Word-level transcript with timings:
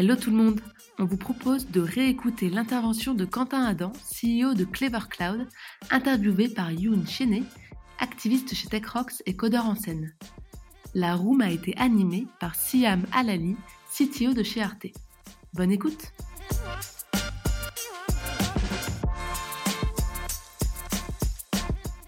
Hello 0.00 0.16
tout 0.16 0.30
le 0.30 0.36
monde 0.36 0.62
On 0.98 1.04
vous 1.04 1.18
propose 1.18 1.66
de 1.66 1.82
réécouter 1.82 2.48
l'intervention 2.48 3.12
de 3.12 3.26
Quentin 3.26 3.64
Adam, 3.64 3.92
CEO 4.10 4.54
de 4.54 4.64
Clever 4.64 5.06
Cloud, 5.10 5.46
interviewé 5.90 6.48
par 6.48 6.72
Youn 6.72 7.06
Chenet, 7.06 7.42
activiste 7.98 8.54
chez 8.54 8.66
TechRox 8.66 9.22
et 9.26 9.36
codeur 9.36 9.66
en 9.66 9.74
scène. 9.74 10.16
La 10.94 11.16
room 11.16 11.42
a 11.42 11.50
été 11.50 11.76
animée 11.76 12.26
par 12.40 12.54
Siam 12.54 13.04
Alali, 13.12 13.56
CTO 13.92 14.32
de 14.32 14.42
chez 14.42 14.62
Arte. 14.62 14.86
Bonne 15.52 15.70
écoute 15.70 16.14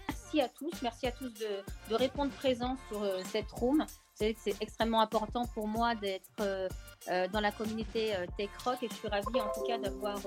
Merci 0.07 0.41
à 0.41 0.49
tous, 0.49 0.81
merci 0.81 1.05
à 1.05 1.11
tous 1.11 1.31
de, 1.31 1.93
répondre 1.93 2.31
présent 2.31 2.75
sur 2.89 3.03
euh, 3.03 3.21
cette 3.31 3.51
room. 3.51 3.85
C'est 4.15 4.35
extrêmement 4.61 5.01
important 5.01 5.45
pour 5.53 5.67
moi 5.67 5.93
d'être 5.93 6.39
euh, 6.39 6.67
euh, 7.09 7.27
dans 7.27 7.39
la 7.39 7.51
communauté 7.51 8.15
euh, 8.15 8.25
Tech 8.37 8.49
Rock 8.63 8.81
et 8.81 8.89
je 8.89 8.93
suis 8.93 9.07
ravie 9.07 9.41
en 9.41 9.51
tout 9.53 9.63
cas 9.67 9.77
d'avoir 9.77 10.19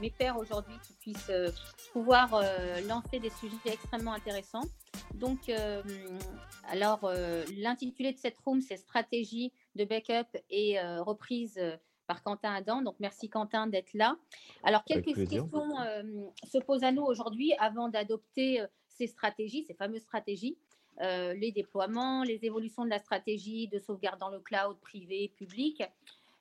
mes 0.00 0.10
pairs 0.10 0.36
aujourd'hui 0.38 0.74
qui 0.86 0.92
puissent 0.94 1.30
pouvoir 1.92 2.42
lancer 2.88 3.20
des 3.20 3.30
sujets 3.30 3.56
extrêmement 3.66 4.12
intéressants. 4.12 4.64
Donc, 5.14 5.52
alors, 6.68 7.08
l'intitulé 7.56 8.12
de 8.12 8.18
cette 8.18 8.36
room, 8.38 8.60
c'est 8.60 8.76
stratégie 8.76 9.52
de 9.76 9.84
backup 9.84 10.36
et 10.50 10.80
reprise 10.98 11.60
par 12.08 12.24
Quentin 12.24 12.54
Adam. 12.54 12.82
Donc, 12.82 12.96
merci 12.98 13.28
Quentin 13.28 13.68
d'être 13.68 13.94
là. 13.94 14.16
Alors, 14.64 14.82
quelques 14.82 15.14
questions 15.14 15.48
se 16.42 16.58
posent 16.58 16.82
à 16.82 16.90
nous 16.90 17.04
aujourd'hui 17.04 17.52
avant 17.60 17.88
d'adopter 17.88 18.64
ces 18.88 19.06
stratégies, 19.06 19.62
ces 19.64 19.74
fameuses 19.74 20.02
stratégies. 20.02 20.56
Euh, 21.00 21.34
les 21.34 21.50
déploiements, 21.50 22.22
les 22.22 22.44
évolutions 22.44 22.84
de 22.84 22.90
la 22.90 23.00
stratégie 23.00 23.66
de 23.68 23.78
sauvegarde 23.78 24.20
dans 24.20 24.28
le 24.28 24.38
cloud 24.38 24.78
privé, 24.80 25.32
public. 25.36 25.82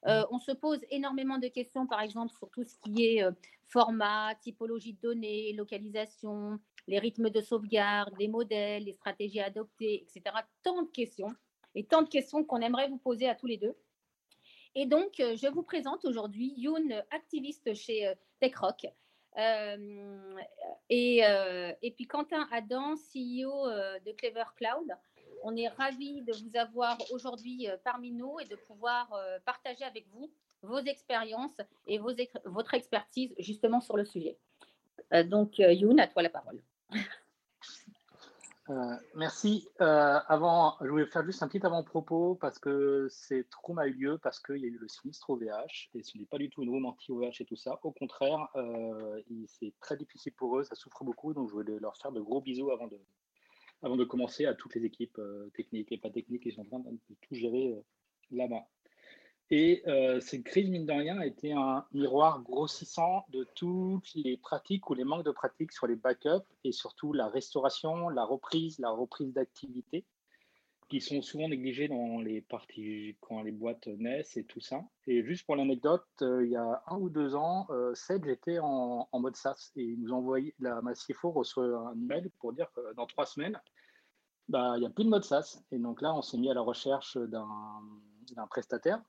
Euh, 0.06 0.26
on 0.32 0.40
se 0.40 0.52
pose 0.52 0.80
énormément 0.92 1.38
de 1.38 1.48
questions, 1.48 1.88
par 1.88 2.02
exemple, 2.02 2.34
sur 2.34 2.50
tout 2.50 2.64
ce 2.64 2.76
qui 2.84 3.06
est 3.06 3.24
euh, 3.24 3.32
format, 3.68 4.36
typologie 4.36 4.94
de 4.94 5.02
données, 5.02 5.54
localisation, 5.54 6.60
les 6.88 7.00
rythmes 7.00 7.30
de 7.30 7.42
sauvegarde, 7.42 8.14
les 8.20 8.28
modèles, 8.28 8.84
les 8.84 8.94
stratégies 8.94 9.40
adoptées, 9.40 10.04
etc. 10.04 10.36
Tant 10.62 10.84
de 10.84 10.90
questions 10.90 11.34
et 11.74 11.84
tant 11.84 12.04
de 12.04 12.10
questions 12.10 12.44
qu'on 12.44 12.62
aimerait 12.62 12.90
vous 12.90 12.98
poser 12.98 13.28
à 13.28 13.36
tous 13.36 13.48
les 13.48 13.58
deux. 13.58 13.76
Et 14.76 14.86
donc, 14.86 15.14
je 15.18 15.52
vous 15.52 15.64
présente 15.64 16.04
aujourd'hui 16.04 16.54
Youn, 16.58 17.04
activiste 17.12 17.74
chez 17.74 18.12
TechRock, 18.40 18.88
et, 19.38 21.26
euh, 21.26 21.72
et, 21.82 21.92
puis 21.92 22.06
Quentin 22.06 22.48
Adam, 22.52 22.96
CEO 22.96 23.68
euh, 23.68 24.00
de 24.00 24.12
Clever 24.12 24.44
Cloud. 24.56 24.96
On 25.44 25.56
est 25.56 25.68
ravis 25.68 26.22
de 26.22 26.34
vous 26.34 26.58
avoir 26.58 26.98
aujourd'hui 27.12 27.68
parmi 27.84 28.12
nous 28.12 28.40
et 28.40 28.46
de 28.46 28.56
pouvoir 28.56 29.14
partager 29.44 29.84
avec 29.84 30.08
vous 30.10 30.32
vos 30.62 30.80
expériences 30.80 31.60
et 31.86 31.98
vos, 31.98 32.14
votre 32.46 32.74
expertise 32.76 33.36
justement 33.38 33.82
sur 33.82 33.98
le 33.98 34.06
sujet. 34.06 34.38
donc, 35.26 35.58
Youn, 35.58 36.00
à 36.00 36.08
toi 36.08 36.22
la 36.22 36.30
parole. 36.30 36.64
Euh, 38.70 38.96
merci. 39.16 39.68
Euh, 39.82 40.20
avant, 40.28 40.78
je 40.82 40.88
voulais 40.88 41.06
faire 41.06 41.26
juste 41.26 41.44
un 41.44 41.48
petit 41.50 41.66
avant-propos 41.66 42.36
parce 42.36 42.60
que 42.60 43.08
cette 43.10 43.54
room 43.56 43.78
a 43.78 43.88
eu 43.88 43.94
lieu 43.94 44.18
parce 44.18 44.40
qu'il 44.40 44.58
y 44.58 44.66
a 44.66 44.68
eu 44.68 44.78
le 44.78 44.88
sinistre 44.88 45.30
OVH 45.32 45.90
et 45.94 46.04
ce 46.04 46.18
n'est 46.18 46.26
pas 46.26 46.38
du 46.38 46.50
tout 46.50 46.64
une 46.64 46.70
room 46.70 46.86
anti-OVH 46.86 47.42
et 47.42 47.46
tout 47.46 47.58
ça. 47.58 47.78
Au 47.84 47.92
contraire, 47.92 48.48
euh, 48.56 49.22
c'est 49.48 49.74
très 49.82 49.98
difficile 49.98 50.34
pour 50.34 50.58
eux, 50.58 50.64
ça 50.64 50.76
souffre 50.76 51.04
beaucoup. 51.04 51.34
Donc, 51.34 51.50
je 51.50 51.54
voulais 51.54 51.78
leur 51.80 51.98
faire 51.98 52.14
de 52.14 52.22
gros 52.22 52.40
bisous 52.40 52.72
avant 52.72 52.88
de, 52.88 52.98
avant 53.82 53.98
de 53.98 54.06
commencer 54.06 54.46
à 54.46 54.54
toutes 54.54 54.76
les 54.76 54.86
équipes 54.86 55.20
techniques 55.54 55.92
et 55.92 55.98
pas 55.98 56.10
techniques 56.10 56.44
qui 56.44 56.52
sont 56.54 56.62
en 56.62 56.66
train 56.66 56.80
de 56.80 57.16
tout 57.22 57.36
gérer 57.36 57.76
là-bas. 58.32 58.66
Et 59.56 59.84
euh, 59.86 60.20
cette 60.20 60.46
crise, 60.46 60.68
mine 60.68 60.88
de 60.88 60.94
rien, 60.94 61.20
a 61.20 61.28
été 61.28 61.54
un 61.54 61.86
miroir 61.94 62.42
grossissant 62.42 63.24
de 63.30 63.48
toutes 63.54 64.12
les 64.16 64.36
pratiques 64.36 64.90
ou 64.90 64.96
les 64.96 65.04
manques 65.04 65.26
de 65.26 65.30
pratiques 65.30 65.72
sur 65.74 65.86
les 65.86 65.96
backups 65.96 66.44
et 66.64 66.72
surtout 66.72 67.14
la 67.14 67.28
restauration, 67.28 68.10
la 68.10 68.26
reprise, 68.26 68.80
la 68.80 68.90
reprise 68.90 69.32
d'activité, 69.32 70.06
qui 70.90 71.02
sont 71.02 71.22
souvent 71.22 71.48
négligées 71.50 71.88
dans 71.88 72.20
les 72.20 72.42
parties 72.42 73.16
quand 73.22 73.44
les 73.44 73.52
boîtes 73.52 73.86
naissent 73.86 74.38
et 74.38 74.44
tout 74.44 74.60
ça. 74.60 74.82
Et 75.06 75.24
juste 75.24 75.46
pour 75.46 75.56
l'anecdote, 75.56 76.08
euh, 76.24 76.44
il 76.44 76.50
y 76.54 76.56
a 76.56 76.82
un 76.88 76.98
ou 76.98 77.10
deux 77.12 77.36
ans, 77.36 77.68
euh, 77.70 77.94
Sedge 77.94 78.28
était 78.28 78.58
en, 78.58 79.08
mode 79.14 79.36
SaaS 79.36 79.72
et 79.76 79.84
il 79.84 80.02
nous 80.02 80.14
envoyait, 80.14 80.56
la 80.58 80.82
Massifo 80.82 81.30
reçoit 81.30 81.92
un 81.92 81.94
mail 81.94 82.32
pour 82.40 82.54
dire 82.54 82.72
que 82.74 82.96
dans 82.96 83.06
trois 83.06 83.28
semaines, 83.28 83.62
bah, 84.50 84.74
il 84.78 84.80
n'y 84.80 84.88
a 84.88 84.90
plus 84.90 85.04
de 85.04 85.10
mode 85.10 85.26
SaaS. 85.26 85.64
Et 85.72 85.78
donc 85.78 86.02
là, 86.02 86.12
on 86.16 86.24
s'est 86.24 86.40
mis 86.40 86.50
à 86.50 86.56
la 86.56 86.62
recherche 86.62 87.20
d'un 87.20 88.48
prestataire 88.50 89.00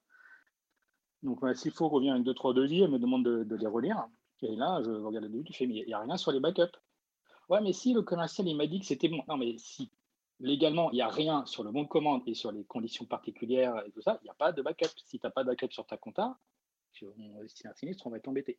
donc, 1.24 1.40
s'il 1.56 1.72
faut 1.72 1.88
revient 1.88 2.10
avec 2.10 2.22
deux, 2.22 2.34
trois 2.34 2.52
devis, 2.52 2.82
elle 2.82 2.90
me 2.90 2.98
demande 2.98 3.24
de, 3.24 3.56
les 3.56 3.66
relire. 3.66 4.06
Et 4.42 4.54
là, 4.56 4.82
je 4.84 4.90
regarde 4.90 5.24
le 5.24 5.30
devis, 5.30 5.46
je 5.50 5.56
fais, 5.56 5.66
mais 5.66 5.76
il 5.76 5.86
n'y 5.86 5.94
a 5.94 6.00
rien 6.00 6.18
sur 6.18 6.30
les 6.32 6.40
backups. 6.40 6.78
Ouais, 7.48 7.60
mais 7.62 7.72
si 7.72 7.94
le 7.94 8.02
commercial, 8.02 8.46
il 8.46 8.56
m'a 8.56 8.66
dit 8.66 8.78
que 8.78 8.86
c'était 8.86 9.08
bon. 9.08 9.22
Non, 9.26 9.38
mais 9.38 9.56
si 9.56 9.90
légalement, 10.38 10.90
il 10.90 10.96
n'y 10.96 11.02
a 11.02 11.08
rien 11.08 11.46
sur 11.46 11.64
le 11.64 11.70
bon 11.70 11.84
de 11.84 11.88
commande 11.88 12.22
et 12.26 12.34
sur 12.34 12.52
les 12.52 12.64
conditions 12.64 13.06
particulières 13.06 13.82
et 13.86 13.90
tout 13.90 14.02
ça, 14.02 14.18
il 14.20 14.24
n'y 14.24 14.30
a 14.30 14.34
pas 14.34 14.52
de 14.52 14.60
backup. 14.60 14.88
Si 15.06 15.18
tu 15.18 15.26
n'as 15.26 15.30
pas 15.30 15.44
de 15.44 15.48
backup 15.48 15.70
sur 15.70 15.86
ta 15.86 15.96
compta, 15.96 16.38
si 16.92 17.06
c'est 17.48 17.68
un 17.68 17.74
sinistre, 17.74 18.06
on 18.06 18.10
va 18.10 18.20
t'embêter. 18.20 18.58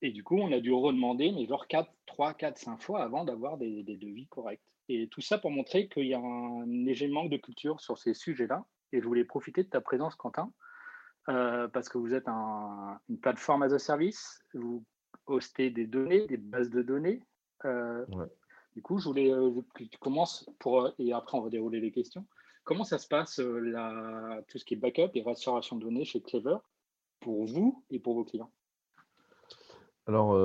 Et 0.00 0.10
du 0.10 0.24
coup, 0.24 0.38
on 0.38 0.52
a 0.52 0.60
dû 0.60 0.72
redemander, 0.72 1.32
mais 1.32 1.46
genre 1.46 1.66
4, 1.66 1.90
3, 2.06 2.34
4, 2.34 2.58
5 2.58 2.80
fois 2.80 3.02
avant 3.02 3.24
d'avoir 3.24 3.58
des, 3.58 3.82
devis 3.82 4.26
corrects. 4.26 4.60
Et 4.88 5.08
tout 5.08 5.20
ça 5.20 5.36
pour 5.38 5.50
montrer 5.50 5.88
qu'il 5.88 6.06
y 6.06 6.14
a 6.14 6.20
un 6.20 6.66
léger 6.66 7.08
manque 7.08 7.30
de 7.30 7.36
culture 7.36 7.80
sur 7.80 7.98
ces 7.98 8.14
sujets-là. 8.14 8.64
Et 8.92 9.00
je 9.00 9.06
voulais 9.06 9.24
profiter 9.24 9.62
de 9.62 9.68
ta 9.68 9.80
présence, 9.80 10.14
Quentin, 10.14 10.52
euh, 11.28 11.66
parce 11.68 11.88
que 11.88 11.98
vous 11.98 12.14
êtes 12.14 12.28
une 12.28 13.18
plateforme 13.18 13.62
as 13.62 13.72
a 13.72 13.78
service, 13.78 14.44
vous 14.54 14.84
hostez 15.26 15.70
des 15.70 15.86
données, 15.86 16.26
des 16.26 16.36
bases 16.36 16.70
de 16.70 16.82
données. 16.82 17.22
Euh, 17.64 18.04
du 18.74 18.82
coup, 18.82 18.98
je 18.98 19.08
voulais 19.08 19.32
euh, 19.32 19.50
que 19.74 19.84
tu 19.84 19.98
commences 19.98 20.48
pour, 20.58 20.92
et 20.98 21.12
après 21.12 21.36
on 21.36 21.42
va 21.42 21.50
dérouler 21.50 21.80
les 21.80 21.90
questions. 21.90 22.24
Comment 22.64 22.84
ça 22.84 22.98
se 22.98 23.08
passe, 23.08 23.38
la, 23.38 24.40
tout 24.48 24.58
ce 24.58 24.64
qui 24.64 24.74
est 24.74 24.76
backup 24.76 25.10
et 25.14 25.22
restauration 25.22 25.76
de 25.76 25.84
données 25.84 26.04
chez 26.04 26.20
Clever 26.20 26.58
pour 27.20 27.46
vous 27.46 27.84
et 27.90 27.98
pour 27.98 28.14
vos 28.14 28.24
clients? 28.24 28.50
Alors, 30.08 30.36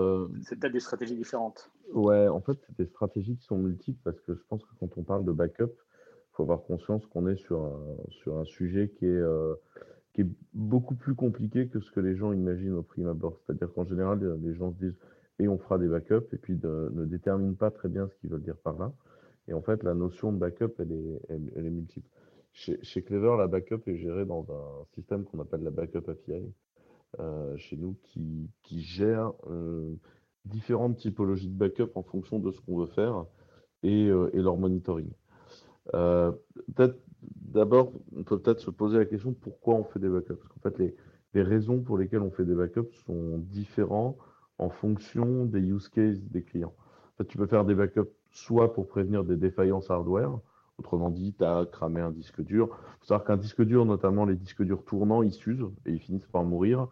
c'est 0.43 0.59
peut-être 0.59 0.73
des 0.73 0.79
stratégies 0.79 1.15
différentes. 1.15 1.71
Ouais, 1.93 2.27
en 2.27 2.41
fait, 2.41 2.57
c'est 2.65 2.75
des 2.77 2.85
stratégies 2.85 3.37
qui 3.37 3.45
sont 3.45 3.57
multiples 3.57 3.99
parce 4.03 4.19
que 4.21 4.35
je 4.35 4.41
pense 4.49 4.63
que 4.63 4.73
quand 4.79 4.97
on 4.97 5.03
parle 5.03 5.25
de 5.25 5.31
backup, 5.31 5.71
il 5.71 6.33
faut 6.33 6.43
avoir 6.43 6.63
conscience 6.63 7.05
qu'on 7.07 7.27
est 7.27 7.37
sur 7.37 7.59
un, 7.63 7.97
sur 8.09 8.37
un 8.37 8.45
sujet 8.45 8.89
qui 8.97 9.05
est 9.05 9.21
qui 10.13 10.21
est 10.21 10.27
beaucoup 10.53 10.95
plus 10.95 11.15
compliqué 11.15 11.67
que 11.67 11.79
ce 11.79 11.91
que 11.91 11.99
les 11.99 12.15
gens 12.15 12.33
imaginent 12.33 12.73
au 12.73 12.83
prime 12.83 13.07
abord. 13.07 13.39
C'est-à-dire 13.45 13.71
qu'en 13.73 13.85
général, 13.85 14.19
les 14.41 14.53
gens 14.53 14.71
se 14.71 14.77
disent 14.77 14.97
et 15.39 15.47
on 15.47 15.57
fera 15.57 15.77
des 15.77 15.87
backups 15.87 16.33
et 16.33 16.37
puis 16.37 16.59
ne 16.61 17.05
déterminent 17.05 17.55
pas 17.55 17.71
très 17.71 17.89
bien 17.89 18.07
ce 18.07 18.15
qu'ils 18.15 18.29
veulent 18.29 18.43
dire 18.43 18.57
par 18.57 18.77
là. 18.77 18.93
Et 19.47 19.53
en 19.53 19.61
fait, 19.61 19.83
la 19.83 19.93
notion 19.93 20.31
de 20.31 20.37
backup, 20.37 20.73
elle 20.79 20.91
est, 20.91 21.21
elle, 21.29 21.65
est 21.65 21.69
multiple. 21.69 22.07
Chez, 22.53 23.01
Clever, 23.03 23.35
la 23.37 23.47
backup 23.47 23.81
est 23.87 23.97
gérée 23.97 24.25
dans 24.25 24.45
un 24.49 24.85
système 24.93 25.23
qu'on 25.23 25.39
appelle 25.39 25.63
la 25.63 25.71
Backup 25.71 26.09
API, 26.09 26.53
euh, 27.19 27.55
chez 27.57 27.77
nous, 27.77 27.95
qui, 28.03 28.49
qui 28.61 28.81
gère 28.81 29.31
euh, 29.49 29.95
différentes 30.45 30.97
typologies 30.97 31.47
de 31.47 31.57
backup 31.57 31.91
en 31.95 32.03
fonction 32.03 32.39
de 32.39 32.51
ce 32.51 32.59
qu'on 32.61 32.77
veut 32.77 32.87
faire 32.87 33.25
et, 33.83 34.09
euh, 34.09 34.29
et 34.33 34.41
leur 34.41 34.57
monitoring. 34.57 35.09
Euh, 35.93 36.31
peut-être 36.75 36.97
d'abord, 37.51 37.91
on 38.15 38.23
peut 38.23 38.39
peut-être 38.39 38.59
se 38.59 38.71
poser 38.71 38.97
la 38.97 39.05
question 39.05 39.33
pourquoi 39.33 39.75
on 39.75 39.83
fait 39.83 39.99
des 39.99 40.09
backups? 40.09 40.35
Parce 40.35 40.47
qu'en 40.47 40.69
fait, 40.69 40.95
les, 41.33 41.41
raisons 41.43 41.81
pour 41.81 41.97
lesquelles 41.97 42.21
on 42.21 42.31
fait 42.31 42.45
des 42.45 42.55
backups 42.55 42.93
sont 43.05 43.37
différentes 43.37 44.17
en 44.57 44.69
fonction 44.69 45.45
des 45.45 45.61
use 45.61 45.87
cases 45.89 46.21
des 46.21 46.43
clients. 46.43 46.73
En 47.13 47.17
fait, 47.17 47.27
tu 47.27 47.37
peux 47.37 47.47
faire 47.47 47.65
des 47.65 47.75
backups 47.75 48.09
soit 48.31 48.73
pour 48.73 48.87
prévenir 48.87 49.23
des 49.23 49.37
défaillances 49.37 49.89
hardware, 49.89 50.39
autrement 50.77 51.09
dit, 51.09 51.33
tu 51.37 51.43
as 51.43 51.65
cramé 51.71 52.01
un 52.01 52.11
disque 52.11 52.41
dur. 52.41 52.69
Il 52.71 52.99
faut 52.99 53.05
savoir 53.07 53.25
qu'un 53.25 53.37
disque 53.37 53.63
dur, 53.63 53.85
notamment 53.85 54.25
les 54.25 54.35
disques 54.35 54.63
durs 54.63 54.83
tournants, 54.83 55.21
ils 55.21 55.33
s'usent 55.33 55.69
et 55.85 55.91
ils 55.91 55.99
finissent 55.99 56.27
par 56.27 56.43
mourir. 56.43 56.87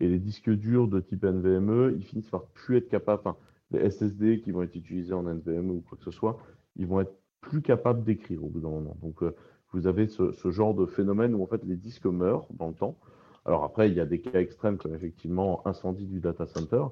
Et 0.00 0.08
les 0.08 0.18
disques 0.18 0.50
durs 0.50 0.88
de 0.88 1.00
type 1.00 1.24
NVMe, 1.24 1.94
ils 1.96 2.04
finissent 2.04 2.30
par 2.30 2.46
plus 2.46 2.78
être 2.78 2.88
capables, 2.88 3.22
enfin, 3.24 3.36
les 3.70 3.90
SSD 3.90 4.40
qui 4.40 4.50
vont 4.50 4.62
être 4.62 4.74
utilisés 4.74 5.14
en 5.14 5.22
NVMe 5.22 5.70
ou 5.70 5.84
quoi 5.88 5.98
que 5.98 6.04
ce 6.04 6.10
soit, 6.10 6.38
ils 6.76 6.86
vont 6.86 7.00
être 7.00 7.14
plus 7.40 7.62
capables 7.62 8.02
d'écrire 8.02 8.42
au 8.42 8.48
bout 8.48 8.60
d'un 8.60 8.70
moment. 8.70 8.96
Donc, 9.02 9.22
euh, 9.22 9.34
vous 9.74 9.86
avez 9.88 10.06
ce, 10.06 10.50
genre 10.50 10.74
de 10.74 10.86
phénomène 10.86 11.34
où 11.34 11.42
en 11.42 11.46
fait 11.46 11.64
les 11.64 11.76
disques 11.76 12.06
meurent 12.06 12.46
dans 12.52 12.68
le 12.68 12.74
temps. 12.74 12.96
Alors 13.44 13.64
après, 13.64 13.88
il 13.90 13.94
y 13.94 14.00
a 14.00 14.06
des 14.06 14.20
cas 14.20 14.40
extrêmes 14.40 14.78
comme 14.78 14.94
effectivement 14.94 15.66
incendie 15.66 16.06
du 16.06 16.20
data 16.20 16.46
center, 16.46 16.84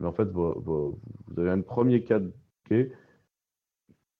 mais 0.00 0.06
en 0.06 0.12
fait, 0.12 0.28
vous, 0.30 0.98
avez 1.36 1.50
un 1.50 1.60
premier 1.60 2.02
cas 2.04 2.20
qui 2.66 2.74
est 2.74 2.92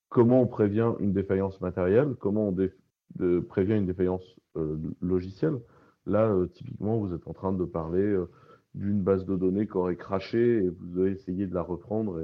comment 0.09 0.41
on 0.41 0.47
prévient 0.47 0.93
une 0.99 1.13
défaillance 1.13 1.61
matérielle, 1.61 2.15
comment 2.19 2.49
on 2.49 3.41
prévient 3.47 3.75
une 3.75 3.85
défaillance 3.85 4.23
euh, 4.57 4.77
logicielle. 5.01 5.59
Là, 6.05 6.29
euh, 6.29 6.47
typiquement, 6.47 6.97
vous 6.97 7.13
êtes 7.13 7.27
en 7.27 7.33
train 7.33 7.53
de 7.53 7.63
parler 7.63 8.01
euh, 8.01 8.29
d'une 8.75 9.01
base 9.01 9.25
de 9.25 9.35
données 9.35 9.65
qui 9.65 9.77
aurait 9.77 9.95
craché 9.95 10.57
et 10.57 10.69
vous 10.69 10.85
devez 10.87 11.11
essayer 11.11 11.47
de 11.47 11.53
la 11.53 11.61
reprendre 11.61 12.21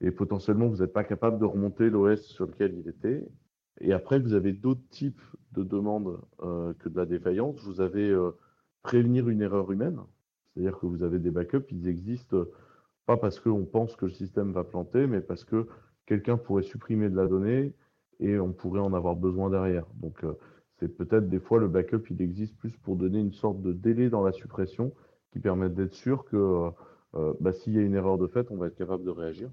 et 0.00 0.10
potentiellement 0.10 0.66
vous 0.66 0.78
n'êtes 0.78 0.92
pas 0.92 1.04
capable 1.04 1.38
de 1.38 1.44
remonter 1.44 1.88
l'OS 1.88 2.20
sur 2.20 2.46
lequel 2.46 2.74
il 2.78 2.88
était. 2.88 3.26
Et 3.80 3.92
après, 3.92 4.18
vous 4.18 4.34
avez 4.34 4.52
d'autres 4.52 4.86
types 4.90 5.22
de 5.52 5.62
demandes 5.62 6.20
euh, 6.42 6.74
que 6.74 6.88
de 6.88 6.96
la 6.96 7.06
défaillance. 7.06 7.60
Vous 7.62 7.80
avez 7.80 8.08
euh, 8.08 8.32
prévenir 8.82 9.28
une 9.28 9.42
erreur 9.42 9.70
humaine. 9.70 10.00
C'est-à-dire 10.54 10.78
que 10.78 10.86
vous 10.86 11.02
avez 11.02 11.18
des 11.18 11.30
backups, 11.30 11.66
ils 11.70 11.88
existent 11.88 12.44
pas 13.06 13.16
parce 13.16 13.40
qu'on 13.40 13.64
pense 13.64 13.96
que 13.96 14.04
le 14.04 14.10
système 14.10 14.52
va 14.52 14.64
planter, 14.64 15.06
mais 15.06 15.20
parce 15.20 15.44
que 15.44 15.66
quelqu'un 16.04 16.36
pourrait 16.36 16.62
supprimer 16.62 17.08
de 17.08 17.16
la 17.16 17.26
donnée 17.26 17.74
et 18.20 18.38
on 18.38 18.52
pourrait 18.52 18.80
en 18.80 18.92
avoir 18.92 19.16
besoin 19.16 19.50
derrière. 19.50 19.86
Donc, 19.94 20.24
euh, 20.24 20.34
c'est 20.78 20.88
peut-être 20.88 21.28
des 21.28 21.40
fois 21.40 21.58
le 21.58 21.68
backup, 21.68 22.02
il 22.10 22.20
existe 22.22 22.56
plus 22.56 22.76
pour 22.76 22.96
donner 22.96 23.20
une 23.20 23.32
sorte 23.32 23.62
de 23.62 23.72
délai 23.72 24.10
dans 24.10 24.22
la 24.22 24.32
suppression 24.32 24.92
qui 25.32 25.38
permet 25.38 25.68
d'être 25.68 25.94
sûr 25.94 26.24
que 26.24 26.36
euh, 26.36 26.70
euh, 27.14 27.34
bah, 27.40 27.52
s'il 27.52 27.74
y 27.74 27.78
a 27.78 27.82
une 27.82 27.94
erreur 27.94 28.18
de 28.18 28.26
fait, 28.26 28.50
on 28.50 28.56
va 28.56 28.66
être 28.66 28.76
capable 28.76 29.04
de 29.04 29.10
réagir. 29.10 29.50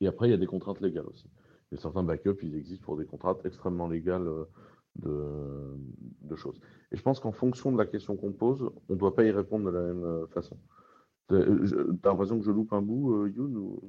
Et 0.00 0.06
après, 0.06 0.28
il 0.28 0.30
y 0.30 0.34
a 0.34 0.38
des 0.38 0.46
contraintes 0.46 0.80
légales 0.80 1.06
aussi. 1.06 1.28
Et 1.72 1.76
certains 1.76 2.02
backups, 2.02 2.42
ils 2.42 2.56
existent 2.56 2.84
pour 2.84 2.96
des 2.96 3.06
contraintes 3.06 3.44
extrêmement 3.44 3.88
légales 3.88 4.28
de, 4.96 6.36
choses. 6.36 6.60
Et 6.92 6.96
je 6.96 7.02
pense 7.02 7.18
qu'en 7.18 7.32
fonction 7.32 7.72
de 7.72 7.78
la 7.78 7.86
question 7.86 8.16
qu'on 8.16 8.32
pose, 8.32 8.70
on 8.88 8.92
ne 8.92 8.98
doit 8.98 9.14
pas 9.14 9.24
y 9.24 9.30
répondre 9.30 9.66
de 9.66 9.70
la 9.70 9.80
même 9.80 10.26
façon. 10.28 10.58
T'as 11.28 11.38
l'impression 12.04 12.38
que 12.38 12.44
je 12.44 12.50
loupe 12.50 12.72
un 12.72 12.82
bout, 12.82 13.26
Youn 13.26 13.80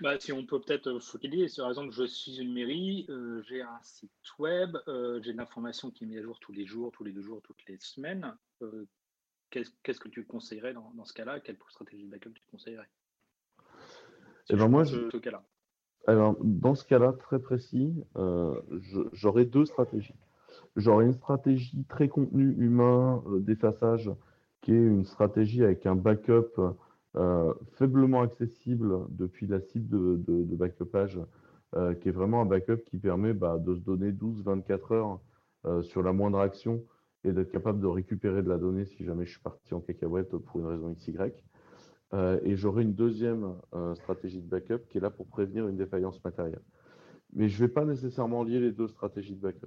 bah, 0.00 0.18
si 0.18 0.32
on 0.32 0.44
peut 0.44 0.60
peut-être 0.60 0.98
focaliser, 0.98 1.46
par 1.56 1.68
exemple, 1.68 1.92
je 1.92 2.04
suis 2.04 2.38
une 2.40 2.52
mairie, 2.52 3.06
euh, 3.08 3.42
j'ai 3.42 3.62
un 3.62 3.78
site 3.82 4.10
web, 4.38 4.76
euh, 4.88 5.20
j'ai 5.22 5.32
de 5.32 5.38
l'information 5.38 5.90
qui 5.90 6.04
est 6.04 6.06
mise 6.06 6.18
à 6.18 6.22
jour 6.22 6.40
tous 6.40 6.52
les 6.52 6.66
jours, 6.66 6.90
tous 6.90 7.04
les 7.04 7.12
deux 7.12 7.22
jours, 7.22 7.40
toutes 7.42 7.64
les 7.68 7.78
semaines. 7.78 8.36
Euh, 8.62 8.86
qu'est-ce 9.50 10.00
que 10.00 10.08
tu 10.08 10.24
conseillerais 10.24 10.74
dans, 10.74 11.04
ce 11.04 11.12
cas-là? 11.12 11.38
Quelle 11.38 11.56
stratégie 11.68 12.04
de 12.04 12.10
backup 12.10 12.32
tu 12.34 12.42
conseillerais? 12.50 12.88
Eh 14.50 14.56
ben 14.56 14.68
moi, 14.68 14.82
je... 14.82 15.16
cas-là. 15.16 15.44
Alors, 16.06 16.36
dans 16.42 16.74
ce 16.74 16.84
cas-là, 16.84 17.12
très 17.12 17.38
précis, 17.38 18.04
j'aurais 19.12 19.44
deux 19.44 19.64
stratégies. 19.64 20.14
J'aurais 20.76 21.06
une 21.06 21.14
stratégie 21.14 21.84
très 21.88 22.08
contenu 22.08 22.54
humain 22.58 23.22
d'effaçage, 23.38 24.10
qui 24.60 24.72
est 24.72 24.86
une 24.86 25.04
stratégie 25.04 25.62
avec 25.62 25.86
un 25.86 25.94
backup 25.94 26.76
euh, 27.16 27.54
faiblement 27.74 28.22
accessible 28.22 29.06
depuis 29.10 29.46
la 29.46 29.60
cible 29.60 29.88
de, 30.24 30.42
de, 30.42 30.56
backupage, 30.56 31.20
euh, 31.76 31.94
qui 31.94 32.08
est 32.08 32.12
vraiment 32.12 32.40
un 32.40 32.44
backup 32.44 32.78
qui 32.86 32.98
permet 32.98 33.32
bah, 33.32 33.58
de 33.58 33.76
se 33.76 33.80
donner 33.80 34.10
12-24 34.10 34.94
heures 34.94 35.20
euh, 35.64 35.82
sur 35.82 36.02
la 36.02 36.12
moindre 36.12 36.40
action 36.40 36.82
et 37.22 37.30
d'être 37.30 37.52
capable 37.52 37.80
de 37.80 37.86
récupérer 37.86 38.42
de 38.42 38.48
la 38.48 38.58
donnée 38.58 38.84
si 38.84 39.04
jamais 39.04 39.26
je 39.26 39.30
suis 39.30 39.40
parti 39.40 39.74
en 39.74 39.80
cacahuète 39.80 40.36
pour 40.36 40.60
une 40.60 40.66
raison 40.66 40.92
XY. 40.92 41.12
Et 42.12 42.54
j'aurai 42.54 42.82
une 42.82 42.94
deuxième 42.94 43.56
stratégie 43.94 44.40
de 44.40 44.46
backup 44.46 44.86
qui 44.88 44.98
est 44.98 45.00
là 45.00 45.10
pour 45.10 45.26
prévenir 45.26 45.66
une 45.66 45.76
défaillance 45.76 46.22
matérielle. 46.22 46.62
Mais 47.32 47.48
je 47.48 47.60
ne 47.60 47.66
vais 47.66 47.72
pas 47.72 47.84
nécessairement 47.84 48.44
lier 48.44 48.60
les 48.60 48.70
deux 48.70 48.86
stratégies 48.86 49.34
de 49.34 49.40
backup. 49.40 49.66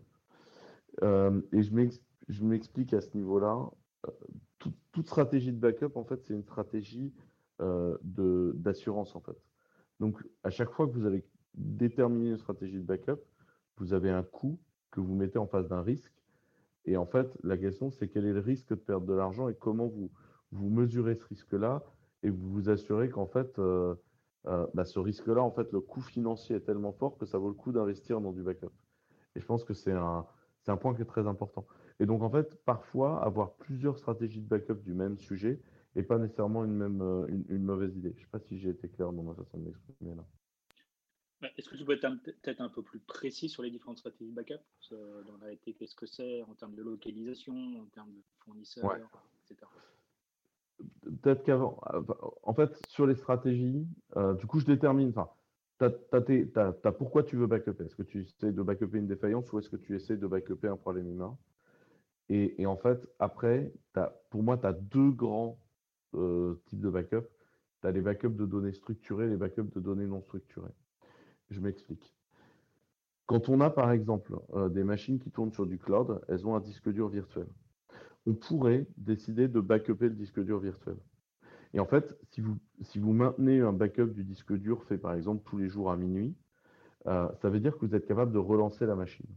et 1.02 1.62
je 1.62 2.44
m'explique 2.44 2.94
à 2.94 3.02
ce 3.02 3.10
niveau-là. 3.18 3.70
toute 4.94 5.08
stratégie 5.08 5.52
de 5.52 5.60
backup, 5.60 5.92
en 5.96 6.06
fait, 6.06 6.24
c'est 6.24 6.34
une 6.34 6.44
stratégie 6.44 7.14
euh, 7.62 7.98
d'assurance 8.04 9.16
en 9.16 9.20
fait. 9.20 9.36
Donc 10.00 10.24
à 10.44 10.52
chaque 10.52 10.70
fois 10.70 10.86
que 10.86 10.92
vous 10.92 11.08
avez 11.08 11.26
déterminé 11.56 12.30
une 12.30 12.38
stratégie 12.38 12.78
de 12.78 12.84
backup, 12.84 13.20
vous 13.78 13.94
avez 13.94 14.12
un 14.12 14.22
coût 14.22 14.60
que 14.92 15.00
vous 15.00 15.16
mettez 15.16 15.40
en 15.40 15.48
face 15.48 15.68
d'un 15.68 15.82
risque. 15.82 16.14
Et 16.86 16.98
en 16.98 17.08
fait, 17.08 17.36
la 17.44 17.58
question, 17.58 17.90
c'est 17.90 18.10
quel 18.10 18.26
est 18.26 18.34
le 18.34 18.42
risque 18.42 18.70
de 18.70 18.76
perdre 18.76 19.08
de 19.08 19.14
l'argent 19.14 19.50
et 19.50 19.56
comment 19.56 19.88
vous 19.88 20.12
mesurez 20.70 21.16
ce 21.16 21.26
risque-là 21.26 21.84
et 22.24 22.30
vous 22.30 22.50
vous 22.50 22.70
assurez 22.70 23.10
qu'en 23.10 23.28
fait, 23.28 23.60
euh, 23.60 23.96
euh, 24.48 24.66
bah, 24.74 24.86
ce 24.86 25.00
risque-là, 25.00 25.42
en 25.42 25.52
fait, 25.52 25.72
le 25.72 25.82
coût 25.82 26.02
financier 26.02 26.56
est 26.56 26.62
tellement 26.62 26.94
fort 26.94 27.18
que 27.18 27.26
ça 27.26 27.38
vaut 27.38 27.50
le 27.50 27.54
coup 27.54 27.72
d'investir 27.72 28.22
dans 28.22 28.32
du 28.32 28.44
backup. 28.44 28.72
Et 29.36 29.40
je 29.40 29.46
pense 29.46 29.64
que 29.64 29.74
c'est 29.74 29.92
un, 29.92 30.26
un 30.68 30.78
point 30.78 30.96
qui 30.96 31.02
est 31.02 31.06
très 31.06 31.28
important. 31.28 31.66
Et 32.00 32.06
donc, 32.06 32.22
en 32.22 32.30
fait, 32.30 32.56
parfois, 32.66 33.24
avoir 33.24 33.56
plusieurs 33.56 33.98
stratégies 33.98 34.42
de 34.42 34.48
backup 34.48 34.82
du 34.84 34.94
même 34.94 35.18
sujet, 35.18 35.60
et 35.98 36.04
pas 36.04 36.20
nécessairement 36.20 36.64
une, 36.64 36.76
même, 36.76 37.02
euh, 37.02 37.28
une, 37.50 37.64
mauvaise 37.64 37.96
idée. 37.96 38.12
Je 38.14 38.20
ne 38.20 38.22
sais 38.22 38.30
pas 38.30 38.40
si 38.40 38.60
j'ai 38.60 38.70
été 38.70 38.88
clair 38.88 39.12
dans 39.12 39.24
ma 39.24 39.34
façon 39.34 39.58
de 39.58 39.64
m'exprimer 39.66 40.16
là. 40.16 40.26
Bah, 41.42 41.50
est-ce 41.58 41.70
que 41.70 41.76
tu 41.76 41.86
peux 41.86 41.94
être 41.94 42.08
peut-être 42.24 42.62
un 42.62 42.70
peu 42.70 42.84
plus 42.84 43.00
précis 43.00 43.50
sur 43.50 43.64
les 43.64 43.72
différentes 43.72 43.98
stratégies 43.98 44.30
de 44.30 44.36
backup? 44.36 44.62
Dans 44.92 45.34
la 45.34 45.46
réalité, 45.46 45.74
qu'est-ce 45.74 45.96
que 45.96 46.06
c'est 46.06 46.44
en 46.44 46.54
termes 46.54 46.76
de 46.76 46.84
localisation, 46.84 47.56
en 47.82 47.86
termes 47.86 48.12
de 48.12 48.22
fournisseurs, 48.44 48.96
etc. 49.44 49.68
Peut-être 51.22 51.44
qu'avant, 51.44 51.80
en 52.44 52.54
fait, 52.54 52.76
sur 52.88 53.08
les 53.08 53.16
stratégies, 53.16 53.88
euh, 54.16 54.34
du 54.36 54.46
coup, 54.46 54.60
je 54.60 54.66
détermine, 54.66 55.10
enfin, 55.10 55.30
pourquoi 56.98 57.24
tu 57.24 57.36
veux 57.36 57.48
backuper. 57.48 57.86
Est-ce 57.86 57.96
que 57.96 58.04
tu 58.04 58.22
essaies 58.22 58.52
de 58.52 58.62
backuper 58.62 59.00
une 59.00 59.08
défaillance 59.08 59.52
ou 59.52 59.60
est-ce 59.60 59.70
que 59.70 59.76
tu 59.76 59.96
essaies 59.96 60.18
de 60.18 60.28
backuper 60.28 60.68
un 60.68 60.78
problème 60.78 61.10
humain? 61.10 61.38
Et, 62.30 62.62
et, 62.62 62.66
en 62.66 62.78
fait, 62.78 63.08
après, 63.20 63.72
pour 64.30 64.44
moi, 64.44 64.58
tu 64.58 64.68
as 64.68 64.74
deux 64.74 65.12
grands 65.12 65.60
euh, 66.16 66.56
type 66.66 66.80
de 66.80 66.90
backup. 66.90 67.28
Tu 67.82 67.88
as 67.88 67.92
les 67.92 68.02
backups 68.02 68.36
de 68.36 68.46
données 68.46 68.74
structurées, 68.74 69.28
les 69.28 69.38
backups 69.38 69.74
de 69.74 69.80
données 69.80 70.08
non 70.08 70.22
structurées. 70.22 70.74
Je 71.50 71.60
m'explique. 71.60 72.14
Quand 73.26 73.50
on 73.50 73.62
a 73.62 73.70
par 73.70 73.92
exemple 73.92 74.40
euh, 74.54 74.70
des 74.70 74.84
machines 74.84 75.20
qui 75.20 75.32
tournent 75.32 75.52
sur 75.52 75.66
du 75.66 75.78
cloud, 75.78 76.22
elles 76.28 76.48
ont 76.48 76.56
un 76.56 76.60
disque 76.60 76.90
dur 76.90 77.10
virtuel. 77.10 77.48
On 78.28 78.34
pourrait 78.34 78.86
décider 78.98 79.48
de 79.48 79.60
backuper 79.62 80.10
le 80.10 80.16
disque 80.16 80.44
dur 80.44 80.60
virtuel. 80.60 80.98
Et 81.74 81.80
en 81.80 81.86
fait, 81.86 82.18
si 82.30 82.42
vous, 82.42 83.14
maintenez 83.14 83.62
un 83.62 83.74
backup 83.74 84.08
du 84.08 84.24
disque 84.24 84.54
dur 84.54 84.84
fait 84.84 84.98
par 84.98 85.14
exemple 85.14 85.44
tous 85.46 85.58
les 85.58 85.70
jours 85.70 85.92
à 85.92 85.98
minuit, 85.98 86.36
euh, 87.08 87.30
ça 87.42 87.50
veut 87.50 87.60
dire 87.60 87.78
que 87.78 87.86
vous 87.86 87.96
êtes 87.96 88.06
capable 88.06 88.34
de 88.34 88.38
relancer 88.38 88.86
la 88.86 88.96
machine. 88.96 89.28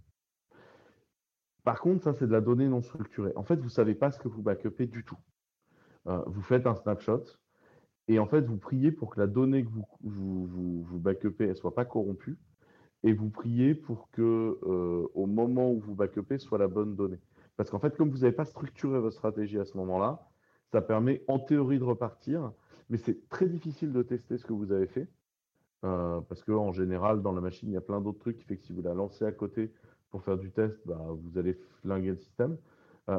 Par 1.65 1.81
contre, 1.81 2.03
ça, 2.03 2.15
c'est 2.15 2.27
de 2.27 2.33
la 2.33 2.41
donnée 2.41 2.69
non 2.69 2.83
structurée. 2.83 3.33
En 3.37 3.45
fait, 3.45 3.57
vous 3.57 3.65
ne 3.65 3.69
savez 3.69 3.95
pas 3.95 4.11
ce 4.11 4.19
que 4.19 4.29
vous 4.29 4.43
backupez 4.43 4.87
du 4.87 5.05
tout. 5.05 5.19
Euh, 6.09 6.23
vous 6.27 6.43
faites 6.43 6.67
un 6.67 6.75
snapshot 6.75 7.25
et 8.09 8.19
en 8.19 8.27
fait, 8.27 8.41
vous 8.41 8.57
priez 8.57 8.91
pour 8.91 9.15
que 9.15 9.21
la 9.21 9.29
donnée 9.29 9.65
que 9.65 9.71
vous, 9.71 9.87
vous, 10.03 10.83
vous, 10.83 11.01
ne 11.01 11.55
soit 11.55 11.75
pas 11.75 11.85
corrompue 11.85 12.39
et 13.05 13.13
vous 13.13 13.31
priez 13.31 13.75
pour 13.75 14.11
que 14.11 14.59
euh, 14.63 15.07
au 15.15 15.27
moment 15.27 15.71
où 15.71 15.79
vous 15.79 15.95
backupez 15.95 16.39
soit 16.39 16.59
la 16.59 16.67
bonne 16.67 16.97
donnée. 16.97 17.21
Parce 17.61 17.69
qu'en 17.69 17.79
fait, 17.79 17.95
comme 17.95 18.09
vous 18.09 18.21
n'avez 18.21 18.33
pas 18.33 18.47
structuré 18.47 18.99
votre 19.01 19.15
stratégie 19.15 19.59
à 19.59 19.67
ce 19.67 19.77
moment-là, 19.77 20.27
ça 20.73 20.81
permet 20.81 21.23
en 21.29 21.39
théorie 21.39 21.79
de 21.79 21.85
repartir, 21.85 22.53
mais 22.89 22.97
c'est 22.97 23.29
très 23.29 23.51
difficile 23.51 23.93
de 23.93 24.01
tester 24.01 24.39
ce 24.39 24.47
que 24.47 24.55
vous 24.55 24.73
avez 24.73 24.87
fait. 24.87 25.11
Euh, 25.85 26.23
parce 26.23 26.43
qu'en 26.43 26.73
général, 26.73 27.21
dans 27.21 27.33
la 27.33 27.43
machine, 27.43 27.69
il 27.69 27.75
y 27.75 27.77
a 27.77 27.83
plein 27.83 28.01
d'autres 28.01 28.19
trucs 28.19 28.39
qui 28.39 28.45
fait 28.45 28.57
que 28.57 28.65
si 28.65 28.73
vous 28.73 28.81
la 28.81 28.95
lancez 28.95 29.27
à 29.27 29.33
côté 29.33 29.75
pour 30.09 30.25
faire 30.25 30.39
du 30.39 30.51
test, 30.51 30.81
bah, 30.87 30.99
vous 31.11 31.37
allez 31.37 31.61
flinguer 31.83 32.13
le 32.13 32.17
système. 32.17 32.57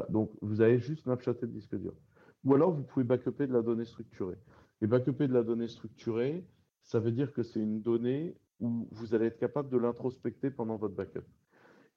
donc, 0.08 0.32
vous 0.40 0.60
avez 0.60 0.80
juste 0.80 1.04
snapshoté 1.04 1.46
le 1.46 1.52
disque 1.52 1.76
dur. 1.76 1.94
Ou 2.42 2.54
alors, 2.56 2.72
vous 2.72 2.82
pouvez 2.82 3.04
backuper 3.04 3.46
de 3.46 3.52
la 3.52 3.62
donnée 3.62 3.84
structurée. 3.84 4.38
Et 4.80 4.88
backuper 4.88 5.28
de 5.28 5.34
la 5.34 5.44
donnée 5.44 5.68
structurée, 5.68 6.44
ça 6.82 6.98
veut 6.98 7.12
dire 7.12 7.32
que 7.32 7.44
c'est 7.44 7.60
une 7.60 7.80
donnée 7.80 8.36
où 8.58 8.88
vous 8.90 9.14
allez 9.14 9.26
être 9.26 9.38
capable 9.38 9.68
de 9.68 9.78
l'introspecter 9.78 10.50
pendant 10.50 10.78
votre 10.78 10.96
backup. 10.96 11.22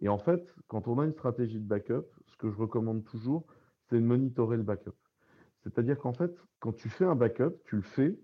Et 0.01 0.09
en 0.09 0.17
fait, 0.17 0.53
quand 0.67 0.87
on 0.87 0.99
a 0.99 1.05
une 1.05 1.13
stratégie 1.13 1.59
de 1.59 1.65
backup, 1.65 2.05
ce 2.27 2.37
que 2.37 2.49
je 2.49 2.57
recommande 2.57 3.03
toujours, 3.05 3.45
c'est 3.89 3.95
de 3.95 4.05
monitorer 4.05 4.57
le 4.57 4.63
backup. 4.63 4.95
C'est-à-dire 5.63 5.97
qu'en 5.97 6.13
fait, 6.13 6.35
quand 6.59 6.73
tu 6.73 6.89
fais 6.89 7.05
un 7.05 7.15
backup, 7.15 7.53
tu 7.65 7.77
le 7.77 7.81
fais, 7.81 8.19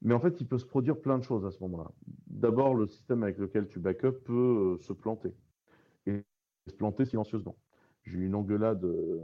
mais 0.00 0.14
en 0.14 0.20
fait, 0.20 0.40
il 0.40 0.48
peut 0.48 0.58
se 0.58 0.66
produire 0.66 1.00
plein 1.00 1.18
de 1.18 1.22
choses 1.22 1.44
à 1.46 1.50
ce 1.50 1.60
moment-là. 1.60 1.92
D'abord, 2.26 2.74
le 2.74 2.86
système 2.86 3.22
avec 3.22 3.38
lequel 3.38 3.68
tu 3.68 3.78
backup 3.78 4.12
peut 4.24 4.74
euh, 4.74 4.78
se 4.82 4.92
planter 4.92 5.32
et 6.06 6.24
se 6.68 6.74
planter 6.74 7.04
silencieusement. 7.04 7.56
J'ai 8.02 8.18
eu 8.18 8.26
une 8.26 8.34
engueulade 8.34 8.84
euh, 8.84 9.20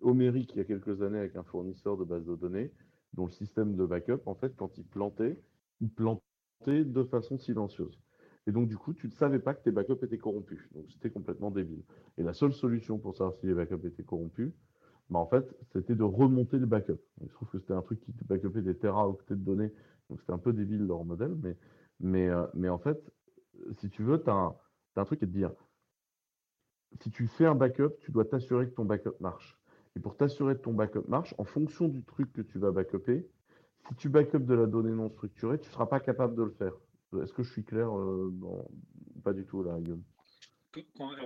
homérique 0.00 0.52
il 0.54 0.58
y 0.58 0.60
a 0.60 0.64
quelques 0.64 1.02
années 1.02 1.18
avec 1.18 1.36
un 1.36 1.42
fournisseur 1.42 1.98
de 1.98 2.04
base 2.04 2.24
de 2.24 2.34
données 2.34 2.72
dont 3.12 3.26
le 3.26 3.32
système 3.32 3.76
de 3.76 3.84
backup, 3.84 4.22
en 4.26 4.34
fait, 4.34 4.54
quand 4.56 4.78
il 4.78 4.86
plantait, 4.86 5.38
il 5.80 5.90
plantait 5.90 6.84
de 6.84 7.04
façon 7.04 7.38
silencieuse. 7.38 7.98
Et 8.50 8.52
donc, 8.52 8.66
du 8.66 8.76
coup, 8.76 8.92
tu 8.94 9.06
ne 9.06 9.12
savais 9.12 9.38
pas 9.38 9.54
que 9.54 9.62
tes 9.62 9.70
backups 9.70 10.02
étaient 10.02 10.18
corrompus. 10.18 10.58
Donc, 10.72 10.86
c'était 10.90 11.08
complètement 11.08 11.52
débile. 11.52 11.84
Et 12.18 12.24
la 12.24 12.34
seule 12.34 12.52
solution 12.52 12.98
pour 12.98 13.14
savoir 13.16 13.36
si 13.36 13.46
les 13.46 13.54
backups 13.54 13.86
étaient 13.86 14.02
corrompus, 14.02 14.50
bah, 15.08 15.20
en 15.20 15.26
fait, 15.26 15.56
c'était 15.72 15.94
de 15.94 16.02
remonter 16.02 16.58
le 16.58 16.66
backup. 16.66 16.98
Il 17.20 17.28
se 17.28 17.34
trouve 17.34 17.48
que 17.48 17.60
c'était 17.60 17.74
un 17.74 17.82
truc 17.82 18.00
qui 18.00 18.12
backupait 18.24 18.62
des 18.62 18.76
teraoctets 18.76 19.36
de 19.36 19.44
données. 19.44 19.72
Donc, 20.08 20.18
c'était 20.18 20.32
un 20.32 20.38
peu 20.38 20.52
débile 20.52 20.84
leur 20.84 21.04
modèle. 21.04 21.36
Mais, 21.40 21.56
mais, 22.00 22.28
euh, 22.28 22.44
mais 22.54 22.68
en 22.68 22.78
fait, 22.78 22.98
si 23.78 23.88
tu 23.88 24.02
veux, 24.02 24.20
tu 24.20 24.28
as, 24.30 24.52
un 24.96 25.04
truc 25.04 25.22
est 25.22 25.26
de 25.26 25.32
dire 25.32 25.52
si 27.00 27.12
tu 27.12 27.28
fais 27.28 27.46
un 27.46 27.54
backup, 27.54 28.00
tu 28.00 28.10
dois 28.10 28.24
t'assurer 28.24 28.68
que 28.68 28.74
ton 28.74 28.84
backup 28.84 29.14
marche. 29.20 29.60
Et 29.94 30.00
pour 30.00 30.16
t'assurer 30.16 30.56
que 30.56 30.62
ton 30.62 30.72
backup 30.72 31.06
marche, 31.06 31.36
en 31.38 31.44
fonction 31.44 31.86
du 31.86 32.02
truc 32.02 32.32
que 32.32 32.42
tu 32.42 32.58
vas 32.58 32.72
backuper, 32.72 33.28
si 33.86 33.94
tu 33.94 34.08
backup 34.08 34.40
de 34.40 34.54
la 34.54 34.66
donnée 34.66 34.90
non 34.90 35.08
structurée, 35.08 35.60
tu 35.60 35.68
ne 35.68 35.72
seras 35.72 35.86
pas 35.86 36.00
capable 36.00 36.34
de 36.34 36.42
le 36.42 36.50
faire. 36.50 36.74
Est-ce 37.18 37.32
que 37.32 37.42
je 37.42 37.50
suis 37.50 37.64
clair 37.64 37.96
euh, 37.96 38.32
Pas 39.24 39.32
du 39.32 39.44
tout 39.44 39.62
là, 39.62 39.78
Guillaume. 39.80 40.02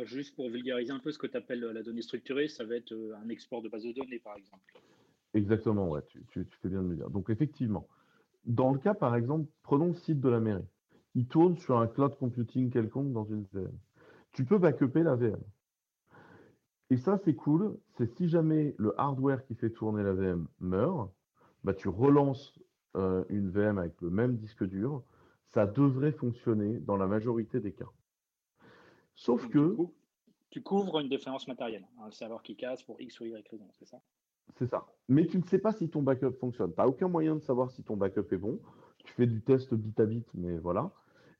juste 0.04 0.34
pour 0.34 0.48
vulgariser 0.48 0.92
un 0.92 0.98
peu 0.98 1.12
ce 1.12 1.18
que 1.18 1.26
tu 1.26 1.36
appelles 1.36 1.60
la 1.60 1.82
donnée 1.82 2.02
structurée, 2.02 2.48
ça 2.48 2.64
va 2.64 2.76
être 2.76 2.92
euh, 2.92 3.16
un 3.22 3.28
export 3.28 3.62
de 3.62 3.68
base 3.68 3.84
de 3.84 3.92
données, 3.92 4.18
par 4.18 4.36
exemple. 4.36 4.62
Exactement, 5.34 5.88
ouais, 5.90 6.00
tu, 6.08 6.24
fais 6.62 6.68
bien 6.68 6.82
de 6.82 6.88
me 6.88 6.96
dire. 6.96 7.10
Donc 7.10 7.28
effectivement, 7.28 7.88
dans 8.44 8.72
le 8.72 8.78
cas, 8.78 8.94
par 8.94 9.16
exemple, 9.16 9.50
prenons 9.62 9.88
le 9.88 9.94
site 9.94 10.20
de 10.20 10.28
la 10.28 10.40
mairie. 10.40 10.66
Il 11.16 11.26
tourne 11.26 11.56
sur 11.58 11.78
un 11.78 11.86
cloud 11.86 12.16
computing 12.16 12.70
quelconque 12.70 13.12
dans 13.12 13.24
une 13.24 13.44
VM. 13.52 13.76
Tu 14.32 14.44
peux 14.44 14.58
backuper 14.58 15.02
la 15.02 15.16
VM. 15.16 15.40
Et 16.90 16.96
ça, 16.96 17.18
c'est 17.24 17.34
cool. 17.34 17.76
C'est 17.96 18.06
si 18.16 18.28
jamais 18.28 18.74
le 18.78 18.98
hardware 19.00 19.44
qui 19.44 19.54
fait 19.54 19.70
tourner 19.70 20.02
la 20.02 20.12
VM 20.12 20.46
meurt, 20.60 21.10
bah, 21.62 21.74
tu 21.74 21.88
relances 21.88 22.58
euh, 22.96 23.24
une 23.28 23.50
VM 23.50 23.78
avec 23.78 24.00
le 24.00 24.10
même 24.10 24.36
disque 24.36 24.64
dur. 24.64 25.02
Ça 25.54 25.66
devrait 25.66 26.10
fonctionner 26.10 26.80
dans 26.80 26.96
la 26.96 27.06
majorité 27.06 27.60
des 27.60 27.72
cas. 27.72 27.88
Sauf 29.14 29.48
que. 29.48 29.76
Tu 30.50 30.62
couvres 30.62 30.98
une 30.98 31.08
défaillance 31.08 31.46
matérielle, 31.46 31.86
un 32.02 32.10
serveur 32.10 32.42
qui 32.42 32.56
casse 32.56 32.82
pour 32.82 33.00
X 33.00 33.20
ou 33.20 33.26
Y 33.26 33.48
raison, 33.48 33.68
c'est 33.72 33.86
ça? 33.86 34.00
C'est 34.56 34.66
ça. 34.66 34.86
Mais 35.08 35.26
tu 35.26 35.38
ne 35.38 35.44
sais 35.44 35.58
pas 35.58 35.72
si 35.72 35.88
ton 35.88 36.02
backup 36.02 36.32
fonctionne. 36.40 36.72
Tu 36.72 36.80
n'as 36.80 36.86
aucun 36.86 37.08
moyen 37.08 37.36
de 37.36 37.40
savoir 37.40 37.70
si 37.70 37.84
ton 37.84 37.96
backup 37.96 38.26
est 38.32 38.36
bon. 38.36 38.60
Tu 39.04 39.12
fais 39.14 39.26
du 39.26 39.42
test 39.42 39.72
bit 39.74 39.98
à 40.00 40.06
bit, 40.06 40.26
mais 40.34 40.58
voilà. 40.58 40.90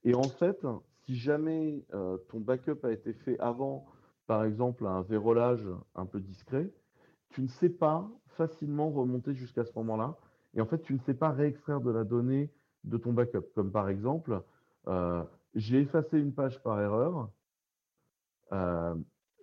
Et 0.05 0.15
en 0.15 0.23
fait, 0.23 0.65
si 1.05 1.17
jamais 1.17 1.85
euh, 1.93 2.17
ton 2.29 2.39
backup 2.39 2.85
a 2.85 2.93
été 2.93 3.13
fait 3.13 3.39
avant, 3.41 3.85
par 4.27 4.45
exemple, 4.45 4.87
un 4.87 5.03
vérolage 5.03 5.69
un 5.97 6.07
peu 6.07 6.21
discret, 6.21 6.71
tu 7.31 7.43
ne 7.43 7.49
sais 7.49 7.69
pas 7.69 8.09
facilement 8.29 8.91
remonter 8.91 9.35
jusqu'à 9.35 9.65
ce 9.65 9.73
moment-là. 9.77 10.17
Et 10.55 10.61
en 10.61 10.67
fait, 10.67 10.83
tu 10.83 10.95
ne 10.95 10.99
sais 11.01 11.15
pas 11.15 11.31
réextraire 11.31 11.81
de 11.81 11.91
la 11.91 12.05
donnée 12.05 12.53
de 12.85 12.97
ton 12.97 13.13
backup. 13.13 13.47
Comme 13.55 13.73
par 13.73 13.89
exemple, 13.89 14.43
euh, 14.89 15.23
j'ai 15.55 15.81
effacé 15.81 16.19
une 16.19 16.33
page 16.33 16.63
par 16.63 16.81
erreur, 16.81 17.31
euh, 18.53 18.95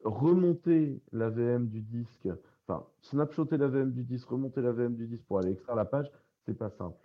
remonter 0.03 1.01
la 1.11 1.29
VM 1.29 1.67
du 1.67 1.81
disque, 1.81 2.29
enfin, 2.67 2.85
snapshotter 3.01 3.57
la 3.57 3.67
VM 3.67 3.91
du 3.91 4.03
disque, 4.03 4.29
remonter 4.29 4.61
la 4.61 4.71
VM 4.71 4.95
du 4.95 5.07
disque 5.07 5.25
pour 5.25 5.39
aller 5.39 5.51
extraire 5.51 5.75
la 5.75 5.85
page, 5.85 6.11
c'est 6.45 6.57
pas 6.57 6.69
simple. 6.69 6.97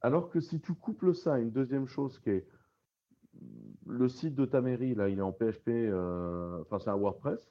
Alors 0.00 0.30
que 0.30 0.40
si 0.40 0.60
tu 0.60 0.74
couples 0.74 1.14
ça 1.14 1.34
à 1.34 1.38
une 1.38 1.50
deuxième 1.50 1.86
chose 1.86 2.18
qui 2.18 2.30
est 2.30 2.46
le 3.86 4.08
site 4.08 4.34
de 4.34 4.44
ta 4.44 4.60
mairie, 4.60 4.94
là, 4.94 5.08
il 5.08 5.18
est 5.18 5.22
en 5.22 5.32
PHP, 5.32 5.68
euh, 5.68 6.60
enfin, 6.62 6.78
c'est 6.78 6.90
un 6.90 6.96
WordPress, 6.96 7.50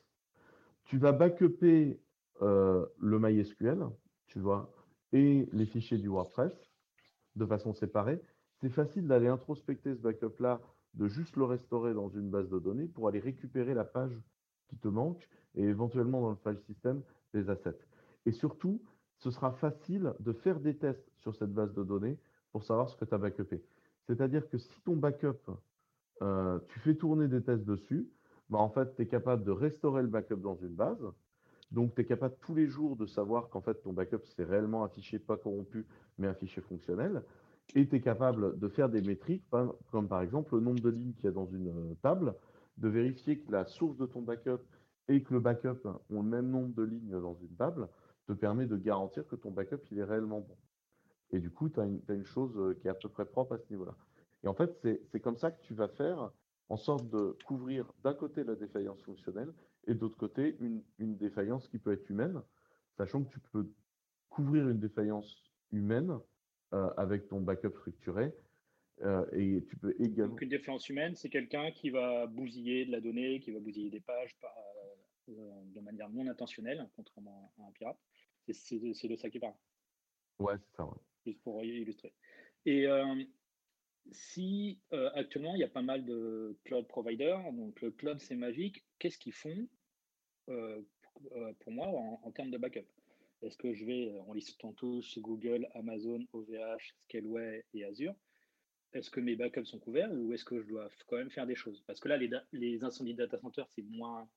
tu 0.85 0.97
vas 0.97 1.11
backuper 1.11 1.99
le 2.39 3.19
MySQL, 3.19 3.87
tu 4.27 4.39
vois, 4.39 4.71
et 5.11 5.49
les 5.51 5.65
fichiers 5.65 5.97
du 5.97 6.07
WordPress 6.07 6.66
de 7.37 7.45
façon 7.45 7.73
séparée. 7.73 8.21
C'est 8.59 8.69
facile 8.69 9.07
d'aller 9.07 9.27
introspecter 9.27 9.95
ce 9.95 10.01
backup-là 10.01 10.61
de 10.95 11.07
juste 11.07 11.35
le 11.35 11.43
restaurer 11.43 11.93
dans 11.93 12.09
une 12.09 12.29
base 12.29 12.49
de 12.49 12.59
données 12.59 12.87
pour 12.87 13.07
aller 13.07 13.19
récupérer 13.19 13.73
la 13.73 13.83
page 13.83 14.17
qui 14.67 14.77
te 14.77 14.87
manque 14.87 15.27
et 15.55 15.63
éventuellement 15.63 16.21
dans 16.21 16.31
le 16.31 16.35
file 16.35 16.59
system 16.65 17.01
des 17.33 17.49
assets. 17.49 17.77
Et 18.25 18.31
surtout, 18.31 18.81
ce 19.17 19.31
sera 19.31 19.51
facile 19.51 20.13
de 20.19 20.33
faire 20.33 20.59
des 20.59 20.75
tests 20.75 21.11
sur 21.17 21.35
cette 21.35 21.53
base 21.53 21.73
de 21.73 21.83
données 21.83 22.17
pour 22.51 22.63
savoir 22.63 22.89
ce 22.89 22.95
que 22.95 23.05
tu 23.05 23.13
as 23.13 23.17
backupé. 23.17 23.63
C'est-à-dire 24.05 24.47
que 24.49 24.57
si 24.57 24.81
ton 24.81 24.95
backup, 24.95 25.51
euh, 26.21 26.59
tu 26.67 26.79
fais 26.79 26.95
tourner 26.95 27.27
des 27.27 27.43
tests 27.43 27.65
dessus, 27.65 28.09
bah 28.49 28.59
en 28.59 28.69
fait, 28.69 28.95
tu 28.95 29.01
es 29.01 29.07
capable 29.07 29.43
de 29.43 29.51
restaurer 29.51 30.01
le 30.01 30.07
backup 30.07 30.37
dans 30.37 30.55
une 30.55 30.73
base. 30.73 31.03
Donc, 31.71 31.95
tu 31.95 32.01
es 32.01 32.05
capable 32.05 32.35
tous 32.41 32.55
les 32.55 32.67
jours 32.67 32.95
de 32.95 33.05
savoir 33.05 33.49
qu'en 33.49 33.61
fait, 33.61 33.75
ton 33.81 33.93
backup, 33.93 34.21
c'est 34.23 34.43
réellement 34.43 34.83
un 34.83 34.89
fichier 34.89 35.19
pas 35.19 35.37
corrompu, 35.37 35.85
mais 36.17 36.27
un 36.27 36.33
fichier 36.33 36.61
fonctionnel 36.61 37.23
et 37.75 37.87
tu 37.87 37.95
es 37.95 38.01
capable 38.01 38.57
de 38.57 38.67
faire 38.67 38.89
des 38.89 39.01
métriques, 39.01 39.43
comme 39.91 40.07
par 40.07 40.21
exemple 40.21 40.55
le 40.55 40.61
nombre 40.61 40.81
de 40.81 40.89
lignes 40.89 41.13
qu'il 41.13 41.25
y 41.25 41.27
a 41.27 41.31
dans 41.31 41.47
une 41.47 41.67
euh, 41.69 41.95
table, 42.01 42.33
de 42.77 42.87
vérifier 42.87 43.39
que 43.39 43.51
la 43.51 43.65
source 43.65 43.97
de 43.97 44.05
ton 44.05 44.21
backup 44.21 44.61
et 45.07 45.21
que 45.23 45.33
le 45.33 45.39
backup 45.39 45.87
ont 46.09 46.21
le 46.21 46.29
même 46.29 46.49
nombre 46.49 46.73
de 46.75 46.83
lignes 46.83 47.19
dans 47.19 47.35
une 47.35 47.55
table, 47.55 47.87
te 48.27 48.33
permet 48.33 48.65
de 48.65 48.77
garantir 48.77 49.25
que 49.27 49.35
ton 49.35 49.51
backup 49.51 49.81
il 49.91 49.99
est 49.99 50.03
réellement 50.03 50.41
bon. 50.41 50.55
Et 51.31 51.39
du 51.39 51.49
coup, 51.49 51.69
tu 51.69 51.79
as, 51.79 51.85
une 51.85 52.25
chose 52.25 52.57
euh, 52.57 52.73
qui 52.75 52.87
est 52.87 52.91
à 52.91 52.93
peu 52.93 53.09
près 53.09 53.25
propre 53.25 53.55
à 53.55 53.57
ce 53.57 53.69
niveau-là. 53.69 53.95
Et 54.43 54.47
en 54.47 54.53
fait, 54.53 54.77
c'est 55.11 55.19
comme 55.19 55.37
ça 55.37 55.51
que 55.51 55.61
tu 55.61 55.73
vas 55.73 55.87
faire 55.87 56.31
en 56.69 56.77
sorte 56.77 57.09
de 57.09 57.35
couvrir 57.45 57.91
d'un 58.03 58.13
côté 58.13 58.43
la 58.43 58.55
défaillance 58.55 59.01
fonctionnelle 59.01 59.51
et 59.87 59.93
de 59.93 59.99
l'autre 59.99 60.17
côté 60.17 60.55
une, 60.59 60.83
une 60.99 61.17
défaillance 61.17 61.67
qui 61.67 61.79
peut 61.79 61.93
être 61.93 62.09
humaine, 62.09 62.41
sachant 62.97 63.23
que 63.23 63.31
tu 63.31 63.39
peux 63.51 63.71
couvrir 64.29 64.69
une 64.69 64.79
défaillance 64.79 65.51
humaine 65.71 66.19
euh, 66.73 66.89
avec 66.97 67.27
ton 67.27 67.41
backup 67.41 67.71
structuré. 67.79 68.33
Euh, 69.01 69.25
et 69.31 69.63
tu 69.67 69.77
peux 69.77 69.95
également. 69.99 70.33
Donc, 70.33 70.41
une 70.41 70.49
défense 70.49 70.89
humaine, 70.89 71.15
c'est 71.15 71.29
quelqu'un 71.29 71.71
qui 71.71 71.91
va 71.91 72.25
bousiller 72.25 72.85
de 72.85 72.91
la 72.91 72.99
donnée, 72.99 73.39
qui 73.39 73.51
va 73.51 73.59
bousiller 73.59 73.91
des 73.91 73.99
pages 73.99 74.35
euh, 75.29 75.33
de 75.75 75.79
manière 75.81 76.09
non 76.09 76.27
intentionnelle, 76.27 76.87
contrairement 76.95 77.53
à 77.59 77.67
un 77.67 77.71
pirate. 77.71 77.97
C'est 78.51 78.79
de 78.79 79.15
ça 79.15 79.29
qui 79.29 79.39
parle. 79.39 79.53
Ouais, 80.39 80.55
c'est 80.57 80.77
ça. 80.77 80.89
Juste 81.25 81.41
pour 81.43 81.63
illustrer. 81.63 82.13
Et 82.65 82.87
si 84.11 84.79
actuellement 84.91 85.53
il 85.53 85.59
y 85.59 85.63
a 85.65 85.69
pas 85.69 85.81
mal 85.81 86.05
de 86.05 86.57
cloud 86.63 86.87
providers, 86.87 87.51
donc 87.53 87.81
le 87.81 87.91
cloud 87.91 88.19
c'est 88.19 88.35
magique, 88.35 88.85
qu'est-ce 88.99 89.17
qu'ils 89.17 89.33
font 89.33 89.67
pour 91.59 91.71
moi 91.71 91.87
en, 91.87 92.21
en, 92.23 92.31
termes 92.31 92.51
de 92.51 92.57
backup 92.57 92.85
est-ce 93.41 93.57
que 93.57 93.73
je 93.73 93.85
vais, 93.85 94.19
en 94.27 94.33
listant 94.33 94.73
tous 94.73 95.03
chez 95.03 95.21
Google, 95.21 95.67
Amazon, 95.75 96.25
OVH, 96.33 96.95
Scaleway 97.03 97.65
et 97.73 97.85
Azure, 97.85 98.15
est-ce 98.93 99.11
que 99.11 99.19
mes 99.19 99.35
backups 99.35 99.65
sont 99.65 99.79
couverts 99.79 100.11
ou 100.11 100.33
est-ce 100.33 100.45
que 100.45 100.59
je 100.61 100.67
dois 100.67 100.89
quand 101.07 101.17
même 101.17 101.29
faire 101.29 101.45
des 101.45 101.55
choses? 101.55 101.83
Parce 101.85 101.99
que 101.99 102.07
là, 102.07 102.17
les, 102.17 102.31
les 102.53 102.83
incendies 102.83 103.13
de 103.13 103.19
data 103.19 103.37
center, 103.37 103.63
c'est 103.69 103.83
moins, 103.83 104.27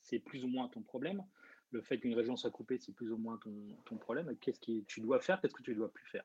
c'est 0.00 0.18
plus 0.18 0.44
ou 0.44 0.48
moins 0.48 0.68
ton 0.68 0.82
problème. 0.82 1.24
Le 1.72 1.82
fait 1.82 1.98
qu'une 1.98 2.14
région 2.14 2.36
soit 2.36 2.50
coupée, 2.50 2.78
c'est 2.78 2.92
plus 2.92 3.10
ou 3.10 3.16
moins 3.16 3.38
ton, 3.38 3.52
ton 3.84 3.96
problème. 3.96 4.36
Qu'est-ce 4.40 4.60
que 4.60 4.80
tu 4.82 5.00
dois 5.00 5.18
faire? 5.18 5.40
Qu'est-ce 5.40 5.54
que 5.54 5.62
tu 5.62 5.72
ne 5.72 5.76
dois 5.76 5.92
plus 5.92 6.06
faire? 6.06 6.24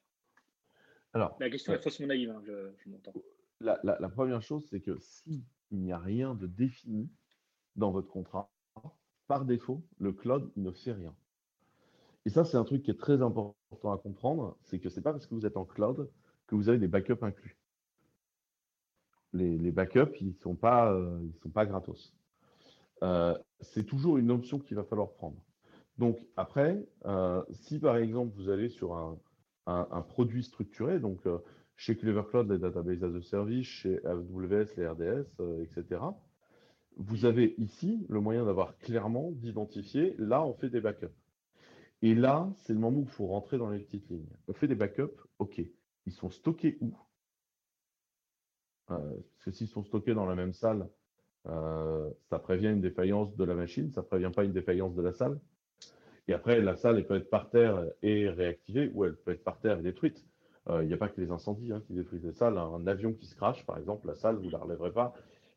Alors, 1.13 1.35
la 1.39 1.49
question 1.49 1.73
est 1.73 1.81
faussement 1.81 2.07
naïve, 2.07 2.29
hein, 2.29 2.41
je, 2.45 2.71
je 2.77 2.89
m'entends. 2.89 3.13
La, 3.59 3.79
la, 3.83 3.97
la, 3.99 4.09
première 4.09 4.41
chose, 4.41 4.65
c'est 4.69 4.79
que 4.79 4.97
s'il 4.99 5.43
n'y 5.71 5.91
a 5.91 5.97
rien 5.97 6.35
de 6.35 6.47
défini 6.47 7.09
dans 7.75 7.91
votre 7.91 8.07
contrat, 8.07 8.51
par 9.31 9.45
défaut, 9.45 9.81
le 9.97 10.11
cloud 10.11 10.51
ne 10.57 10.71
fait 10.71 10.91
rien. 10.91 11.15
Et 12.25 12.29
ça, 12.29 12.43
c'est 12.43 12.57
un 12.57 12.65
truc 12.65 12.83
qui 12.83 12.91
est 12.91 12.99
très 12.99 13.21
important 13.21 13.55
à 13.93 13.97
comprendre, 13.97 14.57
c'est 14.63 14.77
que 14.77 14.89
ce 14.89 14.97
n'est 14.97 15.03
pas 15.03 15.13
parce 15.13 15.25
que 15.25 15.33
vous 15.33 15.45
êtes 15.45 15.55
en 15.55 15.63
cloud 15.63 16.11
que 16.47 16.55
vous 16.55 16.67
avez 16.67 16.77
des 16.77 16.89
backups 16.89 17.23
inclus. 17.23 17.55
Les, 19.31 19.71
backups, 19.71 20.19
ils 20.19 20.33
ne 20.33 20.33
sont, 20.43 20.55
pas, 20.55 20.91
euh, 20.91 21.17
sont 21.41 21.49
pas 21.49 21.65
gratos. 21.65 22.13
Euh, 23.03 23.37
c'est 23.61 23.85
toujours 23.85 24.17
une 24.17 24.31
option 24.31 24.59
qu'il 24.59 24.75
va 24.75 24.83
falloir 24.83 25.13
prendre. 25.13 25.41
Donc 25.97 26.17
après, 26.35 26.85
euh, 27.05 27.41
si 27.51 27.79
par 27.79 27.95
exemple 27.95 28.33
vous 28.35 28.49
allez 28.49 28.67
sur 28.67 28.97
un, 29.65 30.01
produit 30.09 30.43
structuré, 30.43 30.99
donc 30.99 31.21
chez 31.77 31.95
Clever 31.95 32.23
Cloud, 32.29 32.51
les 32.51 32.59
databases 32.59 33.01
as 33.01 33.15
a 33.15 33.21
service, 33.21 33.65
chez 33.65 34.05
AWS, 34.05 34.75
les 34.75 34.87
RDS, 34.89 35.25
etc., 35.61 36.01
vous 37.01 37.25
avez 37.25 37.55
ici 37.57 38.05
le 38.09 38.19
moyen 38.19 38.45
d'avoir 38.45 38.77
clairement 38.77 39.31
d'identifier, 39.31 40.15
là 40.17 40.43
on 40.43 40.53
fait 40.53 40.69
des 40.69 40.81
backups. 40.81 41.07
Et 42.03 42.15
là, 42.15 42.49
c'est 42.57 42.73
le 42.73 42.79
moment 42.79 42.99
où 42.99 43.03
il 43.03 43.09
faut 43.09 43.27
rentrer 43.27 43.57
dans 43.57 43.69
les 43.69 43.79
petites 43.79 44.09
lignes. 44.09 44.29
On 44.47 44.53
fait 44.53 44.67
des 44.67 44.75
backups, 44.75 45.21
ok. 45.39 45.61
Ils 46.07 46.13
sont 46.13 46.31
stockés 46.31 46.77
où? 46.81 46.93
Euh, 48.89 48.97
Parce 48.97 49.45
que 49.45 49.51
s'ils 49.51 49.67
sont 49.67 49.83
stockés 49.83 50.15
dans 50.15 50.25
la 50.25 50.35
même 50.35 50.53
salle, 50.53 50.89
euh, 51.47 52.09
ça 52.29 52.39
prévient 52.39 52.69
une 52.69 52.81
défaillance 52.81 53.35
de 53.35 53.43
la 53.43 53.53
machine, 53.53 53.91
ça 53.91 54.01
ne 54.01 54.05
prévient 54.05 54.31
pas 54.35 54.43
une 54.43 54.53
défaillance 54.53 54.95
de 54.95 55.01
la 55.01 55.13
salle. 55.13 55.39
Et 56.27 56.33
après, 56.33 56.61
la 56.61 56.75
salle, 56.75 56.97
elle 56.97 57.07
peut 57.07 57.15
être 57.15 57.29
par 57.29 57.49
terre 57.49 57.83
et 58.01 58.29
réactivée, 58.29 58.91
ou 58.93 59.05
elle 59.05 59.15
peut 59.15 59.31
être 59.31 59.43
par 59.43 59.59
terre 59.59 59.79
et 59.79 59.83
détruite. 59.83 60.25
Euh, 60.69 60.83
il 60.83 60.87
n'y 60.87 60.93
a 60.93 60.97
pas 60.97 61.09
que 61.09 61.19
les 61.19 61.31
incendies 61.31 61.71
hein, 61.71 61.81
qui 61.85 61.93
détruisent 61.93 62.25
les 62.25 62.33
salles. 62.33 62.57
Un 62.57 62.85
avion 62.87 63.13
qui 63.13 63.25
se 63.25 63.35
crache, 63.35 63.65
par 63.65 63.77
exemple, 63.77 64.07
la 64.07 64.15
salle, 64.15 64.37
vous 64.37 64.45
ne 64.45 64.51
la 64.51 64.59
relèverez 64.59 64.91
pas. 64.91 65.13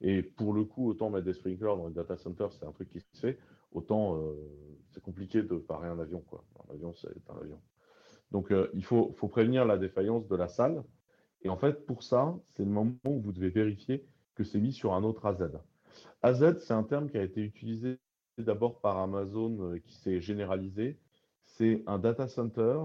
Et 0.07 0.23
pour 0.23 0.53
le 0.53 0.65
coup, 0.65 0.89
autant 0.89 1.11
mettre 1.11 1.25
des 1.25 1.33
sprinklers 1.33 1.77
dans 1.77 1.87
le 1.87 1.95
data 1.95 2.17
center, 2.17 2.47
c'est 2.51 2.67
un 2.67 2.73
truc 2.73 2.91
qui 2.91 3.01
se 3.01 3.21
fait. 3.21 3.39
Autant 3.73 4.21
c'est 4.95 5.03
compliqué 5.03 5.43
de 5.43 5.57
parer 5.57 5.89
un 5.89 5.99
avion. 5.99 6.21
Quoi. 6.21 6.45
Un 6.69 6.75
avion, 6.75 6.95
c'est 6.95 7.09
un 7.29 7.41
avion. 7.41 7.61
Donc, 8.31 8.53
euh, 8.53 8.71
il 8.75 8.85
faut, 8.85 9.13
prévenir 9.29 9.65
la 9.65 9.77
défaillance 9.77 10.27
de 10.29 10.37
la 10.37 10.49
salle. 10.49 10.85
Et 11.43 11.49
en 11.49 11.57
fait, 11.57 11.85
pour 11.85 12.03
ça, 12.03 12.35
c'est 12.51 12.65
le 12.65 12.71
moment 12.71 12.95
où 13.05 13.21
vous 13.21 13.33
devez 13.33 13.51
vérifier 13.51 14.05
que 14.35 14.45
c'est 14.45 14.61
mis 14.61 14.73
sur 14.73 14.95
un 14.95 15.03
autre 15.03 15.27
AZ. 15.27 15.51
AZ, 16.23 16.59
c'est 16.61 16.73
un 16.73 16.85
terme 16.85 17.11
qui 17.11 17.19
a 17.19 17.23
été 17.23 17.43
utilisé 17.43 17.99
d'abord 18.39 18.81
par 18.81 18.99
Amazon, 18.99 19.57
euh, 19.61 19.79
qui 19.79 19.95
s'est 19.95 20.21
généralisé. 20.21 20.99
C'est 21.45 21.83
un 21.87 21.99
data 21.99 22.29
center 22.29 22.79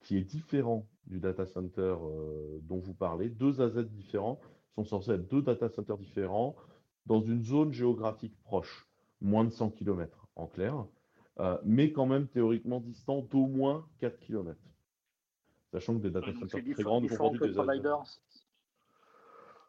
qui 0.00 0.16
est 0.16 0.24
différent 0.24 0.88
du 1.06 1.20
data 1.20 1.46
center 1.46 1.96
euh, 2.00 2.58
dont 2.62 2.78
vous 2.78 2.94
parlez. 2.94 3.28
Deux 3.28 3.60
AZ 3.60 3.76
différents 3.86 4.40
sont 4.76 4.84
censés 4.84 5.12
être 5.12 5.28
deux 5.28 5.42
data 5.42 5.68
centers 5.68 5.98
différents 5.98 6.56
dans 7.06 7.20
une 7.20 7.42
zone 7.42 7.72
géographique 7.72 8.36
proche, 8.44 8.86
moins 9.20 9.44
de 9.44 9.50
100 9.50 9.70
km 9.70 10.28
en 10.36 10.46
clair. 10.46 10.86
Euh, 11.38 11.56
mais 11.64 11.92
quand 11.92 12.06
même 12.06 12.28
théoriquement 12.28 12.80
distant 12.80 13.22
d'au 13.22 13.46
moins 13.46 13.86
4 14.00 14.18
km. 14.20 14.58
Sachant 15.72 15.96
que 15.96 16.02
des 16.02 16.10
data 16.10 16.32
centers 16.32 16.62
très 16.62 16.82
grandes 16.82 17.06
vont 17.06 17.30
des 17.32 17.52
providers. 17.52 18.02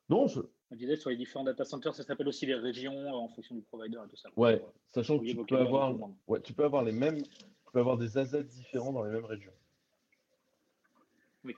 Non, 0.10 0.27
je... 0.27 0.41
On 0.72 0.75
disait 0.75 0.96
sur 0.96 1.10
les 1.10 1.17
différents 1.17 1.43
data 1.43 1.63
centers, 1.65 1.93
ça 1.93 2.03
s'appelle 2.03 2.27
aussi 2.27 2.46
les 2.46 2.55
régions 2.55 2.93
euh, 2.93 3.12
en 3.12 3.27
fonction 3.29 3.55
du 3.55 3.62
provider 3.62 3.98
et 4.05 4.10
tout 4.10 4.15
ça. 4.15 4.29
Ouais, 4.36 4.63
sachant 4.93 5.20
que 5.20 5.25
tu 5.25 5.36
peux, 5.36 5.58
avoir, 5.58 5.93
ouais, 6.27 6.41
tu 6.41 6.53
peux 6.53 6.63
avoir 6.63 6.84
les 6.84 6.93
mêmes, 6.93 7.22
tu 7.22 7.72
peux 7.74 7.79
avoir 7.79 7.98
des 7.98 8.17
AZ 8.17 8.36
différents 8.46 8.93
dans 8.93 9.03
les 9.03 9.12
mêmes 9.12 9.25
régions. 9.25 9.53
Oui. 11.43 11.55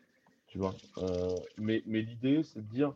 Tu 0.48 0.58
vois. 0.58 0.76
Euh, 0.98 1.36
mais 1.58 1.84
mais 1.86 2.02
l'idée, 2.02 2.44
c'est 2.44 2.62
de 2.62 2.74
dire, 2.74 2.94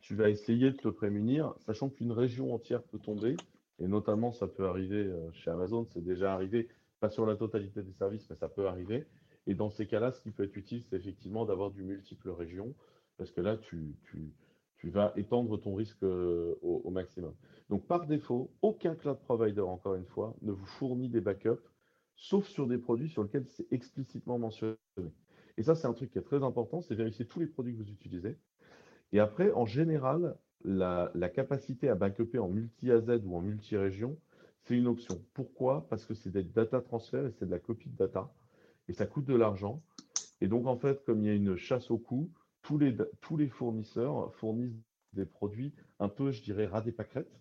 tu 0.00 0.14
vas 0.14 0.30
essayer 0.30 0.70
de 0.70 0.76
te 0.76 0.88
prémunir, 0.88 1.54
sachant 1.60 1.88
qu'une 1.88 2.12
région 2.12 2.54
entière 2.54 2.82
peut 2.82 2.98
tomber, 2.98 3.36
Et 3.78 3.88
notamment, 3.88 4.32
ça 4.32 4.46
peut 4.46 4.66
arriver 4.66 5.10
chez 5.32 5.50
Amazon, 5.50 5.84
c'est 5.84 6.02
déjà 6.02 6.32
arrivé, 6.32 6.68
pas 7.00 7.10
sur 7.10 7.26
la 7.26 7.36
totalité 7.36 7.82
des 7.82 7.92
services, 7.92 8.28
mais 8.30 8.36
ça 8.36 8.48
peut 8.48 8.66
arriver. 8.66 9.06
Et 9.46 9.54
dans 9.54 9.70
ces 9.70 9.86
cas-là, 9.86 10.12
ce 10.12 10.20
qui 10.20 10.30
peut 10.30 10.44
être 10.44 10.56
utile, 10.56 10.82
c'est 10.82 10.96
effectivement 10.96 11.44
d'avoir 11.44 11.70
du 11.70 11.82
multiple 11.82 12.30
région, 12.30 12.74
parce 13.16 13.30
que 13.30 13.40
là, 13.40 13.56
tu, 13.56 13.96
vas 14.84 15.12
étendre 15.16 15.56
ton 15.56 15.74
risque 15.74 16.02
au, 16.02 16.56
au, 16.62 16.90
maximum. 16.90 17.34
Donc, 17.70 17.86
par 17.86 18.06
défaut, 18.06 18.50
aucun 18.62 18.94
cloud 18.94 19.18
provider, 19.20 19.60
encore 19.60 19.94
une 19.94 20.06
fois, 20.06 20.36
ne 20.42 20.52
vous 20.52 20.66
fournit 20.66 21.08
des 21.08 21.20
backups, 21.20 21.62
sauf 22.16 22.46
sur 22.46 22.66
des 22.66 22.78
produits 22.78 23.08
sur 23.08 23.22
lesquels 23.22 23.46
c'est 23.48 23.70
explicitement 23.72 24.38
mentionné. 24.38 24.76
Et 25.58 25.62
ça, 25.62 25.74
c'est 25.74 25.86
un 25.86 25.92
truc 25.92 26.10
qui 26.10 26.18
est 26.18 26.22
très 26.22 26.42
important, 26.42 26.80
c'est 26.82 26.94
vérifier 26.94 27.26
tous 27.26 27.40
les 27.40 27.46
produits 27.46 27.74
que 27.74 27.82
vous 27.82 27.90
utilisez. 27.90 28.36
Et 29.12 29.20
après, 29.20 29.52
en 29.52 29.66
général, 29.66 30.36
la, 30.64 31.10
capacité 31.34 31.88
à 31.88 31.94
backuper 31.94 32.38
en 32.38 32.48
multi-AZ 32.48 33.22
ou 33.24 33.36
en 33.36 33.40
multi-région, 33.40 34.16
c'est 34.62 34.76
une 34.76 34.86
option. 34.86 35.22
Pourquoi? 35.34 35.86
Parce 35.88 36.04
que 36.04 36.14
c'est 36.14 36.30
des 36.30 36.42
data 36.42 36.80
transferts 36.80 37.26
et 37.26 37.32
c'est 37.32 37.46
de 37.46 37.50
la 37.50 37.58
copie 37.58 37.88
de 37.88 37.96
data. 37.96 38.32
Et 38.88 38.92
ça 38.92 39.06
coûte 39.06 39.24
de 39.24 39.34
l'argent. 39.34 39.80
Et 40.40 40.48
donc, 40.48 40.66
en 40.66 40.76
fait, 40.76 41.04
comme 41.04 41.22
il 41.22 41.26
y 41.26 41.30
a 41.30 41.34
une 41.34 41.56
chasse 41.56 41.90
au 41.90 41.98
coût, 41.98 42.30
tous 42.62 42.78
les, 42.78 42.96
tous 43.20 43.36
les 43.36 43.48
fournisseurs 43.48 44.34
fournissent 44.34 44.82
des 45.12 45.24
produits 45.24 45.72
un 46.00 46.08
peu, 46.08 46.30
je 46.30 46.42
dirais, 46.42 46.66
ras 46.66 46.80
des 46.80 46.92
pâquerettes. 46.92 47.40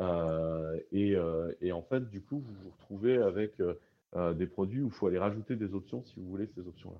Euh, 0.00 0.80
et, 0.92 1.14
euh, 1.14 1.52
et, 1.60 1.72
en 1.72 1.82
fait, 1.82 2.08
du 2.08 2.22
coup, 2.22 2.38
vous 2.40 2.54
vous 2.62 2.70
retrouvez 2.70 3.18
avec 3.18 3.60
euh, 3.60 4.34
des 4.34 4.46
produits 4.46 4.82
où 4.82 4.86
il 4.86 4.92
faut 4.92 5.06
aller 5.06 5.18
rajouter 5.18 5.56
des 5.56 5.74
options 5.74 6.02
si 6.02 6.18
vous 6.18 6.26
voulez 6.26 6.46
ces 6.46 6.66
options-là. 6.66 6.98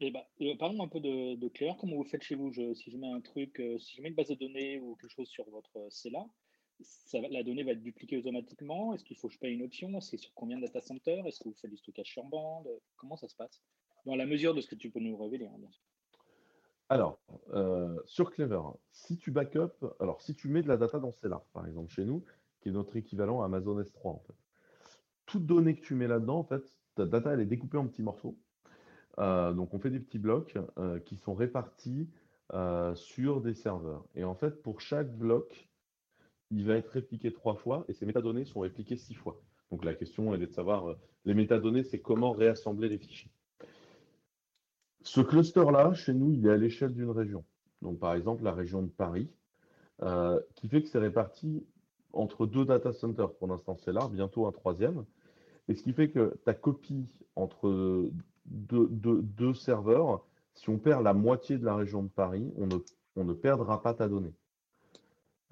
Et 0.00 0.10
bah, 0.10 0.26
parlons 0.58 0.82
un 0.82 0.88
peu 0.88 1.00
de, 1.00 1.34
de 1.34 1.48
Claire. 1.48 1.76
Comment 1.78 1.96
vous 1.96 2.04
faites 2.04 2.22
chez 2.22 2.36
vous? 2.36 2.52
Si 2.74 2.90
je 2.90 2.96
mets 2.96 3.10
un 3.10 3.20
truc, 3.20 3.62
si 3.78 3.96
je 3.96 4.02
mets 4.02 4.08
une 4.08 4.14
base 4.14 4.28
de 4.28 4.34
données 4.34 4.78
ou 4.78 4.94
quelque 4.96 5.10
chose 5.10 5.28
sur 5.28 5.48
votre 5.50 5.86
CELA, 5.90 6.24
ça, 6.80 7.18
la 7.30 7.42
donnée 7.42 7.64
va 7.64 7.72
être 7.72 7.82
dupliquée 7.82 8.16
automatiquement 8.18 8.94
Est-ce 8.94 9.04
qu'il 9.04 9.16
faut 9.16 9.28
que 9.28 9.34
je 9.34 9.38
paye 9.38 9.54
une 9.54 9.64
option? 9.64 10.00
C'est 10.00 10.16
sur 10.16 10.32
combien 10.34 10.56
de 10.56 10.62
data 10.62 10.80
centers? 10.80 11.26
Est-ce 11.26 11.40
que 11.40 11.48
vous 11.48 11.54
faites 11.54 11.70
du 11.70 11.76
stockage 11.76 12.06
sur 12.06 12.24
bande? 12.24 12.68
Comment 12.96 13.16
ça 13.16 13.28
se 13.28 13.34
passe? 13.34 13.60
Dans 14.06 14.14
la 14.14 14.26
mesure 14.26 14.54
de 14.54 14.60
ce 14.60 14.68
que 14.68 14.76
tu 14.76 14.90
peux 14.90 15.00
nous 15.00 15.16
révéler, 15.16 15.46
hein, 15.46 15.58
bien 15.58 15.70
sûr. 15.70 15.82
Alors, 16.88 17.18
euh, 17.52 18.00
sur 18.06 18.30
Clever, 18.30 18.62
si 18.92 19.18
tu 19.18 19.30
backup, 19.30 19.84
alors 20.00 20.22
si 20.22 20.34
tu 20.34 20.48
mets 20.48 20.62
de 20.62 20.68
la 20.68 20.78
data 20.78 20.98
dans 20.98 21.12
Stellar, 21.12 21.44
par 21.52 21.66
exemple, 21.66 21.92
chez 21.92 22.04
nous, 22.04 22.24
qui 22.60 22.70
est 22.70 22.72
notre 22.72 22.96
équivalent 22.96 23.42
à 23.42 23.44
Amazon 23.44 23.78
S3, 23.78 24.08
en 24.08 24.20
fait, 24.20 24.34
toute 25.26 25.44
donnée 25.44 25.74
que 25.74 25.82
tu 25.82 25.94
mets 25.94 26.06
là-dedans, 26.06 26.38
en 26.38 26.44
fait, 26.44 26.62
ta 26.94 27.04
data, 27.04 27.34
elle 27.34 27.40
est 27.40 27.46
découpée 27.46 27.76
en 27.76 27.86
petits 27.86 28.02
morceaux. 28.02 28.38
Euh, 29.18 29.52
donc, 29.52 29.74
on 29.74 29.78
fait 29.78 29.90
des 29.90 30.00
petits 30.00 30.18
blocs 30.18 30.56
euh, 30.78 30.98
qui 31.00 31.16
sont 31.16 31.34
répartis 31.34 32.08
sur 32.94 33.42
des 33.42 33.52
serveurs. 33.52 34.06
Et 34.14 34.24
en 34.24 34.34
fait, 34.34 34.62
pour 34.62 34.80
chaque 34.80 35.14
bloc, 35.14 35.68
il 36.50 36.64
va 36.64 36.76
être 36.76 36.88
répliqué 36.88 37.30
trois 37.30 37.54
fois 37.54 37.84
et 37.88 37.92
ces 37.92 38.06
métadonnées 38.06 38.46
sont 38.46 38.60
répliquées 38.60 38.96
six 38.96 39.12
fois. 39.12 39.38
Donc, 39.70 39.84
la 39.84 39.92
question, 39.92 40.32
elle 40.32 40.42
est 40.42 40.46
de 40.46 40.52
savoir, 40.52 40.96
les 41.26 41.34
métadonnées, 41.34 41.82
c'est 41.82 42.00
comment 42.00 42.32
réassembler 42.32 42.88
les 42.88 42.96
fichiers. 42.96 43.30
Ce 45.02 45.20
cluster-là, 45.20 45.92
chez 45.92 46.14
nous, 46.14 46.32
il 46.32 46.46
est 46.46 46.50
à 46.50 46.56
l'échelle 46.56 46.94
d'une 46.94 47.10
région. 47.10 47.44
Donc, 47.82 47.98
par 47.98 48.14
exemple, 48.14 48.42
la 48.44 48.52
région 48.52 48.82
de 48.82 48.88
Paris, 48.88 49.28
euh, 50.02 50.40
qui 50.54 50.68
fait 50.68 50.82
que 50.82 50.88
c'est 50.88 50.98
réparti 50.98 51.66
entre 52.12 52.46
deux 52.46 52.64
data 52.64 52.92
centers. 52.92 53.32
Pour 53.34 53.48
l'instant, 53.48 53.76
c'est 53.76 53.92
là, 53.92 54.08
bientôt 54.08 54.46
un 54.46 54.52
troisième. 54.52 55.04
Et 55.68 55.74
ce 55.74 55.82
qui 55.82 55.92
fait 55.92 56.08
que 56.10 56.38
ta 56.44 56.54
copie 56.54 57.08
entre 57.34 58.10
deux, 58.50 59.54
serveurs, 59.54 60.24
si 60.54 60.70
on 60.70 60.78
perd 60.78 61.02
la 61.02 61.14
moitié 61.14 61.58
de 61.58 61.64
la 61.64 61.76
région 61.76 62.02
de 62.02 62.08
Paris, 62.08 62.52
on 62.56 62.66
ne, 62.66 62.76
on 63.16 63.24
ne 63.24 63.32
perdra 63.32 63.82
pas 63.82 63.94
ta 63.94 64.08
donnée. 64.08 64.34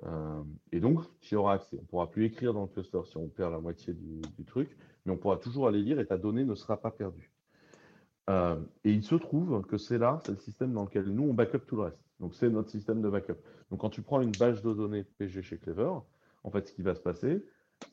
Euh, 0.04 0.42
et 0.72 0.80
donc, 0.80 1.00
tu 1.20 1.34
y 1.34 1.36
auras 1.38 1.54
accès. 1.54 1.76
On 1.78 1.82
ne 1.82 1.86
pourra 1.86 2.10
plus 2.10 2.24
écrire 2.24 2.52
dans 2.52 2.62
le 2.62 2.68
cluster 2.68 3.00
si 3.06 3.16
on 3.16 3.28
perd 3.28 3.52
la 3.52 3.60
moitié 3.60 3.94
du, 3.94 4.20
du, 4.36 4.44
truc, 4.44 4.76
mais 5.04 5.12
on 5.12 5.16
pourra 5.16 5.36
toujours 5.36 5.68
aller 5.68 5.82
lire 5.82 6.00
et 6.00 6.06
ta 6.06 6.18
donnée 6.18 6.44
ne 6.44 6.54
sera 6.54 6.76
pas 6.76 6.90
perdue. 6.90 7.30
Euh, 8.28 8.56
et 8.84 8.92
il 8.92 9.04
se 9.04 9.14
trouve 9.14 9.64
que 9.66 9.78
c'est 9.78 9.98
là, 9.98 10.20
c'est 10.24 10.32
le 10.32 10.38
système 10.38 10.72
dans 10.72 10.84
lequel 10.84 11.04
nous, 11.04 11.22
on 11.22 11.34
backup 11.34 11.60
tout 11.66 11.76
le 11.76 11.82
reste. 11.82 12.00
Donc, 12.20 12.34
c'est 12.34 12.50
notre 12.50 12.70
système 12.70 13.00
de 13.00 13.08
backup. 13.08 13.36
Donc, 13.70 13.80
quand 13.80 13.90
tu 13.90 14.02
prends 14.02 14.20
une 14.20 14.32
base 14.32 14.62
de 14.62 14.72
données 14.72 15.04
PG 15.18 15.42
chez 15.42 15.58
Clever, 15.58 15.92
en 16.42 16.50
fait, 16.50 16.68
ce 16.68 16.72
qui 16.72 16.82
va 16.82 16.94
se 16.94 17.00
passer, 17.00 17.44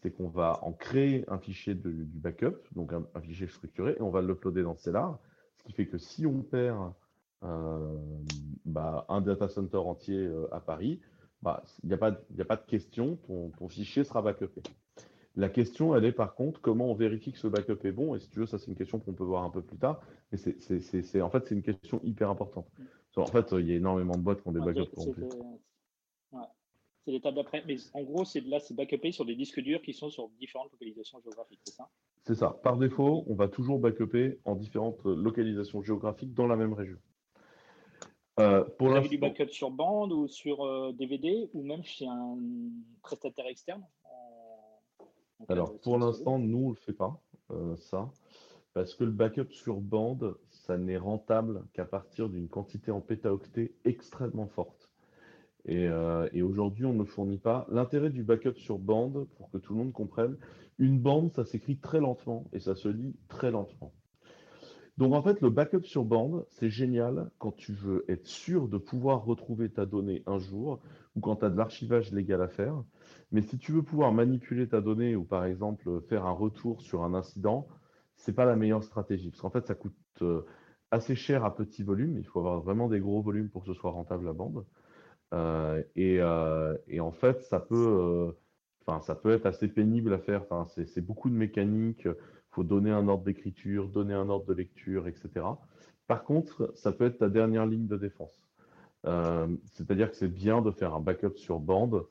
c'est 0.02 0.12
qu'on 0.12 0.28
va 0.28 0.60
en 0.64 0.72
créer 0.72 1.26
un 1.28 1.38
fichier 1.38 1.76
de, 1.76 1.92
du 1.92 2.20
backup, 2.20 2.58
donc 2.74 2.94
un, 2.94 3.22
fichier 3.22 3.48
structuré, 3.48 3.96
et 3.98 4.02
on 4.02 4.10
va 4.10 4.22
l'uploader 4.22 4.64
dans 4.64 4.76
Cellar, 4.76 5.20
ce 5.58 5.64
qui 5.64 5.74
fait 5.74 5.88
que 5.88 5.98
si 5.98 6.26
on 6.26 6.42
perd 6.42 6.94
euh, 7.44 7.98
bah, 8.66 9.06
un 9.10 9.22
data 9.22 9.48
center 9.48 9.78
entier 9.78 10.18
euh, 10.18 10.54
à 10.54 10.60
Paris, 10.60 11.00
bah, 11.42 11.64
il 11.84 11.88
n'y 11.88 11.94
a, 11.94 11.98
a, 11.98 12.46
pas 12.46 12.56
de 12.56 12.66
question, 12.66 13.18
ton, 13.28 13.50
ton 13.50 13.68
fichier 13.68 14.04
sera 14.04 14.22
backupé. 14.22 14.62
La 15.36 15.50
question, 15.50 15.96
elle 15.96 16.06
est 16.06 16.12
par 16.12 16.36
contre, 16.36 16.62
comment 16.62 16.92
on 16.92 16.94
vérifie 16.94 17.32
que 17.32 17.40
ce 17.40 17.48
backup 17.48 17.80
est 17.86 17.92
bon 17.92 18.16
Et 18.16 18.20
si 18.20 18.30
tu 18.30 18.40
veux, 18.40 18.46
ça, 18.46 18.60
c'est 18.60 18.68
une 18.68 18.78
question 18.78 19.00
qu'on 19.00 19.14
peut 19.14 19.24
voir 19.24 19.44
un 19.44 19.50
peu 19.50 19.64
plus 19.64 19.78
tard. 19.78 20.00
Mais 20.32 20.38
c'est, 20.38 21.22
en 21.22 21.30
fait, 21.30 21.48
c'est 21.48 21.56
une 21.56 21.64
question 21.64 22.00
hyper 22.04 22.30
importante. 22.30 22.68
En 23.16 23.26
fait, 23.26 23.52
il 23.52 23.68
y 23.68 23.74
a 23.74 23.76
énormément 23.76 24.16
de 24.16 24.22
boîtes 24.22 24.42
qui 24.42 24.48
ont 24.48 24.52
des 24.52 24.60
backups 24.60 24.94
complets. 24.96 25.28
C'est 27.06 27.12
l'étape 27.12 27.36
d'après. 27.36 27.64
Mais 27.68 27.78
en 27.94 28.04
gros, 28.04 28.26
c'est 28.26 28.42
là, 28.42 28.60
c'est 28.60 28.74
backupé 28.74 29.12
sur 29.12 29.26
des 29.26 29.36
disques 29.36 29.60
durs 29.60 29.82
qui 29.82 29.94
sont 29.94 30.10
sur 30.10 30.30
différentes 30.40 30.72
localisations 30.72 31.20
géographiques, 31.22 31.62
c'est 31.66 31.76
ça? 31.76 31.90
C'est 32.24 32.36
ça. 32.36 32.58
Par 32.64 32.78
défaut, 32.78 33.24
on 33.28 33.36
va 33.36 33.48
toujours 33.48 33.80
backuper 33.80 34.40
en 34.46 34.56
différentes 34.56 35.04
localisations 35.04 35.82
géographiques 35.84 36.34
dans 36.34 36.48
la 36.48 36.56
même 36.56 36.74
région. 36.74 36.98
Euh, 38.40 38.64
pour 38.64 38.90
Vous 38.90 38.96
avez 38.96 39.10
du 39.10 39.18
backup 39.20 39.50
sur 39.50 39.70
bande 39.70 40.12
ou 40.12 40.28
sur 40.28 40.94
DVD 40.94 41.44
euh, 41.44 41.50
ou 41.54 41.64
même 41.64 41.84
chez 41.84 42.08
un 42.08 42.38
prestataire 43.04 43.46
externe 43.46 43.86
alors, 45.50 45.78
pour 45.80 45.98
l'instant, 45.98 46.40
nous, 46.40 46.58
on 46.58 46.70
ne 46.70 46.76
le 46.76 46.80
fait 46.80 46.94
pas, 46.94 47.20
euh, 47.52 47.76
ça, 47.78 48.10
parce 48.74 48.96
que 48.96 49.04
le 49.04 49.12
backup 49.12 49.52
sur 49.52 49.82
bande, 49.82 50.38
ça 50.50 50.78
n'est 50.78 50.98
rentable 50.98 51.66
qu'à 51.74 51.86
partir 51.86 52.30
d'une 52.30 52.48
quantité 52.48 52.92
en 52.92 53.02
pétaoctets 53.02 53.74
extrêmement 53.86 54.48
forte. 54.48 54.83
Euh, 55.70 56.30
et, 56.34 56.42
aujourd'hui, 56.42 56.86
on 56.86 56.94
ne 56.94 57.04
fournit 57.04 57.38
pas. 57.38 57.66
L'intérêt 57.70 58.10
du 58.10 58.24
backup 58.24 58.56
sur 58.58 58.80
bande, 58.80 59.28
pour 59.38 59.50
que 59.50 59.58
tout 59.58 59.74
le 59.74 59.80
monde 59.80 59.94
comprenne, 59.94 60.38
une 60.80 61.00
bande, 61.00 61.32
ça 61.32 61.46
s'écrit 61.46 61.78
très 61.78 62.00
lentement 62.00 62.46
et 62.52 62.60
ça 62.60 62.76
se 62.76 62.90
lit 62.90 63.16
très 63.28 63.52
lentement. 63.52 63.94
Donc 64.98 65.14
en 65.16 65.24
fait, 65.24 65.42
le 65.42 65.50
backup 65.50 65.84
sur 65.84 66.06
bande, 66.06 66.46
c'est 66.50 66.70
génial 66.70 67.32
quand 67.40 67.52
tu 67.52 67.74
veux 67.74 68.06
être 68.08 68.28
sûr 68.28 68.68
de 68.68 68.78
pouvoir 68.78 69.26
retrouver 69.26 69.70
ta 69.70 69.88
donnée 69.88 70.22
un 70.28 70.38
jour 70.38 70.80
ou 71.16 71.20
quand 71.20 71.38
tu 71.38 71.46
as 71.46 71.50
de 71.50 71.58
l'archivage 71.58 72.12
légal 72.12 72.42
à 72.44 72.48
faire. 72.48 72.84
Mais 73.32 73.42
si 73.42 73.58
tu 73.58 73.72
veux 73.72 73.82
pouvoir 73.82 74.14
manipuler 74.14 74.68
ta 74.68 74.82
donnée 74.82 75.16
ou 75.16 75.24
par 75.24 75.46
exemple 75.46 76.02
faire 76.10 76.26
un 76.26 76.32
retour 76.32 76.82
sur 76.82 77.04
un 77.04 77.16
incident, 77.16 77.68
c'est 78.16 78.34
pas 78.34 78.46
la 78.46 78.56
meilleure 78.56 78.84
stratégie 78.84 79.32
parce 79.32 79.42
qu'en 79.42 79.50
fait, 79.50 79.66
ça 79.66 79.74
coûte 79.74 79.96
euh, 80.22 80.46
assez 80.92 81.16
cher 81.16 81.44
à 81.44 81.56
petit 81.56 81.82
volume. 81.82 82.18
Il 82.20 82.26
faut 82.26 82.40
avoir 82.40 82.62
vraiment 82.62 82.88
des 82.88 83.00
gros 83.00 83.22
volumes 83.22 83.50
pour 83.50 83.64
que 83.64 83.74
ce 83.74 83.80
soit 83.80 83.92
rentable 83.92 84.26
la 84.26 84.34
bande. 84.34 84.64
Euh, 85.34 85.84
euh, 85.98 86.78
et, 86.88 87.00
en 87.00 87.12
fait, 87.12 87.42
ça 87.44 87.60
peut, 87.60 88.34
enfin, 88.86 89.02
ça 89.02 89.16
peut 89.16 89.32
être 89.32 89.46
assez 89.46 89.68
pénible 89.68 90.14
à 90.14 90.20
faire. 90.20 90.44
C'est 90.76 91.02
beaucoup 91.06 91.30
de 91.30 91.36
mécanique 91.36 92.08
faut 92.54 92.64
donner 92.64 92.92
un 92.92 93.08
ordre 93.08 93.24
d'écriture, 93.24 93.90
donner 93.90 94.14
un 94.14 94.30
ordre 94.30 94.46
de 94.46 94.54
lecture, 94.54 95.08
etc. 95.08 95.46
Par 96.08 96.24
contre, 96.24 96.72
ça 96.76 96.92
peut 96.92 97.06
être 97.06 97.18
ta 97.18 97.30
dernière 97.30 97.66
ligne 97.66 97.88
de 97.88 97.98
défense. 97.98 98.48
Euh, 99.06 99.48
c'est-à-dire 99.74 100.12
que 100.12 100.16
c'est 100.16 100.28
bien 100.28 100.62
de 100.62 100.72
faire 100.72 100.94
un 100.94 101.00
backup 101.00 101.36
sur 101.36 101.60
bande 101.60 102.06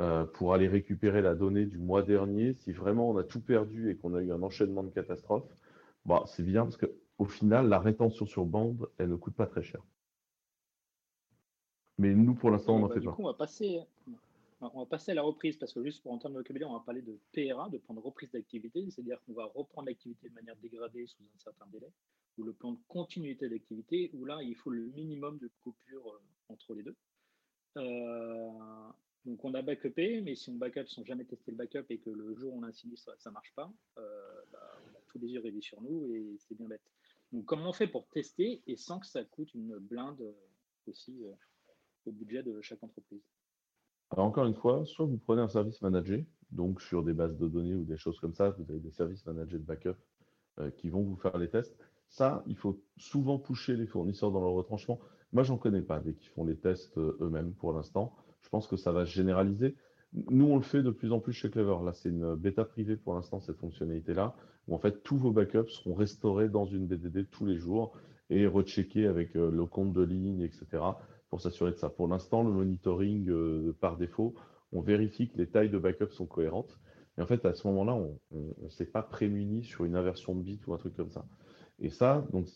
euh, 0.00 0.24
pour 0.24 0.54
aller 0.54 0.68
récupérer 0.68 1.20
la 1.20 1.34
donnée 1.34 1.66
du 1.66 1.78
mois 1.78 2.02
dernier. 2.02 2.54
Si 2.54 2.72
vraiment 2.72 3.10
on 3.10 3.18
a 3.18 3.24
tout 3.24 3.40
perdu 3.40 3.90
et 3.90 3.96
qu'on 3.96 4.14
a 4.14 4.22
eu 4.22 4.32
un 4.32 4.42
enchaînement 4.42 4.84
de 4.84 4.90
catastrophes, 4.90 5.50
bah, 6.06 6.22
c'est 6.26 6.44
bien 6.44 6.62
parce 6.62 6.76
qu'au 6.76 7.24
final, 7.24 7.68
la 7.68 7.80
rétention 7.80 8.24
sur 8.24 8.46
bande, 8.46 8.88
elle 8.98 9.08
ne 9.08 9.16
coûte 9.16 9.34
pas 9.34 9.46
très 9.46 9.62
cher. 9.62 9.82
Mais 11.98 12.14
nous, 12.14 12.34
pour 12.34 12.50
l'instant, 12.50 12.76
on 12.76 12.80
n'en 12.80 12.88
bah, 12.88 12.94
fait 12.94 13.00
pas. 13.00 13.16
on 13.18 13.24
va 13.24 13.34
passer 13.34 13.80
on 14.60 14.80
va 14.80 14.86
passer 14.86 15.12
à 15.12 15.14
la 15.14 15.22
reprise 15.22 15.56
parce 15.56 15.72
que 15.72 15.82
juste 15.84 16.02
pour 16.02 16.12
entendre 16.12 16.34
le 16.34 16.40
vocabulaire, 16.40 16.68
on 16.68 16.74
va 16.74 16.80
parler 16.84 17.02
de 17.02 17.18
PRA, 17.32 17.68
de 17.68 17.78
plan 17.78 17.94
de 17.94 18.00
reprise 18.00 18.30
d'activité, 18.30 18.90
c'est-à-dire 18.90 19.18
qu'on 19.24 19.34
va 19.34 19.44
reprendre 19.44 19.86
l'activité 19.86 20.28
de 20.28 20.34
manière 20.34 20.56
dégradée 20.56 21.06
sous 21.06 21.22
un 21.22 21.38
certain 21.38 21.66
délai, 21.68 21.92
ou 22.38 22.42
le 22.42 22.52
plan 22.52 22.72
de 22.72 22.78
continuité 22.88 23.48
d'activité, 23.48 24.10
où 24.14 24.24
là, 24.24 24.42
il 24.42 24.56
faut 24.56 24.70
le 24.70 24.86
minimum 24.86 25.38
de 25.38 25.50
coupure 25.62 26.08
euh, 26.08 26.52
entre 26.52 26.74
les 26.74 26.82
deux. 26.82 26.96
Euh, 27.76 28.50
donc 29.24 29.44
on 29.44 29.54
a 29.54 29.62
backupé, 29.62 30.20
mais 30.22 30.34
si 30.34 30.50
on 30.50 30.54
backup 30.54 30.86
sans 30.86 31.04
jamais 31.04 31.24
tester 31.24 31.52
le 31.52 31.56
backup 31.56 31.84
et 31.90 31.98
que 31.98 32.10
le 32.10 32.34
jour 32.34 32.54
où 32.54 32.58
on 32.58 32.62
a 32.62 32.68
un 32.68 32.72
sinistre, 32.72 33.14
ça 33.18 33.30
ne 33.30 33.34
marche 33.34 33.52
pas, 33.54 33.70
euh, 33.98 34.40
bah, 34.52 34.80
on 34.86 34.96
a 34.96 35.00
tous 35.06 35.18
les 35.18 35.28
yeux 35.28 35.40
rivés 35.40 35.60
sur 35.60 35.80
nous 35.82 36.12
et 36.12 36.36
c'est 36.38 36.56
bien 36.56 36.66
bête. 36.66 36.82
Donc 37.32 37.44
comment 37.44 37.68
on 37.68 37.72
fait 37.72 37.86
pour 37.86 38.08
tester 38.08 38.62
et 38.66 38.76
sans 38.76 38.98
que 38.98 39.06
ça 39.06 39.22
coûte 39.22 39.52
une 39.54 39.76
blinde 39.76 40.34
aussi 40.86 41.26
budget 42.10 42.42
de 42.42 42.60
chaque 42.60 42.82
entreprise 42.82 43.22
alors 44.10 44.26
encore 44.26 44.46
une 44.46 44.54
fois, 44.54 44.84
soit 44.86 45.04
vous 45.04 45.18
prenez 45.18 45.42
un 45.42 45.48
service 45.48 45.82
managé, 45.82 46.26
donc 46.50 46.80
sur 46.80 47.02
des 47.02 47.12
bases 47.12 47.36
de 47.36 47.46
données 47.46 47.74
ou 47.74 47.84
des 47.84 47.98
choses 47.98 48.18
comme 48.20 48.34
ça, 48.34 48.50
vous 48.50 48.70
avez 48.70 48.80
des 48.80 48.90
services 48.90 49.24
managés 49.26 49.58
de 49.58 49.64
backup 49.64 49.96
euh, 50.60 50.70
qui 50.70 50.88
vont 50.88 51.02
vous 51.02 51.16
faire 51.16 51.36
les 51.36 51.48
tests. 51.48 51.76
Ça, 52.08 52.42
il 52.46 52.56
faut 52.56 52.80
souvent 52.96 53.38
pousser 53.38 53.76
les 53.76 53.86
fournisseurs 53.86 54.32
dans 54.32 54.40
leur 54.40 54.52
retranchement. 54.52 54.98
Moi, 55.32 55.42
j'en 55.42 55.58
connais 55.58 55.82
pas 55.82 56.00
des 56.00 56.14
qui 56.14 56.28
font 56.28 56.44
les 56.44 56.56
tests 56.56 56.96
euh, 56.96 57.18
eux-mêmes 57.20 57.52
pour 57.52 57.74
l'instant. 57.74 58.16
Je 58.40 58.48
pense 58.48 58.66
que 58.66 58.76
ça 58.76 58.92
va 58.92 59.04
se 59.04 59.10
généraliser. 59.10 59.76
nous, 60.30 60.46
on 60.46 60.56
le 60.56 60.62
fait 60.62 60.82
de 60.82 60.90
plus 60.90 61.12
en 61.12 61.20
plus 61.20 61.34
chez 61.34 61.50
Clever. 61.50 61.76
Là, 61.84 61.92
c'est 61.92 62.08
une 62.08 62.34
bêta 62.34 62.64
privée 62.64 62.96
pour 62.96 63.12
l'instant, 63.12 63.40
cette 63.40 63.58
fonctionnalité-là, 63.58 64.34
où 64.68 64.74
en 64.74 64.78
fait, 64.78 65.02
tous 65.02 65.18
vos 65.18 65.32
backups 65.32 65.70
seront 65.70 65.94
restaurés 65.94 66.48
dans 66.48 66.64
une 66.64 66.86
BDD 66.86 67.28
tous 67.30 67.44
les 67.44 67.58
jours 67.58 67.92
et 68.30 68.46
recheckés 68.46 69.06
avec 69.06 69.36
euh, 69.36 69.50
le 69.50 69.66
compte 69.66 69.92
de 69.92 70.02
ligne, 70.02 70.40
etc., 70.40 70.82
pour 71.30 71.40
s'assurer 71.40 71.72
de 71.72 71.76
ça. 71.76 71.88
Pour 71.88 72.08
l'instant, 72.08 72.42
le 72.42 72.50
monitoring 72.50 73.28
euh, 73.28 73.76
par 73.80 73.96
défaut, 73.96 74.34
on 74.72 74.80
vérifie 74.80 75.28
que 75.28 75.38
les 75.38 75.46
tailles 75.46 75.70
de 75.70 75.78
backup 75.78 76.10
sont 76.10 76.26
cohérentes. 76.26 76.78
Et 77.16 77.22
en 77.22 77.26
fait, 77.26 77.44
à 77.44 77.54
ce 77.54 77.66
moment-là, 77.68 77.94
on 77.94 78.54
ne 78.62 78.68
s'est 78.70 78.86
pas 78.86 79.02
prémuni 79.02 79.64
sur 79.64 79.84
une 79.84 79.96
inversion 79.96 80.34
de 80.34 80.42
bit 80.42 80.64
ou 80.66 80.74
un 80.74 80.78
truc 80.78 80.94
comme 80.94 81.10
ça. 81.10 81.26
Et 81.80 81.90
ça, 81.90 82.24
donc, 82.32 82.46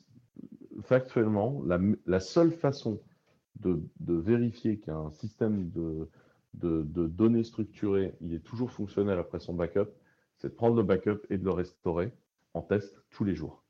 factuellement, 0.83 1.63
la, 2.07 2.21
seule 2.21 2.53
façon 2.53 3.01
de, 3.61 3.83
vérifier 4.01 4.79
qu'un 4.79 5.11
système 5.11 5.71
de, 5.71 6.09
de, 6.55 7.07
données 7.07 7.45
structurées 7.45 8.15
il 8.21 8.35
est 8.35 8.45
toujours 8.45 8.71
fonctionnel 8.71 9.19
après 9.19 9.41
son 9.41 9.55
backup, 9.55 9.91
c'est 10.39 10.49
de 10.49 10.55
prendre 10.55 10.77
le 10.77 10.83
backup 10.83 11.21
et 11.31 11.39
de 11.39 11.45
le 11.45 11.51
restaurer 11.51 12.13
en 12.55 12.63
test 12.63 13.03
tous 13.11 13.25
les 13.25 13.35
jours. 13.35 13.62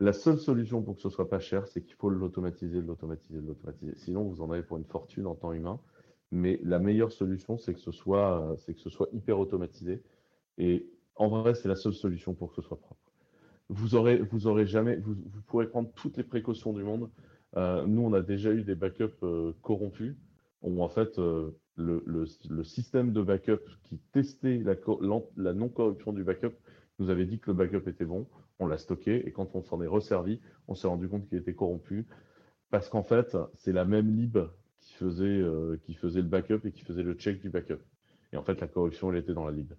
La 0.00 0.14
seule 0.14 0.38
solution 0.38 0.80
pour 0.80 0.96
que 0.96 1.02
ce 1.02 1.10
soit 1.10 1.28
pas 1.28 1.40
cher, 1.40 1.66
c'est 1.66 1.82
qu'il 1.82 1.94
faut 1.94 2.08
l'automatiser, 2.08 2.80
l'automatiser, 2.80 3.38
l'automatiser. 3.38 3.92
Sinon, 3.96 4.24
vous 4.24 4.40
en 4.40 4.50
avez 4.50 4.62
pour 4.62 4.78
une 4.78 4.86
fortune 4.86 5.26
en 5.26 5.34
temps 5.34 5.52
humain. 5.52 5.78
Mais 6.32 6.58
la 6.62 6.78
meilleure 6.78 7.12
solution, 7.12 7.58
c'est 7.58 7.74
que 7.74 7.80
ce 7.80 7.92
soit, 7.92 8.54
c'est 8.58 8.72
que 8.72 8.80
ce 8.80 8.88
soit 8.88 9.08
hyper 9.12 9.38
automatisé. 9.38 10.02
Et 10.56 10.86
en 11.16 11.28
vrai, 11.28 11.54
c'est 11.54 11.68
la 11.68 11.76
seule 11.76 11.92
solution 11.92 12.32
pour 12.34 12.48
que 12.50 12.56
ce 12.56 12.62
soit 12.62 12.80
propre. 12.80 13.00
Vous 13.68 13.94
aurez, 13.94 14.66
jamais, 14.66 14.96
vous, 14.96 15.14
pourrez 15.46 15.68
prendre 15.68 15.92
toutes 15.92 16.16
les 16.16 16.24
précautions 16.24 16.72
du 16.72 16.82
monde. 16.82 17.10
Euh, 17.56 17.84
nous, 17.86 18.00
on 18.00 18.14
a 18.14 18.22
déjà 18.22 18.52
eu 18.52 18.62
des 18.62 18.74
backups 18.74 19.22
euh, 19.22 19.52
corrompus, 19.60 20.16
en 20.62 20.88
fait, 20.88 21.18
euh, 21.18 21.50
le, 21.76 22.26
système 22.64 23.12
de 23.12 23.22
backup 23.22 23.60
qui 23.84 23.98
testait 24.12 24.62
la 25.36 25.52
non-corruption 25.52 26.12
du 26.12 26.24
backup 26.24 26.54
nous 26.98 27.10
avait 27.10 27.26
dit 27.26 27.38
que 27.38 27.50
le 27.50 27.56
backup 27.56 27.88
était 27.88 28.04
bon 28.04 28.26
on 28.60 28.66
l'a 28.66 28.78
stocké 28.78 29.26
et 29.26 29.32
quand 29.32 29.54
on 29.54 29.62
s'en 29.62 29.82
est 29.82 29.86
resservi, 29.86 30.40
on 30.68 30.74
s'est 30.74 30.86
rendu 30.86 31.08
compte 31.08 31.26
qu'il 31.28 31.38
était 31.38 31.54
corrompu 31.54 32.06
parce 32.70 32.88
qu'en 32.88 33.02
fait, 33.02 33.36
c'est 33.54 33.72
la 33.72 33.84
même 33.84 34.16
lib 34.16 34.38
qui 34.80 34.94
faisait, 34.94 35.24
euh, 35.24 35.78
le 35.86 36.22
backup 36.22 36.60
et 36.64 36.72
qui 36.72 36.82
faisait 36.82 37.02
le 37.02 37.14
check 37.14 37.40
du 37.40 37.50
backup. 37.50 37.80
Et 38.32 38.36
en 38.36 38.44
fait, 38.44 38.60
la 38.60 38.68
corruption, 38.68 39.10
elle 39.10 39.18
était 39.18 39.34
dans 39.34 39.44
la 39.44 39.52
lib. 39.52 39.72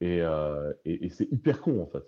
Et, 0.00 0.20
euh, 0.20 0.72
c'est 1.10 1.30
hyper 1.30 1.60
con, 1.60 1.80
en 1.80 1.86
fait. 1.86 2.04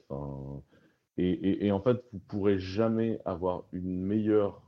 et, 1.17 1.71
en 1.71 1.81
fait, 1.81 2.05
vous 2.13 2.19
pourrez 2.19 2.59
jamais 2.59 3.21
avoir 3.25 3.65
une 3.73 4.03
meilleure 4.03 4.63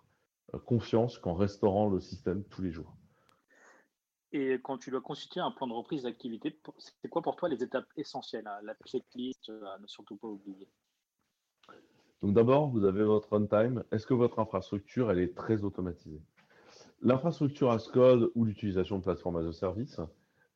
euh, 0.55 0.59
confiance 0.61 1.19
qu'en 1.19 1.35
restaurant 1.35 1.89
le 1.89 2.01
système 2.01 2.45
tous 2.45 2.63
les 2.63 2.71
jours. 2.71 2.97
Et 4.33 4.61
quand 4.63 4.79
tu 4.79 4.91
dois 4.91 5.01
constituer 5.01 5.41
un 5.41 5.51
plan 5.51 5.67
de 5.67 5.73
reprise 5.73 6.03
d'activité, 6.03 6.61
c'est 6.79 7.09
quoi 7.09 7.23
pour 7.23 7.37
toi 7.37 7.49
les 7.49 7.63
étapes 7.63 7.87
essentielles 7.97 8.49
La 8.63 8.75
checklist 8.85 9.49
à 9.49 9.79
ne 9.79 9.87
surtout 9.87 10.17
pas 10.17 10.29
oublier? 10.29 10.69
Donc 12.27 12.35
d'abord, 12.35 12.67
vous 12.67 12.85
avez 12.85 13.05
votre 13.05 13.33
runtime. 13.33 13.85
Est-ce 13.93 14.05
que 14.05 14.13
votre 14.13 14.41
infrastructure, 14.41 15.13
elle 15.13 15.21
est 15.21 15.37
très 15.37 15.63
automatisée? 15.63 16.21
L'infrastructure 17.01 17.71
as 17.71 17.87
code 17.87 18.33
ou 18.35 18.45
l'utilisation 18.45 18.99
de 18.99 19.05
plateformes 19.05 19.37
as 19.37 19.47
a 19.47 19.53
service, 19.53 20.01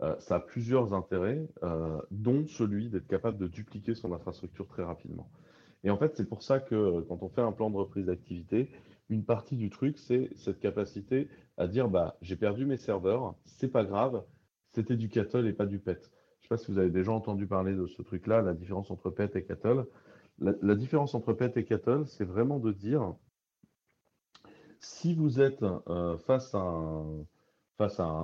euh, 0.02 0.16
ça 0.18 0.34
a 0.34 0.40
plusieurs 0.40 0.94
intérêts, 0.94 1.46
euh, 1.62 2.00
dont 2.10 2.44
celui 2.48 2.88
d'être 2.88 3.06
capable 3.06 3.38
de 3.38 3.46
dupliquer 3.46 3.94
son 3.94 4.12
infrastructure 4.12 4.66
très 4.66 4.82
rapidement. 4.82 5.30
Et 5.84 5.90
en 5.90 5.96
fait, 5.96 6.16
c'est 6.16 6.28
pour 6.28 6.42
ça 6.42 6.58
que 6.58 6.74
euh, 6.74 7.02
quand 7.08 7.22
on 7.22 7.28
fait 7.28 7.40
un 7.40 7.52
plan 7.52 7.70
de 7.70 7.76
reprise 7.76 8.06
d'activité, 8.06 8.68
une 9.08 9.22
partie 9.22 9.54
du 9.54 9.70
truc, 9.70 9.96
c'est 9.96 10.30
cette 10.34 10.58
capacité 10.58 11.28
à 11.56 11.68
dire 11.68 11.88
bah, 11.88 12.16
j'ai 12.20 12.34
perdu 12.34 12.66
mes 12.66 12.78
serveurs, 12.78 13.36
c'est 13.44 13.70
pas 13.70 13.84
grave, 13.84 14.24
c'était 14.70 14.96
du 14.96 15.08
cattle 15.08 15.46
et 15.46 15.52
pas 15.52 15.66
du 15.66 15.78
pet. 15.78 16.00
Je 16.02 16.08
ne 16.08 16.42
sais 16.42 16.48
pas 16.48 16.56
si 16.56 16.72
vous 16.72 16.78
avez 16.78 16.90
déjà 16.90 17.12
entendu 17.12 17.46
parler 17.46 17.76
de 17.76 17.86
ce 17.86 18.02
truc-là, 18.02 18.42
la 18.42 18.54
différence 18.54 18.90
entre 18.90 19.08
pet 19.10 19.36
et 19.36 19.44
cattle. 19.44 19.84
La, 20.40 20.74
différence 20.74 21.14
entre 21.14 21.34
PET 21.34 21.58
et 21.58 21.64
Cattle, 21.64 22.04
c'est 22.06 22.24
vraiment 22.24 22.58
de 22.58 22.72
dire 22.72 23.14
si 24.78 25.14
vous 25.14 25.38
êtes 25.38 25.62
euh, 25.62 26.16
face, 26.16 26.54
à 26.54 26.58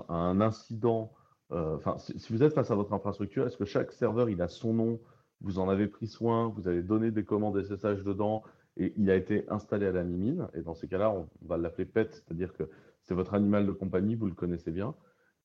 un, 0.08 0.40
incident, 0.40 1.12
euh, 1.52 1.76
si, 1.98 2.32
vous 2.32 2.42
êtes 2.42 2.54
face 2.54 2.70
à 2.70 2.74
votre 2.74 2.94
infrastructure, 2.94 3.46
est-ce 3.46 3.58
que 3.58 3.66
chaque 3.66 3.92
serveur 3.92 4.30
il 4.30 4.40
a 4.40 4.48
son 4.48 4.72
nom, 4.72 5.00
vous 5.42 5.58
en 5.58 5.68
avez 5.68 5.88
pris 5.88 6.06
soin, 6.06 6.48
vous 6.48 6.68
avez 6.68 6.82
donné 6.82 7.10
des 7.10 7.24
commandes 7.24 7.62
SSH 7.62 8.02
dedans 8.02 8.42
et 8.78 8.94
il 8.96 9.10
a 9.10 9.14
été 9.14 9.44
installé 9.50 9.86
à 9.86 9.92
la 9.92 10.02
mimine? 10.02 10.48
Et 10.54 10.62
dans 10.62 10.74
ces 10.74 10.88
cas-là, 10.88 11.10
on, 11.10 11.28
va 11.42 11.58
l'appeler 11.58 11.84
PET, 11.84 12.14
c'est-à-dire 12.14 12.54
que 12.54 12.70
c'est 13.02 13.14
votre 13.14 13.34
animal 13.34 13.66
de 13.66 13.72
compagnie, 13.72 14.14
vous 14.14 14.26
le 14.26 14.34
connaissez 14.34 14.70
bien. 14.70 14.94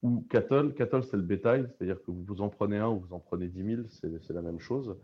Ou 0.03 0.25
Cattle, 0.29 0.73
Cattle 0.73 1.03
c'est 1.03 1.17
le 1.17 1.23
bétail, 1.23 1.67
c'est-à-dire 1.67 2.01
que 2.01 2.11
vous 2.11 2.41
en 2.41 2.47
prenez 2.47 2.77
un 2.77 2.87
ou 2.87 3.01
vous 3.01 3.13
en 3.13 3.19
prenez 3.19 3.49
10 3.49 3.75
000, 3.75 3.81
c'est 3.89 4.33
la 4.33 4.41
même 4.41 4.59
chose. 4.59 4.95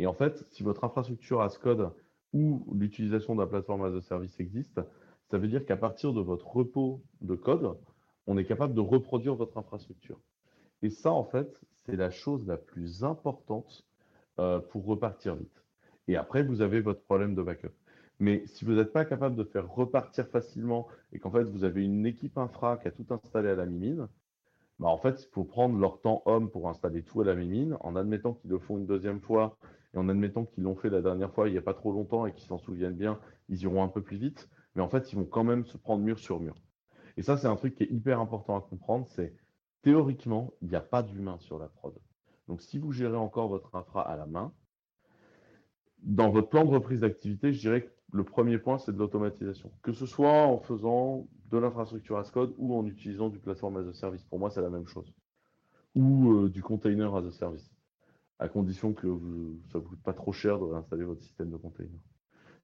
Et 0.00 0.06
en 0.06 0.14
fait, 0.14 0.42
si 0.48 0.62
votre 0.62 0.84
infrastructure 0.84 1.42
as 1.42 1.58
code 1.58 1.92
ou 2.32 2.66
l'utilisation 2.72 3.34
de 3.34 3.42
la 3.42 3.46
plateforme 3.46 3.84
as 3.84 3.94
a 3.94 4.00
service 4.00 4.40
existe, 4.40 4.80
ça 5.26 5.36
veut 5.36 5.46
dire 5.46 5.66
qu'à 5.66 5.76
partir 5.76 6.14
de 6.14 6.22
votre 6.22 6.46
repos 6.46 7.02
de 7.20 7.34
code, 7.34 7.76
on 8.26 8.38
est 8.38 8.46
capable 8.46 8.72
de 8.72 8.80
reproduire 8.80 9.34
votre 9.34 9.58
infrastructure. 9.58 10.18
Et 10.80 10.88
ça, 10.88 11.12
en 11.12 11.24
fait, 11.24 11.60
c'est 11.84 11.96
la 11.96 12.10
chose 12.10 12.46
la 12.46 12.56
plus 12.56 13.04
importante 13.04 13.86
euh, 14.38 14.58
pour 14.58 14.86
repartir 14.86 15.34
vite. 15.34 15.62
Et 16.08 16.16
après, 16.16 16.44
vous 16.44 16.62
avez 16.62 16.80
votre 16.80 17.02
problème 17.02 17.34
de 17.34 17.42
backup. 17.42 17.74
Mais 18.20 18.46
si 18.46 18.64
vous 18.64 18.72
n'êtes 18.72 18.94
pas 18.94 19.04
capable 19.04 19.36
de 19.36 19.44
faire 19.44 19.70
repartir 19.70 20.26
facilement 20.28 20.88
et 21.12 21.18
qu'en 21.18 21.30
fait, 21.30 21.44
vous 21.44 21.62
avez 21.62 21.84
une 21.84 22.06
équipe 22.06 22.38
infra 22.38 22.78
qui 22.78 22.88
a 22.88 22.90
tout 22.90 23.06
installé 23.10 23.50
à 23.50 23.54
la 23.54 23.66
mimine, 23.66 24.08
bah 24.78 24.88
en 24.88 24.96
fait, 24.96 25.22
il 25.22 25.28
faut 25.30 25.44
prendre 25.44 25.78
leur 25.78 26.00
temps 26.00 26.22
homme 26.24 26.50
pour 26.50 26.70
installer 26.70 27.02
tout 27.02 27.20
à 27.20 27.24
la 27.24 27.34
mimine, 27.34 27.76
en 27.80 27.96
admettant 27.96 28.32
qu'ils 28.32 28.48
le 28.48 28.58
font 28.58 28.78
une 28.78 28.86
deuxième 28.86 29.20
fois 29.20 29.58
et 29.94 29.98
en 29.98 30.08
admettant 30.08 30.44
qu'ils 30.44 30.64
l'ont 30.64 30.76
fait 30.76 30.90
la 30.90 31.02
dernière 31.02 31.32
fois 31.32 31.48
il 31.48 31.52
n'y 31.52 31.58
a 31.58 31.62
pas 31.62 31.74
trop 31.74 31.92
longtemps 31.92 32.26
et 32.26 32.32
qu'ils 32.32 32.46
s'en 32.46 32.58
souviennent 32.58 32.94
bien, 32.94 33.18
ils 33.48 33.62
iront 33.62 33.82
un 33.82 33.88
peu 33.88 34.02
plus 34.02 34.16
vite. 34.16 34.48
Mais 34.74 34.82
en 34.82 34.88
fait, 34.88 35.12
ils 35.12 35.16
vont 35.16 35.24
quand 35.24 35.44
même 35.44 35.64
se 35.64 35.76
prendre 35.76 36.04
mur 36.04 36.18
sur 36.18 36.40
mur. 36.40 36.54
Et 37.16 37.22
ça, 37.22 37.36
c'est 37.36 37.48
un 37.48 37.56
truc 37.56 37.74
qui 37.74 37.82
est 37.82 37.90
hyper 37.90 38.20
important 38.20 38.56
à 38.56 38.60
comprendre. 38.60 39.06
C'est 39.08 39.34
théoriquement, 39.82 40.52
il 40.62 40.68
n'y 40.68 40.76
a 40.76 40.80
pas 40.80 41.02
d'humain 41.02 41.38
sur 41.40 41.58
la 41.58 41.66
prod. 41.66 41.94
Donc, 42.46 42.62
si 42.62 42.78
vous 42.78 42.92
gérez 42.92 43.16
encore 43.16 43.48
votre 43.48 43.74
infra 43.74 44.02
à 44.02 44.16
la 44.16 44.26
main, 44.26 44.52
dans 46.02 46.30
votre 46.30 46.48
plan 46.48 46.64
de 46.64 46.70
reprise 46.70 47.00
d'activité, 47.00 47.52
je 47.52 47.60
dirais 47.60 47.82
que 47.82 47.90
le 48.12 48.24
premier 48.24 48.58
point, 48.58 48.78
c'est 48.78 48.92
de 48.92 48.98
l'automatisation. 48.98 49.70
Que 49.82 49.92
ce 49.92 50.06
soit 50.06 50.46
en 50.46 50.58
faisant 50.60 51.28
de 51.50 51.58
l'infrastructure 51.58 52.18
as 52.18 52.30
code 52.30 52.54
ou 52.58 52.74
en 52.76 52.86
utilisant 52.86 53.28
du 53.28 53.38
plateforme 53.38 53.76
as 53.76 53.88
a 53.88 53.92
service. 53.92 54.24
Pour 54.24 54.38
moi, 54.38 54.50
c'est 54.50 54.62
la 54.62 54.70
même 54.70 54.86
chose. 54.86 55.12
Ou 55.96 56.32
euh, 56.32 56.48
du 56.48 56.62
container 56.62 57.14
as 57.14 57.26
a 57.26 57.30
service 57.32 57.70
à 58.40 58.48
condition 58.48 58.94
que 58.94 59.06
ça 59.70 59.78
ne 59.78 59.82
vous 59.82 59.90
coûte 59.90 60.02
pas 60.02 60.14
trop 60.14 60.32
cher 60.32 60.58
de 60.58 60.64
réinstaller 60.64 61.04
votre 61.04 61.20
système 61.20 61.50
de 61.50 61.58
container. 61.58 62.00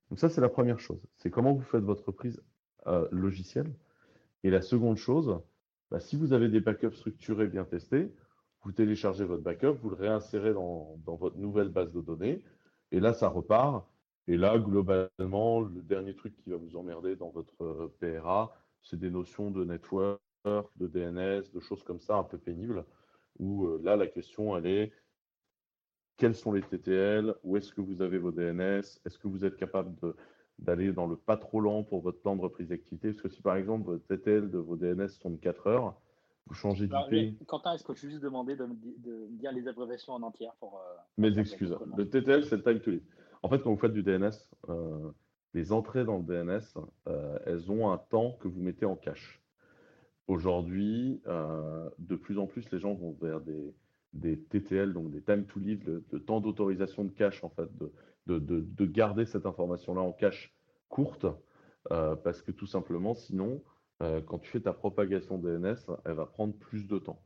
Donc 0.09 0.19
ça, 0.19 0.31
c'est 0.31 0.41
la 0.41 0.49
première 0.49 0.81
chose. 0.81 1.01
C'est 1.19 1.31
comment 1.31 1.53
vous 1.53 1.63
faites 1.63 1.85
votre 1.85 2.11
prise 2.13 2.43
euh, 2.87 3.07
logicielle. 3.13 3.73
Et 4.43 4.51
la 4.51 4.63
seconde 4.63 4.97
chose, 4.97 5.39
bah, 5.91 6.01
si 6.01 6.17
vous 6.17 6.33
avez 6.33 6.49
des 6.49 6.61
backups 6.61 6.97
structurés 6.97 7.47
bien 7.47 7.65
testés, 7.65 8.11
vous 8.63 8.73
téléchargez 8.73 9.25
votre 9.25 9.43
backup, 9.43 9.73
vous 9.83 9.91
le 9.91 9.97
réinsérez 9.97 10.55
dans, 10.55 10.97
votre 11.05 11.37
nouvelle 11.37 11.69
base 11.69 11.93
de 11.93 12.01
données, 12.01 12.43
et 12.91 12.99
là, 12.99 13.13
ça 13.13 13.29
repart. 13.29 13.87
Et 14.29 14.37
là, 14.37 14.59
globalement, 14.59 15.61
le 15.61 15.83
dernier 15.83 16.15
truc 16.17 16.35
qui 16.37 16.51
va 16.51 16.57
vous 16.57 16.77
emmerder 16.77 17.17
dans 17.17 17.31
votre 17.31 17.63
euh, 17.63 17.95
PRA, 18.01 18.57
c'est 18.83 18.99
des 18.99 19.11
notions 19.11 19.51
de 19.51 19.65
network, 19.65 20.21
de 20.77 20.87
DNS, 20.87 21.43
de 21.53 21.61
choses 21.61 21.83
comme 21.83 22.01
ça 22.01 22.17
un 22.17 22.25
peu 22.25 22.39
pénibles, 22.39 22.85
où 23.39 23.67
euh, 23.67 23.81
là, 23.85 23.97
la 23.97 24.07
question, 24.07 24.57
elle 24.57 24.67
est, 24.67 24.93
quels 26.17 26.35
sont 26.35 26.53
les 26.53 26.63
TTL, 26.63 27.35
où 27.45 27.57
est-ce 27.57 27.73
que 27.73 27.81
vous 27.81 28.03
avez 28.03 28.19
vos 28.19 28.31
DNS, 28.31 28.81
est-ce 29.05 29.19
que 29.19 29.29
vous 29.29 29.45
êtes 29.45 29.57
capable 29.57 29.95
d'aller 30.59 30.93
dans 30.93 31.07
le 31.07 31.17
pas 31.17 31.37
trop 31.37 31.61
lent 31.61 31.83
pour 31.83 32.01
votre 32.01 32.21
plan 32.21 32.37
de 32.37 32.41
reprise 32.41 32.69
d'activité? 32.69 33.09
Parce 33.09 33.23
que 33.23 33.29
si 33.29 33.43
par 33.43 33.57
exemple 33.57 33.87
votre 33.87 34.07
TTL 34.07 34.51
de 34.51 34.59
vos 34.59 34.77
DNS 34.77 35.09
sont 35.09 35.31
de 35.31 35.37
4 35.37 35.67
heures, 35.67 36.01
vous 36.47 36.55
changez 36.55 36.87
d'IP. 36.87 37.45
Quentin, 37.47 37.75
est-ce 37.75 37.85
que 37.85 37.95
je 37.95 38.03
peux 38.03 38.09
juste 38.09 38.23
demander 38.23 38.57
de, 38.57 38.67
de, 38.99 39.27
dire 39.31 39.53
les 39.53 39.67
abréviations 39.67 40.13
en 40.13 40.23
entière 40.23 40.55
pour. 40.61 40.77
Euh, 40.77 40.95
Mes 41.19 41.39
excuses. 41.39 41.77
Le 41.97 42.09
TTL, 42.09 42.45
c'est 42.45 42.57
le 42.57 42.63
time 42.63 42.81
to 42.81 42.91
live. 42.93 43.03
En 43.43 43.49
fait, 43.49 43.59
quand 43.59 43.71
vous 43.71 43.79
faites 43.79 43.93
du 43.93 44.03
DNS, 44.03 44.31
euh, 44.69 45.11
les 45.55 45.73
entrées 45.73 46.05
dans 46.05 46.19
le 46.19 46.23
DNS, 46.23 46.61
euh, 47.09 47.39
elles 47.47 47.71
ont 47.71 47.91
un 47.91 47.99
temps 47.99 48.33
que 48.41 48.49
vous 48.49 48.61
mettez 48.61 48.87
en 48.87 48.97
cache. 48.97 49.43
Aujourd'hui, 50.29 51.23
de 51.99 52.17
plus 52.17 52.37
en 52.37 52.49
plus, 52.49 52.69
les 52.73 52.81
gens 52.81 52.95
vont 52.95 53.17
vers 53.21 53.41
des, 53.41 53.73
des 54.17 54.39
TTL, 54.39 54.93
donc 54.93 55.11
des 55.11 55.23
time 55.23 55.45
to 55.45 55.59
live, 55.61 56.03
le, 56.11 56.21
temps 56.21 56.41
d'autorisation 56.41 57.05
de 57.05 57.11
cache, 57.11 57.43
en 57.45 57.51
fait, 57.51 57.69
de, 58.27 58.39
de, 58.39 58.87
garder 58.87 59.27
cette 59.27 59.47
information-là 59.47 60.01
en 60.01 60.13
cache 60.13 60.55
courte, 60.89 61.27
euh, 61.91 62.17
parce 62.17 62.43
que 62.43 62.53
tout 62.53 62.67
simplement, 62.67 63.15
sinon, 63.15 63.63
euh, 64.03 64.21
quand 64.21 64.39
tu 64.39 64.51
fais 64.51 64.61
ta 64.61 64.73
propagation 64.73 65.39
DNS, 65.39 65.77
elle 66.05 66.15
va 66.15 66.27
prendre 66.27 66.55
plus 66.55 66.87
de 66.87 66.99
temps. 66.99 67.21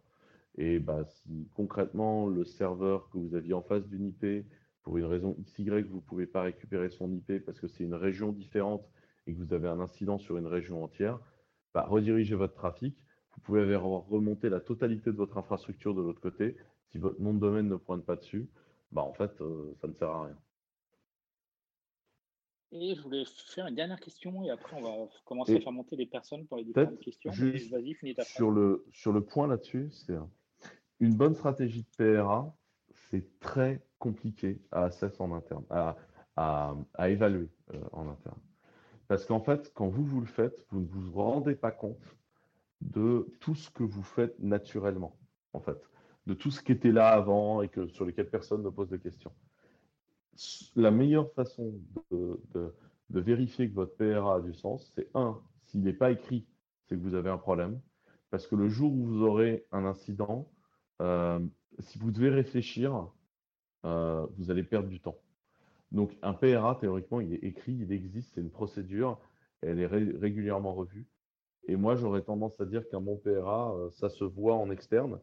Et 0.57 0.79
bah, 0.79 1.05
si 1.05 1.49
concrètement, 1.55 2.27
le 2.27 2.45
serveur 2.45 3.09
que 3.11 3.19
vous 3.19 3.35
aviez 3.35 3.55
en 3.55 3.63
face 3.63 3.87
d'une 3.87 4.09
IP, 4.09 4.47
pour 4.83 4.97
une 4.99 5.05
raison 5.05 5.37
XY, 5.43 5.83
vous 5.83 5.97
ne 5.97 6.01
pouvez 6.01 6.27
pas 6.27 6.43
récupérer 6.43 6.91
son 6.91 7.13
IP 7.13 7.45
parce 7.45 7.61
que 7.61 7.69
c'est 7.69 7.85
une 7.85 7.95
région 7.95 8.33
différente 8.33 8.89
et 9.27 9.35
que 9.35 9.39
vous 9.39 9.53
avez 9.53 9.69
un 9.69 9.81
incident 9.81 10.19
sur 10.19 10.37
une 10.39 10.47
région 10.47 10.83
entière, 10.83 11.19
bah, 11.75 11.87
redirigez 11.89 12.35
votre 12.35 12.55
trafic 12.55 12.97
Vous 13.35 13.41
pouvez 13.43 13.75
avoir 13.75 14.07
remonté 14.09 14.49
la 14.49 14.61
totalité 14.61 15.11
de 15.13 15.17
votre 15.17 15.39
infrastructure 15.39 15.95
de 15.95 16.01
l'autre 16.01 16.21
côté. 16.21 16.57
Si 16.91 16.99
votre 16.99 17.21
nom 17.21 17.35
de 17.35 17.39
domaine 17.39 17.69
ne 17.69 17.77
pointe 17.77 18.05
pas 18.05 18.17
dessus, 18.17 18.49
bah 18.93 19.03
en 19.03 19.13
fait, 19.13 19.33
ça 19.81 19.87
ne 19.87 19.95
sert 19.95 20.09
à 20.09 20.25
rien. 20.25 20.37
Et 22.73 22.95
je 22.95 23.03
voulais 23.03 23.25
faire 23.27 23.67
une 23.67 23.75
dernière 23.75 23.99
question 23.99 24.45
et 24.45 24.51
après 24.51 24.77
on 24.77 24.83
va 24.83 25.13
commencer 25.25 25.57
à 25.57 25.61
faire 25.61 25.73
monter 25.73 25.97
les 25.97 26.07
personnes 26.07 26.47
pour 26.47 26.57
les 26.57 26.65
différentes 26.65 27.01
questions. 27.01 27.33
Sur 28.23 28.51
le, 28.53 28.87
sur 28.93 29.13
le 29.13 29.25
point 29.25 29.49
là-dessus, 29.49 29.91
c'est 29.91 30.15
une 31.01 31.15
bonne 31.15 31.35
stratégie 31.35 31.83
de 31.83 32.17
PRA, 32.17 32.55
c'est 33.11 33.41
très 33.41 33.85
compliqué 33.99 34.61
à 34.71 34.85
assess 34.85 35.21
en 35.21 35.35
interne, 35.35 35.65
à, 35.69 35.97
à, 36.37 37.09
évaluer 37.09 37.49
euh, 37.75 37.81
en 37.93 38.09
interne. 38.09 38.39
Parce 39.09 39.27
qu'en 39.27 39.41
fait, 39.41 39.73
quand 39.75 39.89
vous, 39.89 40.05
vous 40.05 40.21
le 40.21 40.27
faites, 40.27 40.65
vous 40.71 40.81
ne 40.81 40.87
vous 40.87 41.11
rendez 41.21 41.57
pas 41.57 41.73
compte 41.73 42.17
de 42.81 43.27
tout 43.41 43.57
ce 43.57 43.69
que 43.71 43.83
vous 43.83 44.05
faites 44.05 44.39
naturellement, 44.39 45.19
en 45.53 45.61
fait, 45.61 45.91
de 46.27 46.35
tout 46.35 46.51
ce 46.51 46.63
qui 46.63 46.73
était 46.73 46.93
là 46.93 47.09
avant 47.09 47.63
et 47.63 47.69
que, 47.69 47.89
sur 47.89 48.05
lequel 48.05 48.29
personne 48.29 48.63
ne 48.63 48.71
pose 48.71 48.89
de 48.89 48.97
questions 48.97 49.33
la 50.77 50.91
meilleure 50.91 51.33
façon 51.33 51.75
de, 52.11 52.41
vérifier 53.11 53.69
que 53.69 53.75
votre 53.75 53.97
PRA 53.97 54.37
a 54.37 54.41
du 54.41 54.55
sens, 54.55 54.93
c'est 54.95 55.09
un, 55.15 55.41
s'il 55.65 55.83
n'est 55.83 55.93
pas 55.93 56.11
écrit, 56.11 56.47
c'est 56.87 56.97
que 56.97 57.01
vous 57.01 57.15
avez 57.15 57.31
un 57.31 57.39
problème. 57.39 57.81
Parce 58.31 58.47
que 58.47 58.55
le 58.55 58.69
jour 58.69 58.93
où 58.93 59.05
vous 59.05 59.23
aurez 59.23 59.67
un 59.73 59.85
incident, 59.85 60.49
euh, 61.03 61.41
si 61.81 61.99
vous 61.99 62.13
devez 62.13 62.31
réfléchir, 62.31 63.09
euh, 63.85 64.27
vous 64.39 64.51
allez 64.51 64.63
perdre 64.63 64.89
du 64.89 65.01
temps. 65.01 65.19
Donc 65.91 66.17
un 66.23 66.35
PRA, 66.35 66.79
théoriquement, 66.81 67.21
il 67.21 67.35
est 67.35 67.45
écrit, 67.45 67.73
il 67.73 67.91
existe, 67.93 68.35
c'est 68.35 68.41
une 68.41 68.51
procédure, 68.51 69.19
elle 69.63 69.81
est 69.81 69.87
régulièrement 69.87 70.73
revue. 70.73 71.09
Et 71.67 71.77
moi, 71.77 71.97
j'aurais 71.97 72.23
tendance 72.23 72.61
à 72.61 72.65
dire 72.65 72.89
qu'un 72.89 73.01
bon 73.01 73.17
PRA, 73.17 73.75
euh, 73.75 73.91
ça 73.91 74.09
se 74.09 74.25
voit 74.25 74.55
en 74.55 74.71
externe. 74.71 75.19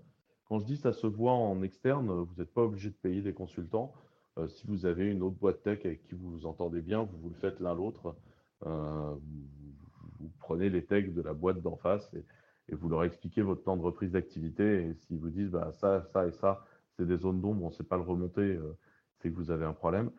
Quand 0.47 0.59
je 0.59 0.65
dis 0.65 0.77
ça 0.77 0.93
se 0.93 1.07
voit 1.07 1.33
en 1.33 1.61
externe, 1.61 2.09
vous 2.09 2.33
n'êtes 2.37 2.53
pas 2.53 2.63
obligé 2.63 2.89
de 2.89 2.95
payer 2.95 3.21
des 3.21 3.33
consultants. 3.33 3.93
Euh, 4.37 4.47
si 4.47 4.65
vous 4.67 4.85
avez 4.85 5.05
une 5.11 5.21
autre 5.21 5.35
boîte 5.35 5.61
tech 5.63 5.79
avec 5.85 6.03
qui 6.03 6.15
vous 6.15 6.29
vous 6.29 6.45
entendez 6.45 6.81
bien, 6.81 7.03
vous 7.03 7.17
vous 7.17 7.29
le 7.29 7.35
faites 7.35 7.59
l'un 7.59 7.73
l'autre. 7.75 8.15
Euh, 8.65 9.15
vous, 10.19 10.31
prenez 10.39 10.69
les 10.69 10.85
techs 10.85 11.13
de 11.13 11.21
la 11.21 11.33
boîte 11.33 11.61
d'en 11.61 11.75
face 11.75 12.09
et, 12.13 12.23
vous 12.69 12.89
leur 12.89 13.05
expliquez 13.05 13.41
votre 13.41 13.63
temps 13.63 13.77
de 13.77 13.81
reprise 13.81 14.11
d'activité. 14.11 14.87
Et 14.87 14.93
s'ils 14.93 15.17
vous 15.17 15.29
disent 15.29 15.51
bah, 15.51 15.71
ça, 15.73 16.03
ça 16.11 16.27
et 16.27 16.31
ça, 16.33 16.65
c'est 16.95 17.05
des 17.05 17.17
zones 17.17 17.39
d'ombre, 17.39 17.63
on 17.63 17.69
ne 17.69 17.73
sait 17.73 17.83
pas 17.83 17.95
le 17.95 18.03
remonter, 18.03 18.41
euh, 18.41 18.77
c'est 19.17 19.29
que 19.29 19.35
vous 19.35 19.51
avez 19.51 19.65
un 19.65 19.73
problème. 19.73 20.11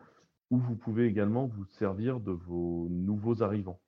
Ou 0.49 0.57
vous 0.57 0.75
pouvez 0.75 1.05
également 1.05 1.45
vous 1.45 1.65
servir 1.65 2.19
de 2.19 2.31
vos 2.31 2.87
nouveaux 2.89 3.43
arrivants. 3.43 3.79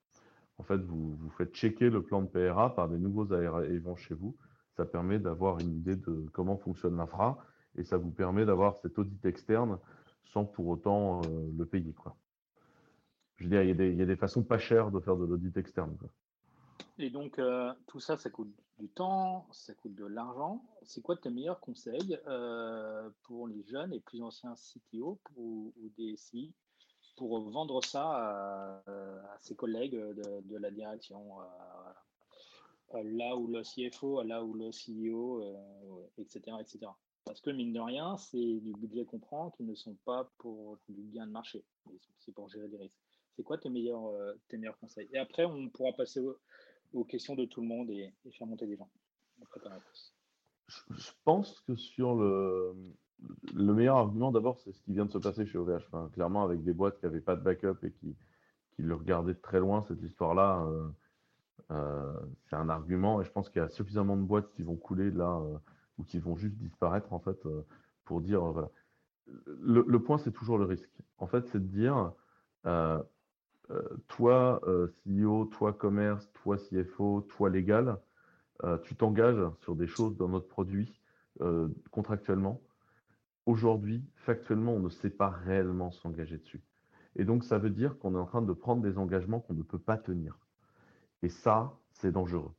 En 0.58 0.62
fait, 0.62 0.76
vous, 0.78 1.16
vous 1.16 1.30
faites 1.30 1.52
checker 1.54 1.90
le 1.90 2.02
plan 2.02 2.22
de 2.22 2.28
PRA 2.28 2.74
par 2.74 2.88
des 2.88 2.98
nouveaux 2.98 3.32
arrivants 3.32 3.96
chez 3.96 4.14
vous. 4.14 4.36
Ça 4.76 4.86
permet 4.86 5.18
d'avoir 5.18 5.58
une 5.58 5.76
idée 5.76 5.96
de 5.96 6.26
comment 6.32 6.56
fonctionne 6.56 6.96
l'infra 6.96 7.38
et 7.76 7.84
ça 7.84 7.96
vous 7.96 8.10
permet 8.10 8.44
d'avoir 8.44 8.76
cet 8.76 8.98
audit 8.98 9.24
externe 9.24 9.78
sans 10.24 10.44
pour 10.44 10.68
autant 10.68 11.20
euh, 11.22 11.50
le 11.56 11.66
payer. 11.66 11.94
Je 13.36 13.44
veux 13.44 13.50
dire, 13.50 13.62
il 13.62 13.98
y, 13.98 14.02
a 14.02 14.06
des, 14.06 14.16
façons 14.16 14.42
pas 14.42 14.58
chères 14.58 14.90
de 14.90 15.00
faire 15.00 15.16
de 15.16 15.24
l'audit 15.24 15.56
externe. 15.56 15.96
Et 16.98 17.10
donc, 17.10 17.38
euh, 17.38 17.72
tout 17.86 18.00
ça, 18.00 18.16
ça 18.16 18.30
coûte 18.30 18.52
du 18.78 18.88
temps, 18.88 19.46
ça 19.50 19.74
coûte 19.74 19.94
de 19.94 20.06
l'argent. 20.06 20.64
C'est 20.82 21.02
quoi 21.02 21.16
tes 21.16 21.30
meilleurs 21.30 21.60
conseils 21.60 22.18
euh, 22.26 23.08
pour 23.22 23.48
les 23.48 23.62
jeunes 23.64 23.92
et 23.92 24.00
plus 24.00 24.22
anciens 24.22 24.54
CTO 24.54 25.18
ou, 25.36 25.72
DSI 25.98 26.52
pour 27.16 27.50
vendre 27.50 27.84
ça 27.84 28.80
à, 28.86 29.36
ses 29.40 29.54
collègues 29.54 29.94
de, 29.94 30.56
la 30.56 30.70
direction 30.70 31.36
là 33.02 33.36
où 33.36 33.46
le 33.46 33.62
CFO, 33.62 34.22
là 34.22 34.44
où 34.44 34.54
le 34.54 34.70
CEO, 34.70 35.42
etc., 36.18 36.56
etc. 36.60 36.90
Parce 37.24 37.40
que 37.40 37.50
mine 37.50 37.72
de 37.72 37.80
rien, 37.80 38.16
c'est 38.16 38.60
du 38.60 38.72
budget 38.72 39.04
qu'on 39.04 39.18
prend 39.18 39.50
qui 39.50 39.62
ne 39.62 39.74
sont 39.74 39.96
pas 40.04 40.30
pour 40.38 40.78
du 40.88 41.02
bien 41.02 41.26
de 41.26 41.32
marché, 41.32 41.64
c'est 42.18 42.34
pour 42.34 42.48
gérer 42.48 42.68
des 42.68 42.78
risques. 42.78 42.98
C'est 43.36 43.42
quoi 43.42 43.58
tes 43.58 43.70
meilleurs, 43.70 44.06
euh, 44.06 44.34
tes 44.48 44.58
meilleurs 44.58 44.78
conseils? 44.78 45.08
Et 45.12 45.18
après, 45.18 45.44
on 45.44 45.68
pourra 45.68 45.92
passer 45.92 46.20
aux, 46.92 47.04
questions 47.04 47.34
de 47.34 47.44
tout 47.44 47.62
le 47.62 47.68
monde 47.68 47.90
et, 47.90 48.12
faire 48.32 48.46
monter 48.46 48.66
des 48.66 48.76
gens. 48.76 48.90
Je, 50.68 51.10
pense 51.24 51.60
que 51.60 51.74
sur 51.74 52.14
le, 52.14 52.74
le 53.54 53.72
meilleur 53.72 53.96
argument, 53.96 54.32
d'abord, 54.32 54.60
c'est 54.60 54.72
ce 54.72 54.82
qui 54.82 54.92
vient 54.92 55.06
de 55.06 55.12
se 55.12 55.18
passer 55.18 55.46
chez 55.46 55.58
OVH. 55.58 55.88
clairement, 56.12 56.42
avec 56.42 56.62
des 56.62 56.72
boîtes 56.72 56.98
qui 56.98 57.06
n'avaient 57.06 57.20
pas 57.20 57.36
de 57.36 57.42
backup 57.42 57.84
et 57.84 57.92
qui, 57.92 58.16
qui 58.74 58.82
le 58.82 58.94
regardaient 58.94 59.34
de 59.34 59.40
très 59.40 59.60
loin, 59.60 59.82
cette 59.82 60.02
histoire-là, 60.02 60.64
euh, 60.66 60.88
euh, 61.70 62.12
c'est 62.48 62.56
un 62.56 62.68
argument. 62.68 63.20
Et 63.20 63.24
je 63.24 63.30
pense 63.30 63.48
qu'il 63.48 63.60
y 63.60 63.64
a 63.64 63.68
suffisamment 63.68 64.16
de 64.16 64.22
boîtes 64.22 64.50
qui 64.50 64.62
vont 64.62 64.76
couler 64.76 65.10
là 65.10 65.40
ou 65.98 66.04
qui 66.04 66.18
vont 66.18 66.36
juste 66.36 66.56
disparaître 66.56 67.12
en 67.12 67.20
fait 67.20 67.44
euh, 67.46 67.62
pour 68.04 68.20
dire 68.20 68.44
euh. 68.44 68.66
Le, 69.60 69.98
point 69.98 70.18
c'est 70.18 70.32
toujours 70.32 70.58
le 70.58 70.64
risque. 70.64 70.90
En 71.18 71.26
fait, 71.26 71.46
c'est 71.48 71.60
de 71.60 71.68
dire 71.68 72.12
euh, 72.66 73.00
toi 74.08 74.60
CEO, 75.06 75.46
toi 75.46 75.72
commerce, 75.72 76.28
toi 76.34 76.56
CFO, 76.58 77.22
toi 77.30 77.48
légal, 77.48 77.98
tu 78.82 78.96
t'engages 78.96 79.42
sur 79.60 79.76
des 79.76 79.86
choses 79.86 80.16
dans 80.16 80.28
notre 80.28 80.48
produit 80.48 81.00
contractuellement. 81.92 82.60
Aujourd'hui, 83.46 84.04
factuellement, 84.16 84.74
on 84.74 84.80
ne 84.80 84.88
sait 84.88 85.08
pas 85.08 85.30
réellement 85.30 85.92
s'engager 85.92 86.36
dessus. 86.36 86.60
Et 87.16 87.24
donc, 87.24 87.44
ça 87.44 87.58
veut 87.58 87.70
dire 87.70 87.98
qu'on 87.98 88.14
est 88.14 88.18
en 88.18 88.26
train 88.26 88.42
de 88.42 88.52
prendre 88.52 88.82
des 88.82 88.98
engagements 88.98 89.40
qu'on 89.40 89.54
ne 89.54 89.62
peut 89.62 89.78
pas 89.78 89.96
tenir. 89.96 90.38
Et 91.22 91.28
ça, 91.28 91.78
c'est 91.92 92.12
dangereux. 92.12 92.52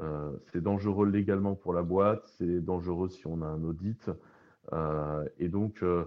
Euh, 0.00 0.36
c'est 0.52 0.62
dangereux 0.62 1.08
légalement 1.08 1.54
pour 1.54 1.72
la 1.72 1.82
boîte, 1.82 2.26
c'est 2.38 2.60
dangereux 2.60 3.08
si 3.08 3.26
on 3.26 3.42
a 3.42 3.46
un 3.46 3.62
audit. 3.64 4.10
Euh, 4.72 5.28
et 5.38 5.48
donc, 5.48 5.82
euh, 5.82 6.04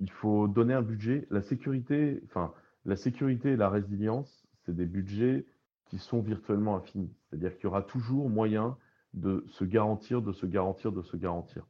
il 0.00 0.10
faut 0.10 0.48
donner 0.48 0.74
un 0.74 0.82
budget. 0.82 1.26
La 1.30 1.42
sécurité, 1.42 2.20
enfin, 2.24 2.52
la 2.84 2.96
sécurité 2.96 3.52
et 3.52 3.56
la 3.56 3.70
résilience, 3.70 4.46
c'est 4.64 4.74
des 4.74 4.86
budgets 4.86 5.46
qui 5.86 5.98
sont 5.98 6.20
virtuellement 6.20 6.76
infinis. 6.76 7.14
C'est-à-dire 7.28 7.54
qu'il 7.56 7.64
y 7.64 7.66
aura 7.66 7.82
toujours 7.82 8.28
moyen 8.28 8.76
de 9.14 9.44
se 9.48 9.64
garantir, 9.64 10.22
de 10.22 10.32
se 10.32 10.46
garantir, 10.46 10.92
de 10.92 11.02
se 11.02 11.16
garantir. 11.16 11.66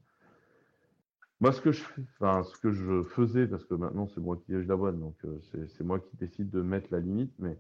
Moi, 1.41 1.53
ce 1.53 1.61
que 1.61 1.73
je, 1.73 1.83
enfin, 2.21 2.45
ce 2.45 2.57
que 2.59 2.71
je 2.71 3.03
faisais, 3.03 3.47
parce 3.47 3.65
que 3.65 3.75
maintenant 3.75 4.07
c'est 4.07 4.21
moi 4.21 4.37
qui 4.37 4.45
dirige 4.47 4.69
la 4.69 4.77
boîte, 4.77 4.97
donc 4.97 5.17
c'est 5.51 5.83
moi 5.83 5.99
qui 5.99 6.17
décide 6.17 6.51
de 6.51 6.63
mettre 6.63 6.87
la 6.93 7.01
limite, 7.01 7.35
mais 7.41 7.59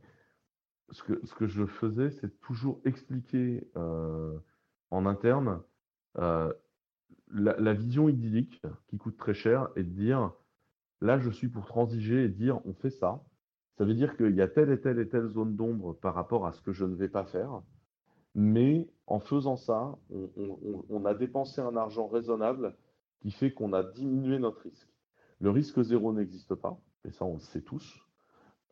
ce 0.92 1.02
que, 1.02 1.20
ce 1.24 1.34
que 1.34 1.46
je 1.46 1.66
faisais, 1.66 2.10
c'est 2.10 2.40
toujours 2.40 2.80
expliquer 2.84 3.66
euh, 3.76 4.38
en 4.90 5.06
interne 5.06 5.62
euh, 6.18 6.52
la, 7.32 7.72
vision 7.72 8.08
idyllique 8.08 8.62
qui 8.88 8.98
coûte 8.98 9.16
très 9.16 9.34
cher 9.34 9.70
et 9.74 9.82
de 9.82 9.88
dire 9.88 10.32
là, 11.00 11.18
je 11.18 11.30
suis 11.30 11.48
pour 11.48 11.64
transiger 11.64 12.24
et 12.24 12.28
dire 12.28 12.64
on 12.66 12.74
fait 12.74 12.90
ça. 12.90 13.24
Ça 13.78 13.84
veut 13.84 13.94
dire 13.94 14.16
qu'il 14.16 14.34
y 14.36 14.42
a 14.42 14.48
telle 14.48 14.70
et 14.70 14.80
telle 14.80 14.98
et 14.98 15.08
telle 15.08 15.28
zone 15.28 15.56
d'ombre 15.56 15.94
par 15.94 16.14
rapport 16.14 16.46
à 16.46 16.52
ce 16.52 16.60
que 16.60 16.72
je 16.72 16.84
ne 16.84 16.94
vais 16.94 17.08
pas 17.08 17.24
faire. 17.24 17.62
Mais 18.34 18.86
en 19.06 19.18
faisant 19.18 19.56
ça, 19.56 19.98
on, 20.88 21.04
a 21.04 21.14
dépensé 21.14 21.60
un 21.60 21.76
argent 21.76 22.06
raisonnable 22.06 22.76
qui 23.20 23.30
fait 23.30 23.52
qu'on 23.52 23.72
a 23.72 23.82
diminué 23.82 24.38
notre 24.38 24.60
risque. 24.60 24.88
Le 25.40 25.50
risque 25.50 25.80
zéro 25.82 26.12
n'existe 26.12 26.54
pas, 26.54 26.78
et 27.04 27.10
ça 27.10 27.24
on 27.24 27.34
le 27.34 27.40
sait 27.40 27.62
tous. 27.62 27.98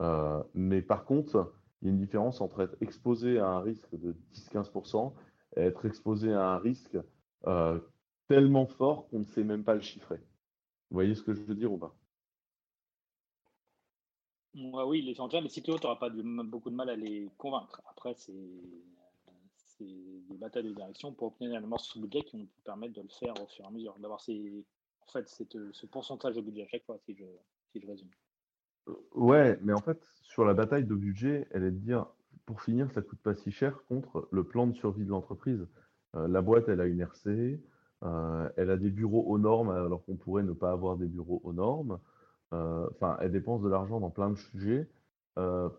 Euh, 0.01 0.43
mais 0.55 0.83
par 0.83 1.05
contre, 1.05 1.53
il 1.81 1.87
y 1.87 1.91
a 1.91 1.93
une 1.93 2.01
différence 2.01 2.41
entre 2.41 2.61
être 2.61 2.77
exposé 2.81 3.39
à 3.39 3.49
un 3.49 3.61
risque 3.61 3.89
de 3.93 4.15
10-15% 4.35 5.13
et 5.57 5.61
être 5.61 5.87
exposé 5.87 6.33
à 6.33 6.51
un 6.51 6.59
risque 6.59 6.99
euh, 7.47 7.81
tellement 8.29 8.67
fort 8.67 9.09
qu'on 9.09 9.21
ne 9.21 9.25
sait 9.25 9.45
même 9.45 9.65
pas 9.65 9.75
le 9.75 9.81
chiffrer. 9.81 10.19
Vous 10.19 10.95
voyez 10.95 11.15
ce 11.15 11.23
que 11.23 11.35
je 11.35 11.43
veux 11.43 11.55
dire 11.55 11.73
ou 11.73 11.79
pas? 11.79 11.95
Oui, 14.55 15.03
les 15.03 15.15
les 15.15 15.49
CTO, 15.49 15.79
tu 15.79 15.87
n'auras 15.87 15.97
pas 15.97 16.11
beaucoup 16.11 16.71
de 16.71 16.75
mal 16.75 16.91
à 16.91 16.97
les 16.97 17.31
convaincre. 17.39 17.81
Après, 17.89 18.15
c'est 18.17 18.33
des 19.81 20.37
batailles 20.37 20.65
de 20.65 20.75
direction 20.75 21.13
pour 21.13 21.29
obtenir 21.29 21.57
un 21.57 21.67
morceau 21.67 21.99
de 21.99 22.05
budget 22.05 22.23
qui 22.25 22.37
vont 22.37 22.43
vous 22.43 22.63
permettre 22.65 22.95
de 22.95 23.03
le 23.03 23.09
faire 23.09 23.35
au 23.41 23.47
fur 23.47 23.65
et 23.65 23.69
à 23.69 23.71
mesure, 23.71 23.99
d'avoir 23.99 24.21
en 24.21 25.13
fait, 25.13 25.29
ce 25.29 25.87
pourcentage 25.87 26.35
de 26.35 26.41
budget 26.41 26.65
à 26.65 26.69
chaque 26.69 26.85
fois, 26.85 26.99
si 26.99 27.15
je, 27.15 27.25
si 27.73 27.81
je 27.81 27.87
résume. 27.87 28.11
Ouais, 29.15 29.59
mais 29.63 29.73
en 29.73 29.81
fait, 29.81 30.03
sur 30.23 30.45
la 30.45 30.55
bataille 30.55 30.85
de 30.85 30.95
budget, 30.95 31.47
elle 31.51 31.65
est 31.65 31.71
de 31.71 31.79
dire, 31.79 32.07
pour 32.47 32.63
finir, 32.63 32.91
ça 32.93 33.03
coûte 33.03 33.21
pas 33.21 33.35
si 33.35 33.51
cher 33.51 33.85
contre 33.89 34.29
le 34.33 34.45
plan 34.45 34.67
de 34.67 34.75
survie 34.75 35.05
de 35.05 35.11
l'entreprise. 35.11 35.67
Euh, 36.17 36.29
la 36.29 36.43
boîte, 36.43 36.69
elle 36.69 36.81
a 36.81 36.87
une 36.87 37.01
RC, 37.01 37.61
euh, 38.03 38.49
elle 38.57 38.71
a 38.71 38.77
des 38.77 38.91
bureaux 38.91 39.25
aux 39.27 39.39
normes 39.39 39.71
alors 39.71 40.05
qu'on 40.05 40.17
pourrait 40.17 40.43
ne 40.43 40.53
pas 40.53 40.73
avoir 40.73 40.97
des 40.97 41.07
bureaux 41.07 41.41
aux 41.45 41.53
normes. 41.53 41.99
Euh, 42.53 42.89
enfin, 42.93 43.17
elle 43.21 43.33
dépense 43.33 43.63
de 43.63 43.69
l'argent 43.69 44.01
dans 44.01 44.11
plein 44.11 44.31
de 44.31 44.37
sujets 44.37 44.89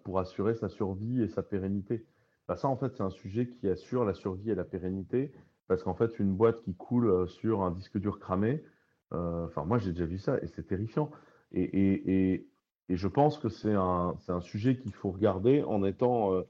pour 0.03 0.17
assurer 0.17 0.55
sa 0.55 0.69
survie 0.69 1.21
et 1.21 1.27
sa 1.27 1.43
pérennité. 1.43 2.07
Bah, 2.47 2.55
ça, 2.55 2.67
en 2.67 2.75
fait, 2.75 2.95
c'est 2.95 3.03
un 3.03 3.11
sujet 3.11 3.47
qui 3.47 3.69
assure 3.69 4.05
la 4.05 4.15
survie 4.15 4.49
et 4.49 4.55
la 4.55 4.63
pérennité 4.63 5.31
parce 5.67 5.83
qu'en 5.83 5.93
fait, 5.93 6.17
une 6.17 6.33
boîte 6.33 6.61
qui 6.63 6.73
coule 6.73 7.29
sur 7.29 7.61
un 7.61 7.69
disque 7.69 7.99
dur 7.99 8.17
cramé, 8.19 8.63
enfin, 9.11 9.63
moi, 9.65 9.77
j'ai 9.77 9.91
déjà 9.91 10.05
vu 10.05 10.17
ça 10.17 10.39
et 10.41 10.47
c'est 10.47 10.65
terrifiant. 10.65 11.11
Et, 11.51 12.47
et 12.91 12.97
je 12.97 13.07
pense 13.07 13.37
que 13.37 13.47
c'est 13.47 13.73
un, 13.73 14.17
un, 14.27 14.41
sujet 14.41 14.75
qu'il 14.75 14.93
faut 14.93 15.11
regarder 15.11 15.63
en 15.63 15.85
étant. 15.85 16.33
Euh, 16.33 16.41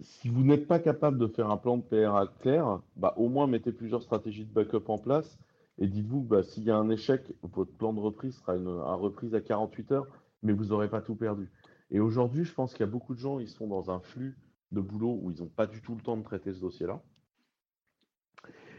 si 0.00 0.30
vous 0.30 0.42
n'êtes 0.42 0.66
pas 0.66 0.78
capable 0.78 1.18
de 1.18 1.26
faire 1.26 1.50
un 1.50 1.58
plan 1.58 1.76
de 1.76 1.82
PRA 1.82 2.26
clair, 2.40 2.80
bah, 2.96 3.12
au 3.18 3.28
moins 3.28 3.46
mettez 3.46 3.70
plusieurs 3.70 4.02
stratégies 4.02 4.46
de 4.46 4.52
backup 4.52 4.88
en 4.88 4.96
place 4.96 5.38
et 5.76 5.86
dites-vous, 5.86 6.22
bah, 6.22 6.42
s'il 6.42 6.64
y 6.64 6.70
a 6.70 6.76
un 6.78 6.88
échec, 6.88 7.30
votre 7.42 7.72
plan 7.72 7.92
de 7.92 8.00
reprise 8.00 8.36
sera 8.38 8.56
une, 8.56 8.68
reprise 8.68 9.34
à 9.34 9.42
48 9.42 9.92
heures, 9.92 10.06
mais 10.42 10.54
vous 10.54 10.66
n'aurez 10.66 10.88
pas 10.88 11.02
tout 11.02 11.14
perdu. 11.14 11.50
Et 11.90 12.00
aujourd'hui, 12.00 12.44
je 12.46 12.54
pense 12.54 12.72
qu'il 12.72 12.80
y 12.80 12.88
a 12.88 12.90
beaucoup 12.90 13.14
de 13.14 13.20
gens, 13.20 13.38
ils 13.38 13.50
sont 13.50 13.66
dans 13.66 13.90
un 13.90 14.00
flux 14.00 14.38
de 14.72 14.80
boulot 14.80 15.18
où 15.20 15.30
ils 15.30 15.42
n'ont 15.42 15.50
pas 15.50 15.66
du 15.66 15.82
tout 15.82 15.94
le 15.94 16.00
temps 16.00 16.16
de 16.16 16.22
traiter 16.22 16.54
ce 16.54 16.60
dossier-là. 16.60 17.02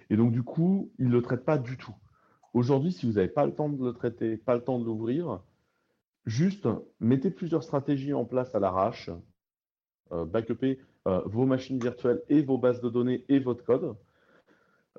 Et 0.09 0.17
donc, 0.17 0.31
du 0.31 0.41
coup, 0.41 0.91
ils 0.97 1.09
ne 1.09 1.13
le 1.13 1.21
traitent 1.21 1.45
pas 1.45 1.59
du 1.59 1.77
tout. 1.77 1.95
Aujourd'hui, 2.53 2.91
si 2.91 3.05
vous 3.05 3.13
n'avez 3.13 3.27
pas 3.27 3.45
le 3.45 3.53
temps 3.53 3.69
de 3.69 3.85
le 3.85 3.93
traiter, 3.93 4.35
pas 4.35 4.55
le 4.55 4.63
temps 4.63 4.79
de 4.79 4.85
l'ouvrir, 4.85 5.41
juste 6.25 6.67
mettez 6.99 7.31
plusieurs 7.31 7.63
stratégies 7.63 8.13
en 8.13 8.25
place 8.25 8.53
à 8.55 8.59
l'arrache, 8.59 9.09
euh, 10.11 10.25
backuper 10.25 10.79
euh, 11.07 11.21
vos 11.25 11.45
machines 11.45 11.79
virtuelles 11.79 12.21
et 12.29 12.41
vos 12.41 12.57
bases 12.57 12.81
de 12.81 12.89
données 12.89 13.25
et 13.29 13.39
votre 13.39 13.63
code. 13.63 13.95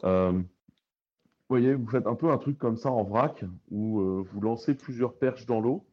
Euh, 0.05 0.33
vous 0.33 0.45
voyez, 1.49 1.75
vous 1.75 1.87
faites 1.87 2.07
un 2.07 2.17
peu 2.17 2.31
un 2.31 2.39
truc 2.39 2.59
comme 2.59 2.77
ça 2.77 2.91
en 2.91 3.05
vrac, 3.05 3.45
où 3.71 4.01
vous 4.01 4.41
lancez 4.41 4.75
plusieurs 4.75 5.15
perches 5.15 5.47
dans 5.47 5.61
l'eau. 5.61 5.87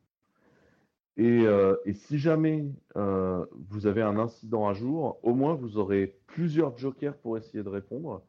Et, 1.15 1.43
et, 1.85 1.93
si 1.93 2.17
jamais 2.17 2.65
vous 2.95 3.85
avez 3.85 4.01
un 4.01 4.17
incident 4.17 4.67
à 4.67 4.73
jour, 4.73 5.19
au 5.21 5.35
moins 5.35 5.53
vous 5.53 5.77
aurez 5.77 6.19
plusieurs 6.25 6.75
jokers 6.75 7.15
pour 7.17 7.37
essayer 7.37 7.63
de 7.63 7.69
répondre. 7.69 8.23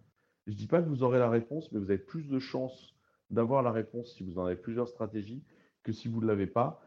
Je 0.46 0.52
ne 0.52 0.56
dis 0.56 0.66
pas 0.66 0.82
que 0.82 0.88
vous 0.90 1.02
aurez 1.02 1.18
la 1.18 1.30
réponse, 1.30 1.72
mais 1.72 1.78
vous 1.78 1.90
avez 1.90 1.96
plus 1.96 2.28
de 2.28 2.38
chances 2.38 2.94
d'avoir 3.30 3.62
la 3.62 3.72
réponse 3.72 4.12
si 4.12 4.22
vous 4.22 4.38
en 4.38 4.44
avez 4.44 4.56
plusieurs 4.56 4.88
stratégies 4.88 5.42
que 5.82 5.92
si 5.92 6.08
vous 6.08 6.20
ne 6.20 6.26
l'avez 6.26 6.46
pas. 6.46 6.83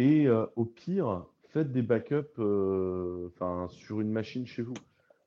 Et 0.00 0.26
au 0.56 0.64
pire, 0.64 1.26
faites 1.50 1.72
des 1.72 1.82
backups 1.82 2.38
euh, 2.38 3.28
sur 3.68 4.00
une 4.00 4.10
machine 4.10 4.46
chez 4.46 4.62
vous. 4.62 4.72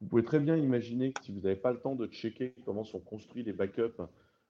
Vous 0.02 0.08
pouvez 0.08 0.24
très 0.24 0.40
bien 0.40 0.58
imaginer 0.58 1.14
que 1.14 1.24
si 1.24 1.32
vous 1.32 1.42
n'avez 1.42 1.56
pas 1.56 1.72
le 1.72 1.80
temps 1.80 1.94
de 1.94 2.08
checker 2.08 2.56
comment 2.66 2.84
sont 2.84 3.00
construits 3.00 3.44
les 3.44 3.54
backups 3.54 4.02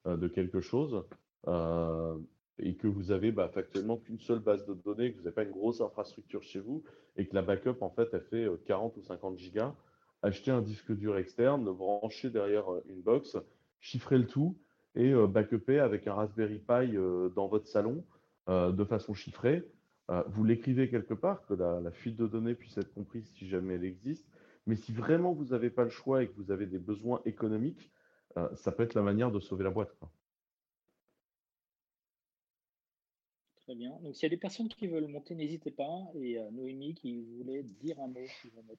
euh, 0.08 0.16
de 0.16 0.28
quelque 0.30 0.62
chose, 0.62 1.04
euh, 1.48 2.18
et 2.58 2.76
que 2.76 2.88
vous 2.88 3.12
avez 3.12 3.34
bah, 3.34 3.50
factuellement 3.50 3.98
qu'une 3.98 4.20
seule 4.20 4.40
base 4.40 4.66
de 4.66 4.74
données, 4.74 5.12
que 5.12 5.18
vous 5.18 5.24
n'avez 5.24 5.36
pas 5.36 5.44
une 5.44 5.52
grosse 5.52 5.82
infrastructure 5.82 6.42
chez 6.42 6.60
vous, 6.62 6.84
et 7.18 7.28
que 7.28 7.36
la 7.36 7.42
backup, 7.42 7.82
en 7.82 7.90
fait, 7.90 8.08
elle 8.14 8.22
fait 8.22 8.48
40 8.66 8.96
ou 8.96 9.04
50 9.04 9.38
gigas, 9.38 9.76
achetez 10.22 10.52
un 10.52 10.62
disque 10.62 10.96
dur 10.96 11.18
externe, 11.18 11.66
branchez 11.66 12.30
derrière 12.30 12.66
une 12.88 13.02
box, 13.02 13.36
chiffrez 13.82 14.18
le 14.18 14.26
tout, 14.26 14.56
et 14.96 15.14
backuper 15.28 15.80
avec 15.80 16.08
un 16.08 16.14
Raspberry 16.14 16.60
Pi 16.60 16.96
dans 17.36 17.48
votre 17.48 17.68
salon 17.68 18.06
de 18.48 18.84
façon 18.86 19.14
chiffrée. 19.16 19.64
Euh, 20.12 20.24
vous 20.28 20.44
l'écrivez 20.44 20.90
quelque 20.90 21.14
part, 21.14 21.46
que 21.46 21.54
la, 21.54 21.92
fuite 21.92 22.18
de 22.18 22.28
données 22.28 22.56
puisse 22.56 22.78
être 22.78 22.94
comprise 22.94 23.30
si 23.36 23.48
jamais 23.48 23.76
elle 23.76 23.86
existe. 23.86 24.28
Mais 24.66 24.76
si 24.76 24.92
vraiment 24.92 25.34
vous 25.34 25.46
n'avez 25.46 25.70
pas 25.70 25.84
le 25.84 25.90
choix 25.90 26.24
et 26.24 26.28
que 26.28 26.34
vous 26.36 26.52
avez 26.52 26.66
des 26.66 26.80
besoins 26.80 27.22
économiques, 27.26 27.92
euh, 28.38 28.50
ça 28.56 28.72
peut 28.72 28.84
être 28.84 28.96
la 28.96 29.02
manière 29.02 29.32
de 29.32 29.40
sauver 29.40 29.64
la 29.64 29.70
boîte. 29.70 29.96
Très 33.64 33.76
bien. 33.76 33.98
Donc, 34.02 34.16
s'il 34.16 34.24
y 34.24 34.26
a 34.26 34.30
des 34.30 34.38
personnes 34.38 34.68
qui 34.68 34.88
veulent 34.88 35.08
monter, 35.08 35.36
n'hésitez 35.36 35.72
pas. 35.72 36.12
Et 36.16 36.38
euh, 36.38 36.52
Noémie 36.52 36.96
qui 36.96 37.22
voulait 37.22 37.64
dire 37.64 37.98
un 38.02 38.08
mot. 38.08 38.20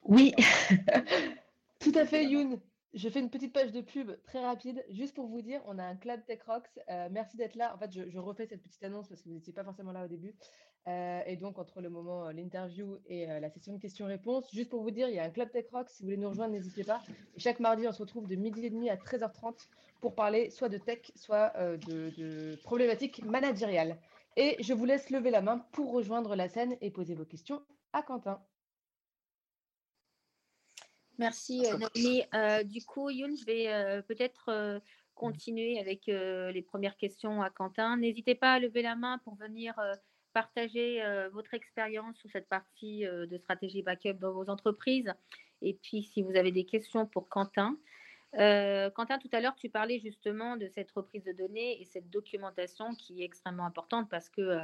oui, 0.05 0.35
tout 1.81 1.93
à 1.95 2.05
fait, 2.05 2.27
Youn. 2.27 2.61
Je 2.95 3.09
fais 3.09 3.21
une 3.21 3.31
petite 3.31 3.53
page 3.53 3.73
de 3.73 3.81
pub 3.81 4.13
très 4.25 4.41
rapide, 4.41 4.85
juste 4.89 5.15
pour 5.15 5.27
vous 5.27 5.43
dire, 5.43 5.61
on 5.67 5.79
a 5.79 5.85
un 5.85 5.97
club 5.97 6.25
Tech 6.27 6.41
Rocks. 6.47 6.71
merci 7.11 7.37
d'être 7.37 7.57
là. 7.57 7.75
En 7.75 7.79
fait, 7.79 7.93
je, 7.93 8.19
refais 8.19 8.47
cette 8.47 8.63
petite 8.63 8.83
annonce 8.85 9.09
parce 9.09 9.21
que 9.21 9.29
vous 9.29 9.35
n'étiez 9.35 9.53
pas 9.53 9.65
forcément 9.65 9.93
là 9.93 10.05
au 10.05 10.09
début. 10.09 10.35
Euh, 10.87 11.21
et 11.27 11.37
donc, 11.37 11.59
entre 11.59 11.81
le 11.81 11.89
moment, 11.89 12.27
euh, 12.27 12.33
l'interview 12.33 12.99
et 13.07 13.31
euh, 13.31 13.41
la 13.41 13.49
session 13.49 13.73
de 13.73 13.79
questions-réponses, 13.79 14.53
juste 14.53 14.69
pour 14.69 14.83
vous 14.83 14.91
dire, 14.91 15.09
il 15.09 15.15
y 15.15 15.19
a 15.19 15.25
un 15.25 15.31
Club 15.31 15.51
Tech 15.51 15.65
Rock. 15.73 15.89
Si 15.89 16.03
vous 16.03 16.09
voulez 16.09 16.19
nous 16.19 16.29
rejoindre, 16.29 16.53
n'hésitez 16.53 16.85
pas. 16.85 17.01
chaque 17.39 17.59
mardi, 17.61 17.89
on 17.89 17.93
se 17.93 18.03
retrouve 18.03 18.29
de 18.29 18.37
midi 18.37 18.67
et 18.67 18.71
demi 18.71 18.91
à 18.91 18.97
13h30 18.97 19.69
pour 20.01 20.15
parler 20.15 20.51
soit 20.51 20.69
de 20.69 20.77
tech, 20.77 21.11
soit 21.15 21.55
de, 21.57 22.57
problématiques 22.63 23.25
managériales. 23.25 23.97
Et 24.37 24.57
je 24.63 24.75
vous 24.75 24.85
laisse 24.85 25.09
lever 25.09 25.31
la 25.31 25.41
main 25.41 25.65
pour 25.73 25.93
rejoindre 25.93 26.37
la 26.37 26.49
scène 26.49 26.77
et 26.83 26.91
poser 26.91 27.15
vos 27.15 27.25
questions 27.25 27.63
à 27.95 28.03
Quentin. 28.03 28.43
Merci 31.19 31.63
Naomi. 31.63 32.23
du 32.65 32.85
coup, 32.85 33.11
Youn, 33.11 33.37
je 33.37 33.45
vais 33.45 34.03
peut-être 34.03 34.81
continuer 35.15 35.79
avec 35.79 36.07
les 36.07 36.63
premières 36.63 36.97
questions 36.97 37.43
à 37.43 37.51
Quentin. 37.51 37.97
N'hésitez 37.97 38.35
pas 38.35 38.55
à 38.55 38.59
lever 38.59 38.83
la 38.83 38.97
main 38.97 39.19
pour 39.19 39.37
venir 39.37 39.75
partager 40.35 41.03
euh, 41.03 41.31
votre 41.31 41.55
expérience 41.55 42.19
sur 42.19 42.29
cette 42.31 42.49
partie 42.49 43.07
euh, 43.07 43.25
de 43.27 43.39
stratégie 43.39 43.83
backup 43.83 44.15
dans 44.15 44.33
vos 44.33 44.51
entreprises. 44.51 45.15
Et 45.63 45.75
puis, 45.75 46.03
si 46.03 46.21
vous 46.21 46.37
avez 46.37 46.53
des 46.53 46.67
questions 46.67 47.07
pour 47.07 47.29
Quentin. 47.29 47.79
Euh, 48.35 48.91
Quentin, 48.91 49.19
tout 49.19 49.31
à 49.33 49.41
l'heure, 49.41 49.55
tu 49.55 49.71
parlais 49.71 50.01
justement 50.01 50.57
de 50.57 50.67
cette 50.67 50.91
reprise 50.91 51.23
de 51.25 51.33
données 51.33 51.81
et 51.81 51.85
cette 51.85 52.11
documentation 52.11 52.95
qui 52.97 53.23
est 53.23 53.25
extrêmement 53.25 53.65
importante 53.65 54.11
parce 54.11 54.29
que 54.29 54.59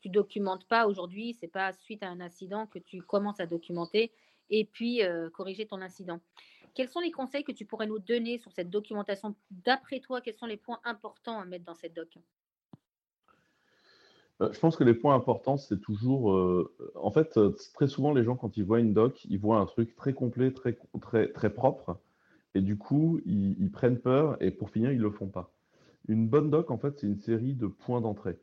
tu 0.00 0.08
documentes 0.08 0.68
pas 0.68 0.86
aujourd'hui, 0.86 1.36
c'est 1.40 1.48
pas 1.48 1.72
suite 1.72 2.04
à 2.04 2.08
un 2.08 2.20
incident 2.20 2.68
que 2.68 2.78
tu 2.78 3.02
commences 3.02 3.40
à 3.40 3.46
documenter 3.46 4.12
et 4.50 4.64
puis 4.64 5.00
corriger 5.32 5.66
ton 5.66 5.80
incident. 5.80 6.20
Quels 6.74 6.88
sont 6.88 7.00
les 7.00 7.10
conseils 7.10 7.44
que 7.44 7.52
tu 7.52 7.64
pourrais 7.64 7.86
nous 7.86 7.98
donner 7.98 8.38
sur 8.38 8.52
cette 8.52 8.70
documentation? 8.70 9.34
D'après 9.50 10.00
toi, 10.00 10.20
quels 10.20 10.34
sont 10.34 10.46
les 10.46 10.56
points 10.56 10.80
importants 10.84 11.40
à 11.40 11.44
mettre 11.44 11.64
dans 11.64 11.74
cette 11.74 11.94
doc? 11.94 12.18
Euh, 14.40 14.52
je 14.52 14.60
pense 14.60 14.76
que 14.76 14.84
les 14.84 14.94
points 14.94 15.14
importants, 15.14 15.56
c'est 15.56 15.80
toujours. 15.80 16.32
Euh, 16.32 16.72
en 16.94 17.10
fait, 17.10 17.36
euh, 17.36 17.54
très 17.74 17.88
souvent, 17.88 18.12
les 18.12 18.22
gens, 18.24 18.36
quand 18.36 18.56
ils 18.56 18.64
voient 18.64 18.80
une 18.80 18.94
doc, 18.94 19.24
ils 19.24 19.38
voient 19.38 19.58
un 19.58 19.66
truc 19.66 19.96
très 19.96 20.12
complet, 20.12 20.52
très, 20.52 20.78
très, 21.00 21.32
très 21.32 21.50
propre. 21.50 21.98
Et 22.54 22.60
du 22.60 22.78
coup, 22.78 23.20
ils, 23.26 23.70
prennent 23.70 23.98
peur 23.98 24.36
et 24.40 24.50
pour 24.50 24.70
finir, 24.70 24.90
ils 24.90 24.98
ne 24.98 25.02
le 25.02 25.10
font 25.10 25.28
pas. 25.28 25.52
Une 26.08 26.28
bonne 26.28 26.50
doc, 26.50 26.70
en 26.70 26.78
fait, 26.78 26.98
c'est 26.98 27.06
une 27.06 27.20
série 27.20 27.54
de 27.54 27.66
points 27.66 28.00
d'entrée. 28.00 28.38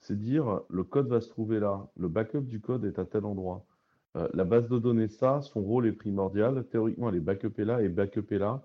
C'est 0.00 0.18
dire 0.18 0.60
le 0.68 0.84
code 0.84 1.08
va 1.08 1.20
se 1.20 1.28
trouver 1.28 1.58
là, 1.58 1.88
le 1.96 2.08
backup 2.08 2.42
du 2.42 2.60
code 2.60 2.84
est 2.84 2.98
à 2.98 3.04
tel 3.04 3.24
endroit. 3.24 3.66
La 4.34 4.44
base 4.44 4.68
de 4.68 4.78
données, 4.78 5.08
ça, 5.08 5.40
son 5.42 5.62
rôle 5.62 5.86
est 5.86 5.92
primordial. 5.92 6.64
Théoriquement, 6.70 7.08
elle 7.08 7.16
est 7.16 7.20
backupée 7.20 7.64
là 7.64 7.82
et 7.82 7.88
backupée 7.88 8.38
là. 8.38 8.62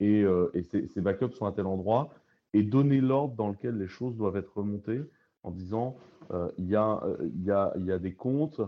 et, 0.00 0.24
et 0.54 0.62
ces, 0.62 1.00
backups 1.00 1.34
sont 1.34 1.46
à 1.46 1.52
tel 1.52 1.66
endroit. 1.66 2.10
Et 2.54 2.62
donner 2.62 3.00
l'ordre 3.00 3.34
dans 3.34 3.48
lequel 3.48 3.78
les 3.78 3.88
choses 3.88 4.16
doivent 4.16 4.36
être 4.36 4.56
remontées 4.56 5.02
en 5.42 5.50
disant 5.50 5.96
euh, 6.32 6.50
il, 6.58 6.66
y 6.66 6.76
a, 6.76 7.00
euh, 7.04 7.30
y 7.36 7.50
a, 7.50 7.72
y 7.76 7.90
a 7.90 7.98
des 7.98 8.14
comptes, 8.14 8.60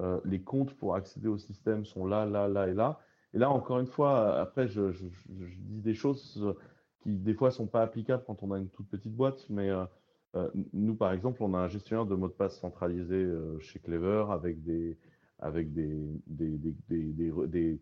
euh, 0.00 0.20
les 0.24 0.40
comptes 0.40 0.74
pour 0.74 0.94
accéder 0.94 1.28
au 1.28 1.38
système 1.38 1.84
sont 1.84 2.06
là, 2.06 2.26
là, 2.26 2.48
là 2.48 2.68
et 2.68 2.74
là. 2.74 3.00
Et 3.34 3.38
là, 3.38 3.50
encore 3.50 3.78
une 3.78 3.86
fois, 3.86 4.40
après, 4.40 4.68
je, 4.68 4.92
je, 4.92 5.06
dis 5.28 5.80
des 5.80 5.94
choses 5.94 6.54
qui, 7.00 7.16
des 7.16 7.34
fois, 7.34 7.48
ne 7.48 7.54
sont 7.54 7.66
pas 7.66 7.82
applicables 7.82 8.24
quand 8.26 8.42
on 8.42 8.52
a 8.52 8.58
une 8.58 8.68
toute 8.68 8.88
petite 8.88 9.14
boîte, 9.14 9.46
mais 9.48 9.70
nous, 10.72 10.94
par 10.94 11.12
exemple, 11.12 11.42
on 11.42 11.54
a 11.54 11.58
un 11.58 11.68
gestionnaire 11.68 12.06
de 12.06 12.14
mots 12.14 12.28
de 12.28 12.32
passe 12.32 12.58
centralisé 12.58 13.26
chez 13.60 13.78
Clever 13.80 14.26
avec 14.30 14.62
des, 14.62 14.98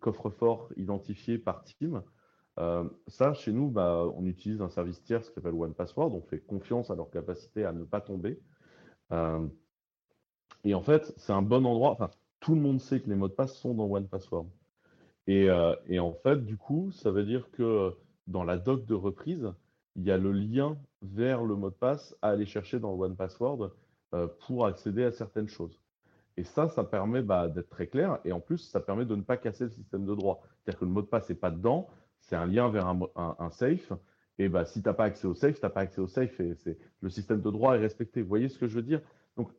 coffres 0.00 0.30
forts 0.30 0.68
identifiés 0.76 1.38
par 1.38 1.62
team. 1.64 2.02
Euh, 2.58 2.84
ça, 3.06 3.32
chez 3.32 3.52
nous, 3.52 3.70
bah, 3.70 4.04
on 4.16 4.26
utilise 4.26 4.60
un 4.60 4.68
service 4.68 5.02
tiers 5.02 5.22
qui 5.22 5.32
s'appelle 5.32 5.54
OnePassword. 5.54 6.14
On 6.14 6.20
fait 6.20 6.40
confiance 6.40 6.90
à 6.90 6.94
leur 6.94 7.10
capacité 7.10 7.64
à 7.64 7.72
ne 7.72 7.84
pas 7.84 8.00
tomber. 8.00 8.38
Euh, 9.12 9.46
et 10.64 10.74
en 10.74 10.82
fait, 10.82 11.12
c'est 11.16 11.32
un 11.32 11.42
bon 11.42 11.64
endroit. 11.64 11.92
Enfin, 11.92 12.10
tout 12.40 12.54
le 12.54 12.60
monde 12.60 12.80
sait 12.80 13.00
que 13.00 13.08
les 13.08 13.16
mots 13.16 13.28
de 13.28 13.34
passe 13.34 13.56
sont 13.56 13.74
dans 13.74 13.86
OnePassword. 13.86 14.46
Et, 15.26 15.48
euh, 15.48 15.74
et 15.86 16.00
en 16.00 16.12
fait, 16.12 16.44
du 16.44 16.56
coup, 16.56 16.90
ça 16.92 17.10
veut 17.10 17.24
dire 17.24 17.50
que 17.52 17.94
dans 18.26 18.44
la 18.44 18.58
doc 18.58 18.84
de 18.86 18.94
reprise, 18.94 19.52
il 19.96 20.04
y 20.04 20.10
a 20.10 20.18
le 20.18 20.32
lien 20.32 20.78
vers 21.02 21.44
le 21.44 21.54
mot 21.54 21.70
de 21.70 21.74
passe 21.74 22.16
à 22.22 22.30
aller 22.30 22.46
chercher 22.46 22.78
dans 22.78 22.92
OnePassword 22.92 23.72
pour 24.40 24.66
accéder 24.66 25.04
à 25.04 25.12
certaines 25.12 25.48
choses. 25.48 25.80
Et 26.36 26.44
ça, 26.44 26.68
ça 26.68 26.84
permet 26.84 27.22
bah, 27.22 27.48
d'être 27.48 27.68
très 27.68 27.86
clair. 27.86 28.18
Et 28.24 28.32
en 28.32 28.40
plus, 28.40 28.58
ça 28.58 28.80
permet 28.80 29.04
de 29.04 29.14
ne 29.14 29.22
pas 29.22 29.36
casser 29.36 29.64
le 29.64 29.70
système 29.70 30.06
de 30.06 30.14
droit. 30.14 30.40
C'est-à-dire 30.42 30.80
que 30.80 30.84
le 30.86 30.90
mot 30.90 31.02
de 31.02 31.06
passe 31.06 31.28
n'est 31.28 31.34
pas 31.34 31.50
dedans, 31.50 31.88
c'est 32.20 32.36
un 32.36 32.46
lien 32.46 32.70
vers 32.70 32.86
un, 32.86 33.50
safe. 33.50 33.92
Et 34.38 34.48
bah, 34.48 34.64
si 34.64 34.80
tu 34.82 34.88
n'as 34.88 34.94
pas 34.94 35.04
accès 35.04 35.26
au 35.26 35.34
safe, 35.34 35.56
tu 35.56 35.66
n'as 35.66 35.70
pas 35.70 35.80
accès 35.80 36.00
au 36.00 36.06
safe 36.06 36.40
et 36.40 36.56
le 37.00 37.10
système 37.10 37.42
de 37.42 37.50
droit 37.50 37.76
est 37.76 37.80
respecté. 37.80 38.22
Vous 38.22 38.28
voyez 38.28 38.48
ce 38.48 38.58
que 38.58 38.68
je 38.68 38.74
veux 38.74 38.82
dire? 38.82 39.02
Donc, 39.36 39.50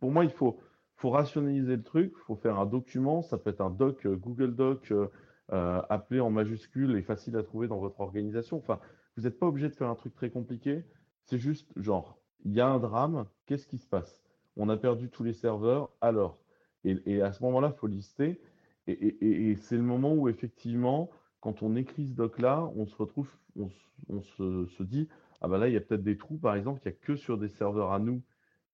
pour 0.00 0.10
moi, 0.10 0.24
il 0.24 0.30
faut, 0.30 0.58
rationaliser 1.02 1.76
le 1.76 1.82
truc. 1.84 2.12
Il 2.16 2.24
faut 2.24 2.34
faire 2.34 2.58
un 2.58 2.66
document. 2.66 3.22
Ça 3.22 3.38
peut 3.38 3.50
être 3.50 3.60
un 3.60 3.70
doc, 3.70 4.04
euh, 4.04 4.16
Google 4.16 4.56
Doc, 4.56 4.90
euh, 4.90 5.06
euh, 5.52 5.80
appelé 5.88 6.18
en 6.18 6.30
majuscule 6.30 6.96
et 6.96 7.02
facile 7.02 7.36
à 7.36 7.44
trouver 7.44 7.68
dans 7.68 7.78
votre 7.78 8.00
organisation. 8.00 8.56
Enfin, 8.56 8.80
vous 9.18 9.24
n'êtes 9.24 9.38
pas 9.38 9.46
obligé 9.46 9.68
de 9.68 9.74
faire 9.74 9.88
un 9.88 9.94
truc 9.94 10.14
très 10.14 10.30
compliqué. 10.30 10.84
C'est 11.24 11.38
juste 11.38 11.70
genre, 11.76 12.18
il 12.44 12.52
y 12.52 12.60
a 12.60 12.68
un 12.68 12.78
drame. 12.78 13.26
Qu'est-ce 13.46 13.66
qui 13.66 13.78
se 13.78 13.86
passe? 13.86 14.22
On 14.56 14.68
a 14.68 14.76
perdu 14.76 15.10
tous 15.10 15.24
les 15.24 15.32
serveurs. 15.32 15.90
Alors, 16.00 16.38
et, 16.84 17.20
à 17.20 17.32
ce 17.32 17.42
moment-là, 17.42 17.72
il 17.74 17.78
faut 17.78 17.88
lister. 17.88 18.40
et 18.86 19.56
c'est 19.60 19.76
le 19.76 19.82
moment 19.82 20.14
où 20.14 20.28
effectivement, 20.28 21.10
quand 21.40 21.62
on 21.62 21.76
écrit 21.76 22.06
ce 22.06 22.14
doc-là, 22.14 22.70
on 22.76 22.86
se 22.86 22.96
retrouve, 22.96 23.28
on, 23.56 24.22
se, 24.22 24.82
dit, 24.82 25.08
ah 25.40 25.48
ben 25.48 25.58
là, 25.58 25.68
il 25.68 25.74
y 25.74 25.76
a 25.76 25.80
peut-être 25.80 26.02
des 26.02 26.16
trous, 26.16 26.38
par 26.38 26.54
exemple, 26.54 26.80
il 26.84 26.88
n'y 26.88 26.94
a 26.94 26.98
que 27.00 27.16
sur 27.16 27.38
des 27.38 27.48
serveurs 27.48 27.92
à 27.92 27.98
nous 27.98 28.22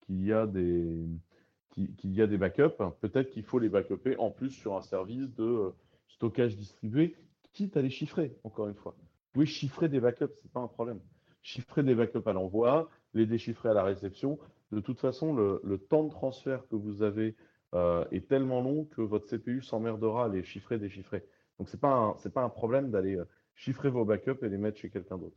qu'il 0.03 0.23
y 0.25 0.33
a 0.33 0.47
des, 0.47 1.07
qu'il 1.71 2.13
y 2.13 2.23
a 2.23 2.27
des 2.27 2.39
backups. 2.39 2.77
Peut-être 3.01 3.31
qu'il 3.31 3.45
faut 3.45 3.59
les 3.59 3.69
backuper 3.69 4.17
en 4.19 4.31
plus 4.31 4.51
sur 4.51 4.77
un 4.77 4.83
service 4.83 5.35
de, 5.35 5.73
stockage 6.09 6.57
distribué, 6.57 7.17
quitte 7.53 7.77
à 7.77 7.83
les 7.83 7.91
chiffrer, 7.91 8.37
encore 8.45 8.69
une 8.69 8.75
fois. 8.75 8.95
Pouvez 9.35 9.47
chiffrer 9.47 9.89
des 9.89 9.99
backups, 9.99 10.33
ce 10.33 10.45
n'est 10.45 10.53
pas 10.53 10.61
un 10.61 10.69
problème. 10.69 11.01
Chiffrer 11.43 11.83
des 11.83 11.97
backups 11.97 12.27
à 12.27 12.33
l'envoi, 12.33 12.89
les 13.15 13.27
déchiffrer 13.27 13.69
à 13.69 13.75
la 13.75 13.83
réception. 13.83 14.39
De 14.71 14.79
toute 14.79 15.01
façon, 15.01 15.35
le, 15.35 15.79
temps 15.79 16.05
de 16.05 16.11
transfert 16.11 16.67
que 16.69 16.77
vous 16.77 17.03
avez 17.03 17.35
euh, 17.75 18.05
est 18.13 18.29
tellement 18.29 18.63
long 18.63 18.85
que 18.85 19.03
votre 19.03 19.27
CPU 19.27 19.61
s'emmerdera 19.61 20.27
à 20.27 20.29
les 20.29 20.45
chiffrer, 20.45 20.79
déchiffrer. 20.79 21.25
Donc, 21.59 21.69
ce 21.69 21.77
n'est 21.77 21.81
pas, 21.81 22.17
pas, 22.33 22.43
un 22.43 22.49
problème 22.49 22.93
d'aller 22.93 23.17
euh, 23.17 23.25
chiffrer 23.57 23.91
vos 23.91 24.05
backups 24.05 24.41
et 24.43 24.49
les 24.49 24.57
mettre 24.57 24.79
chez 24.79 24.89
quelqu'un 24.89 25.19
d'autre. 25.19 25.37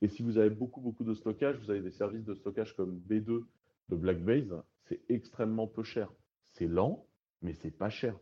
Et 0.00 0.08
si 0.08 0.22
vous 0.22 0.38
avez 0.38 0.48
beaucoup, 0.48 0.80
beaucoup 0.80 1.04
de 1.04 1.12
stockage, 1.12 1.58
vous 1.58 1.70
avez 1.70 1.82
des 1.82 1.90
services 1.90 2.24
de 2.24 2.34
stockage 2.34 2.74
comme 2.74 3.02
B2 3.06 3.44
de 3.90 3.96
Blackbase, 3.96 4.62
c'est 4.84 5.02
extrêmement 5.10 5.66
peu 5.66 5.82
cher. 5.82 6.10
C'est 6.52 6.66
lent, 6.66 7.06
mais 7.42 7.52
c'est 7.52 7.70
pas 7.70 7.90
cher. 7.90 8.16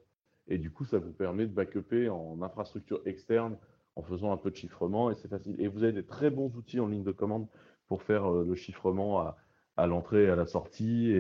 Et 0.49 0.59
du 0.59 0.73
coup, 0.73 0.85
ça 0.85 0.99
vous 0.99 1.13
permet 1.13 1.47
de 1.47 1.53
backuper 1.53 2.09
en 2.09 2.43
infrastructure 2.43 3.01
externe 3.07 3.57
en 3.99 4.03
faisant 4.03 4.33
un 4.33 4.37
peu 4.37 4.51
de 4.51 4.57
chiffrement 4.57 5.11
et 5.11 5.17
c'est 5.17 5.29
facile. 5.29 5.57
Et 5.61 5.67
vous 5.67 5.83
avez 5.83 5.93
des 5.93 6.05
très 6.05 6.31
bons 6.31 6.55
outils 6.55 6.79
en 6.79 6.87
ligne 6.87 7.03
de 7.03 7.11
commande 7.11 7.49
pour 7.89 8.03
faire 8.05 8.33
euh, 8.33 8.45
le 8.45 8.55
chiffrement 8.55 9.35
à, 9.77 9.87
l'entrée 9.87 10.25
et 10.25 10.29
à 10.31 10.37
la 10.37 10.47
sortie. 10.47 11.13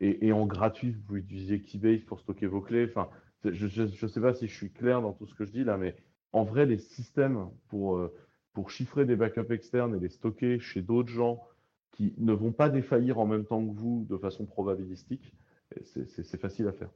Et, 0.00 0.32
en 0.32 0.46
gratuit, 0.46 0.92
vous 0.92 1.00
pouvez 1.00 1.20
utiliser 1.20 1.60
Keybase 1.60 2.04
pour 2.04 2.20
stocker 2.20 2.46
vos 2.46 2.60
clés. 2.60 2.88
Je 3.44 3.82
ne 3.82 4.08
sais 4.08 4.20
pas 4.20 4.34
si 4.34 4.48
je 4.48 4.54
suis 4.54 4.72
clair 4.72 5.02
dans 5.02 5.12
tout 5.12 5.26
ce 5.26 5.34
que 5.34 5.44
je 5.44 5.52
dis 5.52 5.64
là, 5.64 5.76
mais 5.76 5.96
en 6.32 6.44
vrai, 6.44 6.66
les 6.66 6.78
systèmes 6.78 7.48
euh, 7.72 8.08
pour 8.52 8.70
chiffrer 8.70 9.04
des 9.04 9.16
backups 9.16 9.50
externes 9.50 9.94
et 9.96 10.00
les 10.00 10.08
stocker 10.08 10.58
chez 10.58 10.82
d'autres 10.82 11.10
gens 11.10 11.42
qui 11.92 12.14
ne 12.18 12.32
vont 12.32 12.52
pas 12.52 12.68
défaillir 12.68 13.18
en 13.18 13.26
même 13.26 13.44
temps 13.44 13.64
que 13.64 13.72
vous 13.72 14.06
de 14.08 14.16
façon 14.16 14.44
probabilistique, 14.44 15.34
c'est 15.84 16.40
facile 16.40 16.66
à 16.68 16.72
faire. 16.72 16.90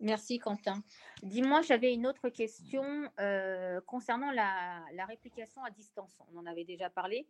Merci 0.00 0.38
Quentin. 0.38 0.82
Dis-moi, 1.22 1.62
j'avais 1.62 1.94
une 1.94 2.06
autre 2.06 2.28
question 2.28 2.84
euh, 3.18 3.80
concernant 3.86 4.30
la, 4.30 4.84
réplication 5.06 5.64
à 5.64 5.70
distance. 5.70 6.18
On 6.32 6.38
en 6.38 6.46
avait 6.46 6.64
déjà 6.64 6.90
parlé. 6.90 7.26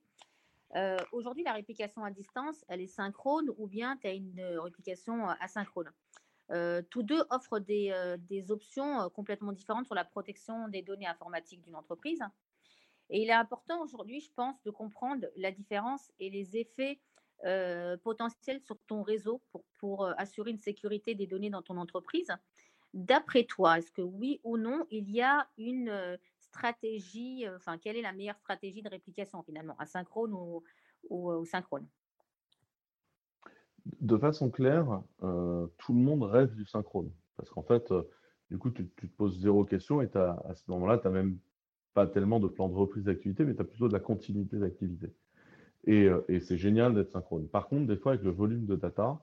Euh, 0.75 0.97
aujourd'hui, 1.12 1.45
la 1.45 1.53
réplication 1.53 2.03
à 2.03 2.11
distance, 2.11 2.64
elle 2.67 2.81
est 2.81 2.89
synchrone 2.89 3.51
ou 3.57 3.69
bien 3.69 3.97
tu 3.99 4.09
as 4.09 4.14
une 4.14 4.43
réplication 4.59 5.29
asynchrone? 5.41 5.93
Euh, 6.51 6.83
tous 6.91 7.05
deux 7.05 7.23
offrent 7.31 7.61
des, 7.61 7.93
options 8.51 9.09
complètement 9.11 9.53
différentes 9.53 9.87
sur 9.87 9.95
la 9.95 10.05
protection 10.05 10.67
des 10.67 10.83
données 10.83 11.07
informatiques 11.07 11.62
d'une 11.62 11.77
entreprise. 11.77 12.21
Et 13.11 13.23
il 13.23 13.29
est 13.29 13.33
important 13.33 13.81
aujourd'hui, 13.81 14.21
je 14.21 14.33
pense, 14.33 14.61
de 14.64 14.73
comprendre 14.73 15.25
la 15.37 15.53
différence 15.53 16.11
et 16.19 16.31
les 16.31 16.57
effets 16.57 16.99
euh, 17.45 17.97
potentiel 17.99 18.61
sur 18.61 18.78
ton 18.87 19.03
réseau 19.03 19.43
pour, 19.51 19.62
pour 19.78 20.05
euh, 20.05 20.12
assurer 20.16 20.51
une 20.51 20.59
sécurité 20.59 21.14
des 21.14 21.26
données 21.26 21.51
dans 21.51 21.62
ton 21.62 21.76
entreprise. 21.76 22.32
D'après 22.95 23.45
toi, 23.45 23.78
est-ce 23.78 23.93
que 23.93 24.01
oui 24.01 24.41
ou 24.43 24.57
non, 24.57 24.87
il 24.91 25.11
y 25.11 25.20
a 25.20 25.47
une 25.59 25.91
euh, 25.91 26.16
stratégie, 26.39 27.45
enfin, 27.57 27.76
quelle 27.76 27.97
est 27.97 28.03
la 28.03 28.12
meilleure 28.12 28.39
stratégie 28.39 28.82
de 28.82 28.89
réplication 28.89 29.43
finalement, 29.43 29.76
asynchrone 29.78 30.32
ou, 30.32 30.62
ou, 31.11 31.45
synchrone? 31.45 31.87
De 34.01 34.16
façon 34.16 34.51
claire, 34.51 35.03
tout 35.20 35.93
le 35.93 36.01
monde 36.01 36.22
rêve 36.22 36.55
du 36.55 36.64
synchrone. 36.64 37.12
Parce 37.37 37.51
qu'en 37.51 37.62
fait, 37.62 37.93
du 38.51 38.59
coup, 38.59 38.70
tu, 38.70 38.89
tu, 38.97 39.11
te 39.11 39.14
poses 39.14 39.39
zéro 39.39 39.64
question 39.64 40.01
et 40.01 40.09
à 40.14 40.55
ce 40.55 40.62
moment-là, 40.70 40.99
tu 40.99 41.07
n'as 41.07 41.12
même 41.12 41.39
pas 41.93 42.07
tellement 42.07 42.41
de 42.41 42.49
plan 42.49 42.68
de 42.68 42.74
reprise 42.74 43.05
d'activité, 43.05 43.45
mais 43.45 43.55
tu 43.55 43.61
as 43.61 43.64
plutôt 43.64 43.89
de 43.89 43.93
la 43.93 44.01
continuité 44.01 44.57
d'activité. 44.57 45.12
Euh, 45.89 46.22
et, 46.28 46.41
c'est 46.41 46.57
génial 46.57 46.95
d'être 46.95 47.11
synchrone. 47.11 47.49
Par 47.49 47.68
contre, 47.68 47.87
des 47.87 47.97
fois, 47.97 48.12
avec 48.12 48.24
le 48.24 48.30
volume 48.30 48.66
de 48.66 48.76
data 48.76 49.20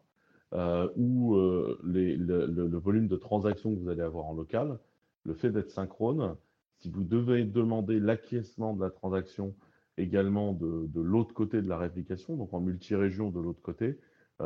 euh, 0.53 0.89
ou 0.95 1.36
euh, 1.36 1.80
le, 1.84 2.78
volume 2.78 3.07
de 3.07 3.16
transactions 3.16 3.74
que 3.74 3.80
vous 3.80 3.89
allez 3.89 4.01
avoir 4.01 4.26
en 4.26 4.34
local, 4.34 4.80
le 5.26 5.34
fait 5.34 5.49
d'être 5.49 5.72
synchrone, 5.72 6.36
si 6.80 6.89
vous 6.89 7.03
devez 7.03 7.43
demander 7.43 7.99
l'acquiescement 7.99 8.74
de 8.74 8.82
la 8.82 8.89
transaction 8.89 9.55
également 9.97 10.53
de, 10.53 11.01
l'autre 11.01 11.34
côté 11.34 11.61
de 11.61 11.70
la 11.70 11.78
réplication, 11.78 12.36
donc 12.36 12.53
en 12.53 12.59
multi-région 12.59 13.30
de 13.30 13.39
l'autre 13.39 13.61
côté, 13.61 13.99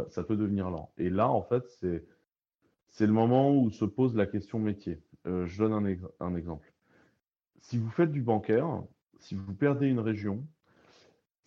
ça 0.10 0.22
peut 0.22 0.36
devenir 0.36 0.70
lent. 0.70 0.92
Et 0.98 1.10
là, 1.10 1.30
en 1.30 1.42
fait, 1.42 1.64
c'est, 1.70 3.08
le 3.08 3.14
moment 3.14 3.56
où 3.56 3.72
se 3.72 3.86
pose 3.86 4.16
la 4.16 4.28
question 4.28 4.60
métier. 4.60 5.02
je 5.26 5.58
donne 5.58 5.98
un 6.20 6.36
exemple. 6.36 6.72
Si 7.62 7.78
vous 7.78 7.90
faites 7.90 8.12
du 8.12 8.22
bancaire, 8.22 8.84
si 9.20 9.34
vous 9.34 9.56
perdez 9.56 9.88
une 9.88 10.00
région, 10.00 10.46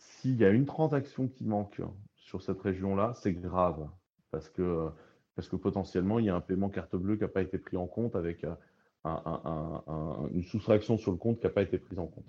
s'il 0.01 0.37
y 0.37 0.45
a 0.45 0.51
une 0.51 0.67
transaction 0.67 1.29
qui 1.29 1.45
manque 1.45 1.81
sur 2.17 2.43
cette 2.43 2.61
région-là, 2.61 3.13
c'est 3.15 3.33
grave 3.33 3.89
parce 4.31 4.49
que, 4.49 4.89
parce 5.37 5.49
que 5.49 5.57
potentiellement, 5.57 6.19
il 6.19 6.27
y 6.27 6.31
a 6.31 6.35
un 6.35 6.41
paiement 6.41 6.71
carte 6.71 6.97
bleue 6.97 7.17
qui 7.17 7.23
n'a 7.23 7.29
pas 7.29 7.43
été 7.43 7.59
pris 7.59 7.77
en 7.77 7.87
compte 7.87 8.17
avec 8.17 8.45
une 9.05 10.43
soustraction 10.43 10.97
sur 10.97 11.13
le 11.13 11.19
compte 11.19 11.39
qui 11.39 11.47
n'a 11.47 11.53
pas 11.53 11.63
été 11.63 11.79
prise 11.79 11.99
en 11.99 12.07
compte. 12.07 12.27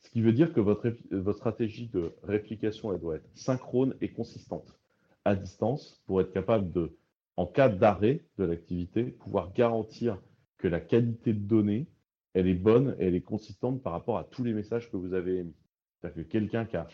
Ce 0.00 0.10
qui 0.10 0.20
veut 0.20 0.32
dire 0.32 0.52
que 0.52 0.60
votre, 0.60 0.92
votre 1.10 1.38
stratégie 1.38 1.88
de 1.88 2.12
réplication, 2.22 2.92
elle 2.92 3.00
doit 3.00 3.16
être 3.16 3.28
synchrone 3.34 3.94
et 4.00 4.12
consistante 4.12 4.78
à 5.24 5.34
distance 5.34 6.00
pour 6.06 6.20
être 6.20 6.32
capable 6.32 6.70
de, 6.70 6.96
en 7.36 7.46
cas 7.46 7.68
d'arrêt 7.68 8.20
de 8.38 8.44
l'activité, 8.44 9.04
pouvoir 9.04 9.52
garantir 9.52 10.20
que 10.58 10.68
la 10.68 10.80
qualité 10.80 11.32
de 11.32 11.40
données, 11.40 11.88
elle 12.34 12.46
est 12.46 12.54
bonne 12.54 12.94
et 12.98 13.06
elle 13.06 13.14
est 13.14 13.22
consistante 13.22 13.82
par 13.82 13.92
rapport 13.92 14.18
à 14.18 14.24
tous 14.24 14.44
les 14.44 14.52
messages 14.52 14.90
que 14.90 14.96
vous 14.96 15.14
avez 15.14 15.38
émis. 15.38 15.56
C'est-à-dire 16.00 16.24
que 16.24 16.28
quelqu'un 16.28 16.64
qui 16.66 16.76
a 16.76 16.86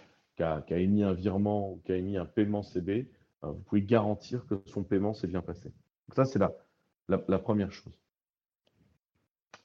qui 0.67 0.75
a, 0.75 0.79
émis 0.79 1.03
un 1.03 1.13
virement 1.13 1.73
ou 1.73 1.81
qui 1.85 1.93
a 1.93 1.97
émis 1.97 2.17
un 2.17 2.25
paiement 2.25 2.63
CB, 2.63 3.09
euh, 3.45 3.51
vous 3.51 3.61
pouvez 3.61 3.83
garantir 3.83 4.47
que 4.47 4.61
son 4.67 4.83
paiement 4.83 5.15
s'est 5.15 5.27
bien 5.27 5.43
passé. 5.43 5.69
Donc 6.09 6.15
ça, 6.15 6.25
c'est 6.25 6.39
la, 6.39 7.39
première 7.39 7.73
chose. 7.73 7.99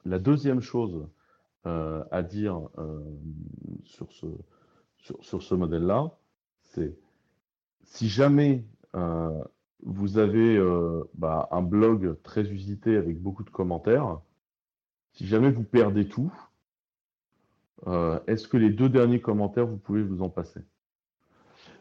La 0.05 0.19
deuxième 0.19 0.61
chose 0.61 1.07
euh, 1.65 2.03
à 2.11 2.21
dire 2.21 2.69
euh, 2.77 3.01
sur 3.83 4.11
ce, 4.11 5.55
modèle-là, 5.55 6.11
c'est 6.61 6.97
si 7.83 8.09
jamais 8.09 8.65
vous 9.83 10.17
avez 10.17 10.59
bah, 11.13 11.47
un 11.51 11.61
blog 11.61 12.19
très 12.23 12.49
usité 12.49 12.97
avec 12.97 13.21
beaucoup 13.21 13.43
de 13.43 13.49
commentaires, 13.49 14.19
si 15.13 15.27
jamais 15.27 15.51
vous 15.51 15.63
perdez 15.63 16.07
tout, 16.07 16.33
euh, 17.85 18.19
est-ce 18.27 18.47
que 18.47 18.57
les 18.57 18.71
deux 18.71 18.89
derniers 18.89 19.21
commentaires, 19.21 19.67
vous 19.67 19.77
pouvez 19.77 20.01
vous 20.01 20.21
en 20.21 20.29
passer? 20.29 20.61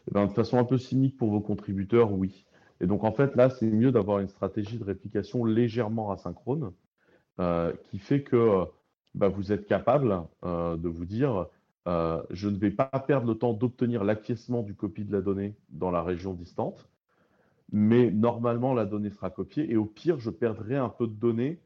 Eh 0.07 0.11
ben, 0.11 0.27
De 0.27 0.31
façon 0.31 0.57
un 0.57 0.63
peu 0.63 0.77
cynique 0.77 1.17
pour 1.17 1.31
vos 1.31 1.41
contributeurs, 1.41 2.11
oui. 2.11 2.45
Et 2.79 2.85
donc 2.85 3.03
en 3.03 3.11
fait, 3.11 3.35
là, 3.35 3.49
c'est 3.49 3.65
mieux 3.65 3.91
d'avoir 3.91 4.19
une 4.19 4.27
stratégie 4.27 4.77
de 4.77 4.83
réplication 4.83 5.43
légèrement 5.43 6.11
asynchrone 6.11 6.71
euh, 7.39 7.73
qui 7.89 7.97
fait 7.97 8.21
que 8.21 8.65
bah, 9.15 9.29
vous 9.29 9.51
êtes 9.51 9.65
capable 9.65 10.21
euh, 10.43 10.77
de 10.77 10.87
vous 10.87 11.05
dire 11.05 11.47
je 12.31 12.49
ne 12.49 12.57
vais 12.57 12.69
pas 12.69 12.89
perdre 13.07 13.27
le 13.27 13.35
temps 13.35 13.53
d'obtenir 13.53 14.03
l'acquiescement 14.03 14.61
du 14.61 14.75
copie 14.75 15.05
de 15.05 15.13
la 15.13 15.21
donnée 15.21 15.55
dans 15.69 15.89
la 15.89 16.03
région 16.03 16.33
distante, 16.33 16.89
mais 17.71 18.11
normalement, 18.11 18.73
la 18.73 18.83
donnée 18.83 19.09
sera 19.09 19.29
copiée 19.29 19.71
et 19.71 19.77
au 19.77 19.85
pire, 19.85 20.19
je 20.19 20.29
perdrai 20.29 20.75
un 20.75 20.89
peu 20.89 21.07
de 21.07 21.13
données 21.13 21.61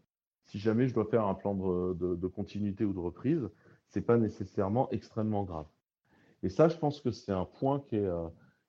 si 0.45 0.59
jamais 0.59 0.87
je 0.87 0.93
dois 0.93 1.05
faire 1.05 1.25
un 1.25 1.33
plan 1.33 1.55
de 1.55 2.27
continuité 2.27 2.85
ou 2.85 2.93
de 2.93 2.99
reprise 2.99 3.49
c'est 3.91 4.01
pas 4.01 4.17
nécessairement 4.17 4.89
extrêmement 4.91 5.43
grave. 5.43 5.67
Et 6.43 6.49
ça, 6.49 6.69
je 6.69 6.77
pense 6.77 7.01
que 7.01 7.11
c'est 7.11 7.31
un 7.31 7.45
point 7.45 7.81
qui 7.81 7.97
est, 7.97 8.05
euh, 8.05 8.27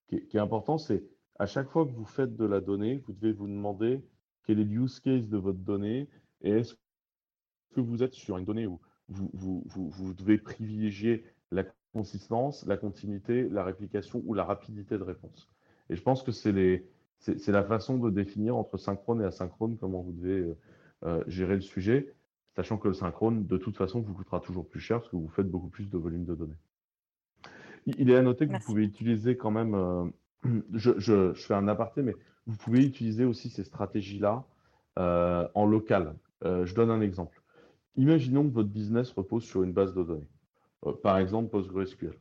qui 0.09 0.37
est, 0.37 0.41
important. 0.41 0.79
C'est 0.79 1.05
à 1.39 1.47
chaque 1.47 1.71
fois 1.71 1.87
que 1.87 1.93
vous 1.93 2.05
faites 2.05 2.37
de 2.37 2.45
la 2.45 2.61
donnée, 2.61 3.03
vous 3.07 3.13
devez 3.13 3.33
vous 3.33 3.47
demander 3.47 4.05
quel 4.45 4.59
est 4.59 4.65
le 4.65 4.83
use 4.83 5.01
case 5.01 5.29
de 5.29 5.39
votre 5.39 5.61
donnée 5.61 6.09
et 6.43 6.51
est-ce 6.51 6.75
que 7.75 7.81
vous 7.81 8.03
êtes 8.03 8.15
sur 8.15 8.37
une 8.37 8.45
donnée 8.45 8.67
où 8.67 8.81
vous, 9.09 10.15
devez 10.15 10.39
privilégier 10.39 11.25
la 11.51 11.65
consistance, 11.93 12.67
la 12.67 12.77
continuité, 12.77 13.49
la 13.49 13.65
réplication 13.65 14.23
ou 14.27 14.35
la 14.35 14.45
rapidité 14.45 14.99
de 14.99 15.03
réponse. 15.03 15.49
Et 15.89 15.97
je 15.97 16.03
pense 16.03 16.23
que 16.23 16.33
c'est 16.33 17.49
la 17.49 17.63
façon 17.65 17.99
de 17.99 18.11
définir 18.11 18.57
entre 18.57 18.77
synchrone 18.77 19.23
et 19.23 19.25
asynchrone 19.25 19.77
comment 19.79 20.01
vous 20.01 20.13
devez 20.13 20.41
euh, 20.41 20.59
euh, 21.05 21.25
gérer 21.27 21.55
le 21.55 21.61
sujet 21.61 22.15
sachant 22.57 22.79
que 22.79 22.89
le 22.89 22.95
synchrone, 22.95 23.47
de 23.47 23.57
toute 23.57 23.77
façon, 23.77 24.01
vous 24.01 24.15
coûtera 24.15 24.41
toujours 24.41 24.69
plus 24.69 24.81
cher 24.81 24.99
parce 24.99 25.11
que 25.11 25.17
vous 25.17 25.29
faites 25.29 25.51
beaucoup 25.51 25.69
plus 25.69 25.89
de 25.89 25.99
volume 25.99 26.25
de 26.25 26.35
données. 26.35 26.59
Il 27.87 28.11
est 28.11 28.17
à 28.17 28.23
noter 28.23 28.47
que 28.47 28.53
vous 28.53 28.65
pouvez 28.65 28.85
utiliser 28.85 29.37
quand 29.37 29.51
même, 29.51 29.75
euh, 29.75 30.05
je, 30.73 31.33
fais 31.35 31.55
un 31.55 31.69
aparté, 31.69 32.03
mais 32.03 32.15
vous 32.47 32.57
pouvez 32.57 32.85
utiliser 32.85 33.25
aussi 33.25 33.51
ces 33.51 33.65
stratégies-là 33.65 34.45
euh, 34.99 35.49
en 35.55 35.67
local. 35.67 36.15
Euh, 36.45 36.67
je 36.67 36.75
donne 36.75 36.91
un 36.91 37.01
exemple. 37.01 37.43
Imaginons 37.97 38.49
que 38.49 38.55
votre 38.55 38.69
business 38.69 39.13
repose 39.13 39.45
sur 39.45 39.63
une 39.63 39.73
base 39.73 39.95
de 39.95 40.03
données, 40.03 40.29
par 41.03 41.19
exemple 41.19 41.51
PostgreSQL 41.51 42.17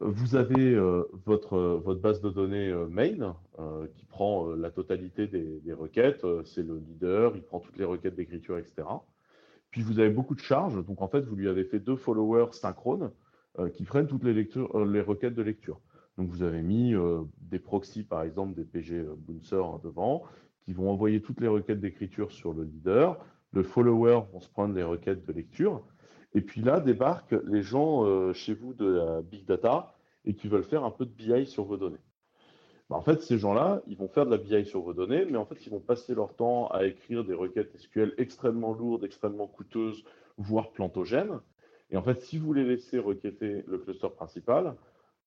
vous 0.00 0.36
avez 0.36 0.74
euh, 0.74 1.04
votre, 1.24 1.58
votre 1.58 2.00
base 2.00 2.20
de 2.20 2.30
données 2.30 2.68
euh, 2.68 2.86
main 2.86 3.36
euh, 3.58 3.86
qui 3.94 4.04
prend 4.04 4.50
la 4.50 4.70
totalité 4.70 5.26
des, 5.26 5.72
requêtes. 5.72 6.24
c'est 6.44 6.62
le 6.62 6.78
leader, 6.78 7.36
il 7.36 7.42
prend 7.42 7.60
toutes 7.60 7.76
les 7.76 7.84
requêtes 7.84 8.14
d'écriture, 8.14 8.58
etc. 8.58 8.86
Puis 9.70 9.82
vous 9.82 9.98
avez 9.98 10.10
beaucoup 10.10 10.34
de 10.34 10.40
charges. 10.40 10.84
Donc 10.84 11.02
en 11.02 11.08
fait, 11.08 11.22
vous 11.22 11.36
lui 11.36 11.48
avez 11.48 11.64
fait 11.64 11.80
deux 11.80 11.96
followers 11.96 12.52
synchrones 12.52 13.10
qui 13.72 13.84
prennent 13.84 14.06
toutes 14.06 14.24
les, 14.24 14.32
lectures, 14.32 14.84
les 14.84 15.00
requêtes 15.00 15.34
de 15.34 15.42
lecture. 15.42 15.80
Donc 16.16 16.28
vous 16.28 16.42
avez 16.42 16.62
mis 16.62 16.94
des 17.40 17.58
proxys, 17.58 18.04
par 18.04 18.22
exemple, 18.22 18.54
des 18.54 18.64
PG 18.64 19.04
Bouncer 19.18 19.62
devant, 19.82 20.22
qui 20.64 20.72
vont 20.72 20.90
envoyer 20.90 21.20
toutes 21.20 21.40
les 21.40 21.48
requêtes 21.48 21.80
d'écriture 21.80 22.30
sur 22.30 22.52
le 22.52 22.62
leader. 22.62 23.18
Le 23.52 23.64
follower 23.64 24.20
vont 24.32 24.40
se 24.40 24.48
prendre 24.48 24.74
les 24.74 24.84
requêtes 24.84 25.26
de 25.26 25.32
lecture. 25.32 25.82
Et 26.34 26.40
puis 26.40 26.60
là 26.60 26.80
débarquent 26.80 27.36
les 27.46 27.62
gens 27.62 28.04
euh, 28.04 28.32
chez 28.32 28.54
vous 28.54 28.74
de 28.74 29.22
big 29.22 29.44
data 29.46 29.94
et 30.24 30.34
qui 30.34 30.48
veulent 30.48 30.64
faire 30.64 30.84
un 30.84 30.90
peu 30.90 31.06
de 31.06 31.10
BI 31.10 31.46
sur 31.46 31.64
vos 31.64 31.76
données. 31.76 32.00
Bah, 32.90 32.96
en 32.96 33.02
fait, 33.02 33.22
ces 33.22 33.38
gens-là, 33.38 33.82
ils 33.86 33.96
vont 33.96 34.08
faire 34.08 34.26
de 34.26 34.30
la 34.30 34.36
BI 34.36 34.66
sur 34.66 34.82
vos 34.82 34.92
données, 34.92 35.24
mais 35.24 35.38
en 35.38 35.46
fait, 35.46 35.66
ils 35.66 35.70
vont 35.70 35.80
passer 35.80 36.14
leur 36.14 36.34
temps 36.34 36.68
à 36.68 36.84
écrire 36.84 37.24
des 37.24 37.34
requêtes 37.34 37.76
SQL 37.78 38.14
extrêmement 38.18 38.72
lourdes, 38.72 39.04
extrêmement 39.04 39.46
coûteuses, 39.46 40.04
voire 40.36 40.70
plantogènes. 40.70 41.40
Et 41.90 41.96
en 41.96 42.02
fait, 42.02 42.20
si 42.20 42.38
vous 42.38 42.52
les 42.52 42.64
laissez 42.64 42.98
requêter 42.98 43.64
le 43.66 43.78
cluster 43.78 44.08
principal, 44.10 44.74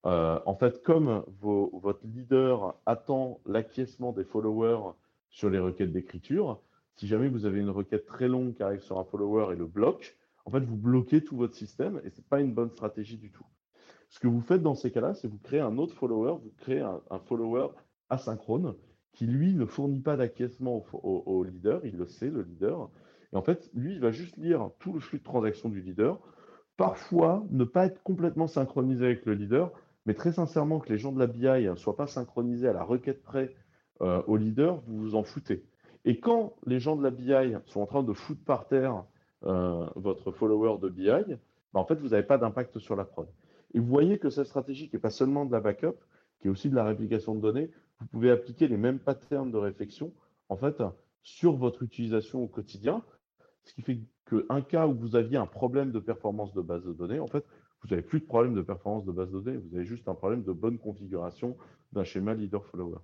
euh, 0.06 0.40
en 0.46 0.56
fait, 0.56 0.84
comme 0.84 1.24
votre 1.42 2.06
leader 2.06 2.76
attend 2.86 3.40
l'acquiescement 3.46 4.12
des 4.12 4.24
followers 4.24 4.94
sur 5.30 5.50
les 5.50 5.60
requêtes 5.60 5.92
d'écriture, 5.92 6.60
si 6.96 7.08
jamais 7.08 7.28
vous 7.28 7.46
avez 7.46 7.60
une 7.60 7.70
requête 7.70 8.06
très 8.06 8.28
longue 8.28 8.54
qui 8.54 8.64
arrive 8.64 8.82
sur 8.82 9.00
un 9.00 9.04
follower 9.04 9.54
et 9.54 9.56
le 9.56 9.66
bloque, 9.66 10.16
en 10.48 10.50
fait, 10.50 10.62
vous 10.62 10.78
bloquez 10.78 11.26
tout 11.26 11.36
votre 11.36 11.56
système 11.56 12.00
et 12.06 12.10
ce 12.10 12.18
n'est 12.18 12.28
pas 12.30 12.40
une 12.40 12.54
bonne 12.54 12.70
stratégie 12.70 13.18
du 13.18 13.32
tout. 13.32 13.46
Ce 14.08 14.18
que 14.18 14.30
vous 14.30 14.40
faites 14.40 14.62
dans 14.62 14.76
ces 14.76 14.92
cas-là, 14.92 15.14
c'est 15.14 15.28
vous 15.28 15.40
créez 15.40 15.60
un 15.60 15.78
autre 15.78 15.94
follower, 15.94 16.38
vous 16.42 16.54
créez 16.56 16.80
un, 16.80 17.20
follower 17.26 17.68
asynchrone 18.10 18.74
qui, 19.12 19.28
lui, 19.28 19.54
ne 19.54 19.66
fournit 19.66 20.00
pas 20.00 20.16
d'acquiescement 20.16 20.86
au, 20.94 21.44
leader, 21.44 21.86
il 21.86 21.98
le 21.98 22.08
sait, 22.08 22.30
le 22.30 22.44
leader. 22.44 22.90
Et 23.34 23.36
en 23.36 23.42
fait, 23.42 23.70
lui, 23.74 23.96
il 23.96 24.00
va 24.00 24.12
juste 24.12 24.38
lire 24.38 24.70
tout 24.80 24.94
le 24.94 25.02
flux 25.02 25.20
de 25.20 25.24
transactions 25.26 25.68
du 25.68 25.82
leader, 25.82 26.18
parfois 26.78 27.44
ne 27.50 27.66
pas 27.66 27.86
être 27.86 28.02
complètement 28.02 28.48
synchronisé 28.48 29.04
avec 29.04 29.26
le 29.26 29.34
leader, 29.34 29.74
mais 30.06 30.14
très 30.14 30.32
sincèrement, 30.32 30.80
que 30.80 30.94
les 30.94 30.98
gens 30.98 31.12
de 31.12 31.20
la 31.20 31.28
BI 31.28 31.68
ne 31.68 31.76
soient 31.76 31.98
pas 31.98 32.08
synchronisés 32.08 32.70
à 32.70 32.74
la 32.74 32.84
requête 32.84 33.22
près 33.22 33.54
euh, 34.00 34.24
au 34.28 34.38
leader, 34.38 34.80
vous 34.88 34.98
vous 34.98 35.16
en 35.16 35.24
foutez. 35.24 35.66
Et 36.06 36.22
quand 36.22 36.54
les 36.66 36.80
gens 36.80 36.96
de 36.96 37.04
la 37.04 37.12
BI 37.12 37.54
sont 37.66 37.82
en 37.82 37.86
train 37.86 38.04
de 38.04 38.14
foutre 38.14 38.46
par 38.46 38.70
terre 38.70 39.04
votre 39.42 40.32
follower 40.32 40.80
de 40.82 40.90
BI, 40.90 41.10
bah, 41.74 41.80
en 41.80 41.86
fait, 41.86 41.96
vous 41.96 42.10
n'avez 42.10 42.24
pas 42.24 42.38
d'impact 42.38 42.80
sur 42.80 42.96
la 42.96 43.06
prod. 43.06 43.28
Et 43.74 43.80
vous 43.80 43.86
voyez 43.86 44.18
que 44.18 44.30
cette 44.30 44.48
stratégie, 44.48 44.90
qui 44.90 44.96
n'est 44.96 45.02
pas 45.02 45.10
seulement 45.10 45.46
de 45.46 45.52
la 45.52 45.60
backup, 45.60 45.96
qui 46.40 46.48
est 46.48 46.52
aussi 46.52 46.70
de 46.70 46.76
la 46.76 46.84
réplication 46.84 47.36
de 47.36 47.42
données, 47.42 47.70
vous 48.00 48.08
pouvez 48.08 48.32
appliquer 48.32 48.68
les 48.68 48.78
mêmes 48.78 49.00
patterns 49.00 49.52
de 49.52 49.58
réflexion 49.58 50.14
en 50.50 50.56
fait, 50.56 50.82
sur 51.24 51.56
votre 51.56 51.84
utilisation 51.84 52.44
au 52.44 52.48
quotidien. 52.48 53.04
Ce 53.64 53.74
qui 53.74 53.82
fait 53.82 54.00
qu'un 54.30 54.62
cas 54.62 54.88
où 54.88 54.94
vous 54.94 55.16
aviez 55.16 55.38
un 55.38 55.46
problème 55.46 55.92
de 55.92 56.00
performance 56.00 56.54
de 56.54 56.62
base 56.62 56.86
de 56.86 56.94
données, 56.94 57.20
en 57.20 57.28
fait, 57.28 57.46
vous 57.84 57.90
n'avez 57.90 58.02
plus 58.02 58.20
de 58.20 58.26
problème 58.26 58.54
de 58.54 58.62
performance 58.62 59.06
de 59.06 59.12
base 59.12 59.30
de 59.32 59.40
données, 59.40 59.58
vous 59.58 59.76
avez 59.76 59.86
juste 59.86 60.08
un 60.08 60.16
problème 60.16 60.44
de 60.44 60.52
bonne 60.52 60.80
configuration 60.80 61.58
d'un 61.92 62.04
schéma 62.04 62.34
leader-follower. 62.34 63.00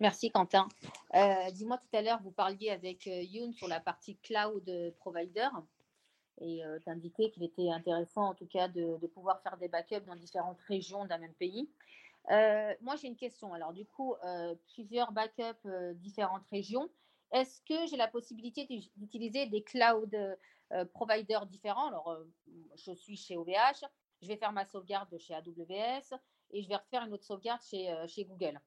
Merci 0.00 0.30
Quentin. 0.30 0.68
Euh, 1.14 1.50
dis-moi 1.50 1.76
tout 1.76 1.96
à 1.96 2.02
l'heure, 2.02 2.20
vous 2.22 2.30
parliez 2.30 2.70
avec 2.70 3.08
euh, 3.08 3.22
Youn 3.22 3.52
sur 3.52 3.66
la 3.66 3.80
partie 3.80 4.16
cloud 4.18 4.94
provider 4.98 5.48
et 6.40 6.64
euh, 6.64 6.78
qu'il 7.32 7.42
était 7.42 7.68
intéressant 7.68 8.28
en 8.28 8.34
tout 8.34 8.46
cas 8.46 8.68
de, 8.68 8.96
pouvoir 9.08 9.42
faire 9.42 9.56
des 9.56 9.66
backups 9.66 10.06
dans 10.06 10.14
différentes 10.14 10.60
régions 10.68 11.04
d'un 11.04 11.18
même 11.18 11.34
pays. 11.34 11.68
Euh, 12.30 12.72
moi, 12.80 12.94
j'ai 12.94 13.08
une 13.08 13.16
question. 13.16 13.52
Alors, 13.54 13.72
du 13.72 13.86
coup, 13.86 14.14
plusieurs 14.72 15.10
backups, 15.10 15.66
différentes 15.94 16.46
régions. 16.52 16.88
Est-ce 17.32 17.60
que 17.62 17.86
j'ai 17.88 17.96
la 17.96 18.06
possibilité 18.06 18.66
d'utiliser 18.96 19.46
des 19.46 19.62
cloud 19.62 20.16
providers 20.92 21.46
différents? 21.46 21.88
Alors, 21.88 22.16
je 22.76 22.92
suis 22.92 23.16
chez 23.16 23.36
OVH, 23.36 23.84
je 24.22 24.28
vais 24.28 24.36
faire 24.36 24.52
ma 24.52 24.64
sauvegarde 24.64 25.18
chez 25.18 25.34
AWS 25.34 26.14
et 26.52 26.62
je 26.62 26.68
vais 26.68 26.76
refaire 26.76 27.04
une 27.04 27.14
autre 27.14 27.24
sauvegarde 27.24 27.62
chez 27.62 28.24
Google. 28.24 28.60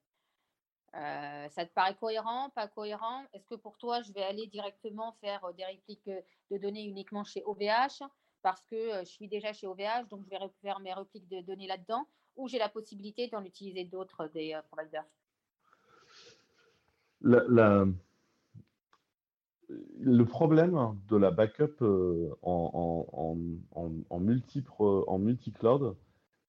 Euh, 0.94 1.48
ça 1.48 1.64
te 1.64 1.72
paraît 1.72 1.96
cohérent, 1.96 2.50
pas 2.50 2.68
cohérent? 2.68 3.24
Est-ce 3.32 3.46
que 3.46 3.54
pour 3.54 3.78
toi, 3.78 4.02
je 4.02 4.12
vais 4.12 4.22
aller 4.22 4.46
directement 4.46 5.12
faire 5.22 5.42
euh, 5.44 5.52
des 5.52 5.64
répliques 5.64 6.08
euh, 6.08 6.20
de 6.50 6.58
données 6.58 6.84
uniquement 6.84 7.24
chez 7.24 7.42
OVH 7.44 8.02
parce 8.42 8.66
que 8.66 9.00
je 9.00 9.08
suis 9.08 9.28
déjà 9.28 9.52
chez 9.52 9.66
OVH, 9.66 10.08
donc 10.10 10.24
je 10.24 10.30
vais 10.30 10.38
faire 10.60 10.80
mes 10.80 10.92
répliques 10.92 11.28
de 11.28 11.40
données 11.42 11.68
là-dedans, 11.68 12.06
ou 12.36 12.48
j'ai 12.48 12.58
la 12.58 12.68
possibilité 12.68 13.28
d'en 13.28 13.44
utiliser 13.44 13.84
d'autres 13.84 14.26
des 14.34 14.58
providers? 14.68 15.04
Le 17.20 17.94
problème 20.24 20.98
de 21.08 21.16
la 21.16 21.30
backup 21.30 21.76
en, 22.42 23.06
en 24.10 24.18
multi-cloud, 24.18 25.96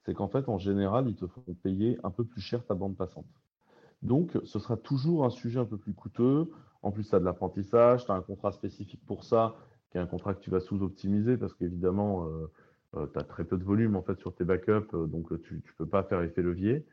c'est 0.03 0.15
qu'en 0.15 0.27
fait, 0.27 0.49
en 0.49 0.57
général, 0.57 1.07
ils 1.07 1.15
te 1.15 1.27
font 1.27 1.53
payer 1.61 1.99
un 2.03 2.09
peu 2.09 2.25
plus 2.25 2.41
cher 2.41 2.65
ta 2.65 2.73
bande 2.73 2.97
passante. 2.97 3.42
Donc, 4.03 4.37
ce 4.43 4.59
sera 4.59 4.75
toujours 4.77 5.25
un 5.25 5.29
sujet 5.29 5.59
un 5.59 5.65
peu 5.65 5.77
plus 5.77 5.93
coûteux. 5.93 6.51
En 6.81 6.91
plus, 6.91 7.09
tu 7.09 7.15
as 7.15 7.19
de 7.19 7.25
l'apprentissage, 7.25 8.05
tu 8.05 8.11
as 8.11 8.15
un 8.15 8.21
contrat 8.21 8.51
spécifique 8.51 9.01
pour 9.07 9.23
ça, 9.23 9.55
qui 9.89 9.97
est 9.97 10.01
un 10.01 10.05
contrat 10.05 10.33
que 10.33 10.41
tu 10.41 10.49
vas 10.49 10.59
sous-optimiser 10.59 11.37
parce 11.37 11.53
qu'évidemment, 11.53 12.25
euh, 12.25 12.51
euh, 12.97 13.07
tu 13.11 13.17
as 13.17 13.23
très 13.23 13.45
peu 13.45 13.57
de 13.57 13.63
volume 13.63 13.95
en 13.95 14.01
fait 14.01 14.19
sur 14.19 14.35
tes 14.35 14.43
backups, 14.43 14.93
euh, 14.93 15.07
donc 15.07 15.41
tu 15.43 15.55
ne 15.55 15.61
peux 15.77 15.85
pas 15.85 16.03
faire 16.03 16.21
effet 16.21 16.41
levier. 16.41 16.85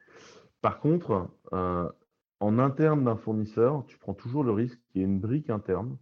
Par 0.62 0.78
contre, 0.78 1.28
en 1.52 2.58
interne 2.58 3.04
d'un 3.04 3.16
fournisseur, 3.16 3.84
tu 3.86 3.98
prends 3.98 4.12
toujours 4.12 4.44
le 4.44 4.52
risque 4.52 4.78
qu'il 4.92 5.00
y 5.00 5.04
ait 5.04 5.08
une 5.08 5.18
brique 5.18 5.48
interne 5.48 5.96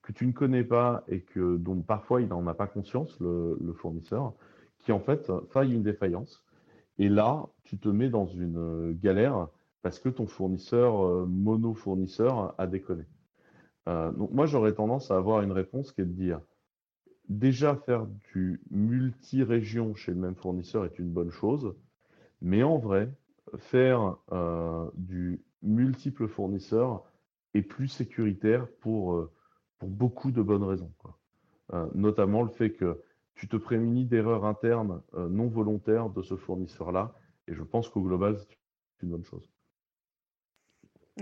que 0.00 0.12
tu 0.12 0.26
ne 0.26 0.32
connais 0.32 0.64
pas 0.64 1.04
et 1.08 1.20
que 1.20 1.58
dont 1.58 1.82
parfois 1.82 2.22
il 2.22 2.28
n'en 2.28 2.46
a 2.46 2.54
pas 2.54 2.66
conscience, 2.66 3.20
le, 3.20 3.58
le, 3.60 3.72
fournisseur, 3.74 4.32
qui 4.78 4.92
en 4.92 5.00
fait 5.00 5.30
faille 5.50 5.74
une 5.74 5.82
défaillance. 5.82 6.42
Et 6.98 7.10
là, 7.10 7.46
tu 7.64 7.78
te 7.78 7.90
mets 7.90 8.08
dans 8.08 8.26
une 8.26 8.94
galère 8.94 9.48
parce 9.82 9.98
que 9.98 10.08
ton 10.08 10.26
fournisseur, 10.26 11.04
euh, 11.04 11.26
mono-fournisseur, 11.26 12.54
a 12.58 12.66
déconné. 12.66 13.04
Euh, 13.88 14.10
donc 14.12 14.30
moi, 14.32 14.46
j'aurais 14.46 14.74
tendance 14.74 15.10
à 15.10 15.16
avoir 15.16 15.42
une 15.42 15.52
réponse 15.52 15.92
qui 15.92 16.00
est 16.00 16.04
de 16.04 16.12
dire, 16.12 16.40
déjà 17.28 17.76
faire 17.76 18.06
du 18.32 18.60
multi-région 18.70 19.94
chez 19.94 20.12
le 20.12 20.18
même 20.18 20.34
fournisseur 20.34 20.84
est 20.84 20.98
une 20.98 21.10
bonne 21.10 21.30
chose, 21.30 21.74
mais 22.40 22.62
en 22.62 22.78
vrai, 22.78 23.10
faire 23.56 24.16
euh, 24.32 24.90
du 24.94 25.42
multiple 25.62 26.28
fournisseur 26.28 27.04
est 27.54 27.62
plus 27.62 27.88
sécuritaire 27.88 28.68
pour, 28.80 29.28
pour 29.78 29.88
beaucoup 29.88 30.30
de 30.30 30.42
bonnes 30.42 30.62
raisons. 30.62 30.92
notamment 31.94 32.42
le 32.42 32.50
fait 32.50 32.72
que 32.72 33.00
tu 33.34 33.48
te 33.48 33.56
prémunis 33.56 34.04
d'erreurs 34.04 34.44
internes 34.44 35.00
non 35.16 35.48
volontaires 35.48 36.10
de 36.10 36.22
ce 36.22 36.36
fournisseur-là, 36.36 37.14
et 37.48 37.54
je 37.54 37.62
pense 37.62 37.88
qu'au 37.88 38.02
global, 38.02 38.38
c'est 38.38 39.02
une 39.02 39.10
bonne 39.10 39.24
chose. 39.24 39.48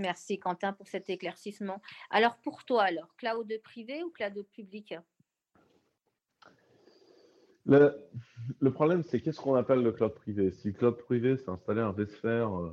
Merci 0.01 0.39
Quentin 0.39 0.73
pour 0.73 0.89
cet 0.89 1.09
éclaircissement. 1.09 1.81
Alors 2.11 2.37
pour 2.39 2.65
toi, 2.65 2.83
alors, 2.85 3.15
cloud 3.17 3.53
privé 3.63 4.03
ou 4.03 4.11
cloud 4.11 4.47
public? 4.53 4.95
Le, 7.67 8.71
problème, 8.71 9.03
c'est 9.03 9.21
qu'est-ce 9.21 9.41
qu'on 9.41 9.55
appelle 9.55 9.83
le 9.83 9.91
cloud 9.91 10.15
privé? 10.15 10.53
Si 10.53 10.69
le 10.69 10.75
cloud 10.75 10.97
privé, 10.99 11.37
c'est 11.37 11.49
installer 11.49 11.81
un 11.81 11.91
vSphere, 11.91 12.55
euh, 12.55 12.73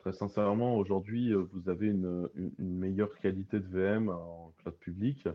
très 0.00 0.12
sincèrement, 0.12 0.76
aujourd'hui, 0.76 1.32
euh, 1.32 1.48
vous 1.52 1.70
avez 1.70 1.86
une, 1.86 2.28
meilleure 2.58 3.16
qualité 3.18 3.60
de 3.60 3.66
VM 3.66 4.10
en 4.10 4.52
cloud 4.58 4.76
public. 4.76 5.26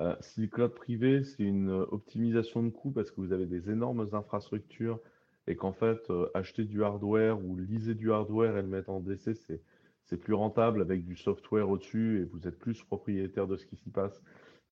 Euh, 0.00 0.16
si 0.20 0.40
le 0.40 0.46
cloud 0.48 0.74
privé, 0.74 1.22
c'est 1.22 1.44
une 1.44 1.70
optimisation 1.70 2.64
de 2.64 2.70
coût 2.70 2.90
parce 2.90 3.12
que 3.12 3.20
vous 3.20 3.32
avez 3.32 3.46
des 3.46 3.70
énormes 3.70 4.08
infrastructures 4.12 4.98
et 5.46 5.54
qu'en 5.54 5.72
fait, 5.72 6.10
acheter 6.32 6.64
du 6.64 6.82
hardware 6.82 7.38
ou 7.38 7.56
liser 7.56 7.94
du 7.94 8.10
hardware 8.10 8.56
et 8.56 8.62
le 8.62 8.68
mettre 8.68 8.90
en 8.90 8.98
DC, 8.98 9.34
c'est 9.34 9.60
c'est 10.06 10.16
plus 10.16 10.34
rentable 10.34 10.82
avec 10.82 11.04
du 11.04 11.16
software 11.16 11.68
au-dessus 11.68 12.20
et 12.20 12.24
vous 12.24 12.46
êtes 12.46 12.58
plus 12.58 12.82
propriétaire 12.82 13.46
de 13.46 13.56
ce 13.56 13.66
qui 13.66 13.76
s'y 13.76 13.90
passe, 13.90 14.20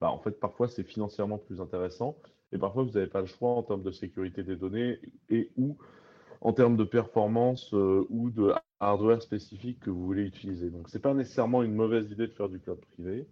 bah, 0.01 0.11
en 0.11 0.19
fait, 0.19 0.39
parfois, 0.41 0.69
c'est 0.69 0.83
financièrement 0.83 1.39
plus 1.39 1.61
intéressant. 1.61 2.17
Et 2.53 2.59
parfois, 2.59 2.83
vous 2.83 2.91
n'avez 2.91 3.07
pas 3.07 3.21
le 3.21 3.27
choix 3.27 3.51
en 3.51 3.63
termes 3.63 3.83
de 3.83 3.93
sécurité 3.93 4.43
des 4.43 4.57
données 4.57 4.99
et 5.31 5.51
ou 5.57 5.79
en 6.41 6.53
termes 6.53 6.77
de 6.77 6.85
performance 6.85 7.73
euh, 7.73 8.05
ou 8.11 8.31
de 8.31 8.53
hardware 8.81 9.23
spécifique 9.23 9.81
que 9.81 9.91
vous 9.91 10.05
voulez 10.05 10.25
utiliser. 10.25 10.71
Donc, 10.71 10.89
ce 10.89 10.97
n'est 10.97 11.01
pas 11.01 11.15
nécessairement 11.15 11.63
une 11.63 11.75
mauvaise 11.75 12.11
idée 12.11 12.27
de 12.27 12.33
faire 12.33 12.49
du 12.49 12.59
cloud 12.59 12.81
privé. 12.93 13.27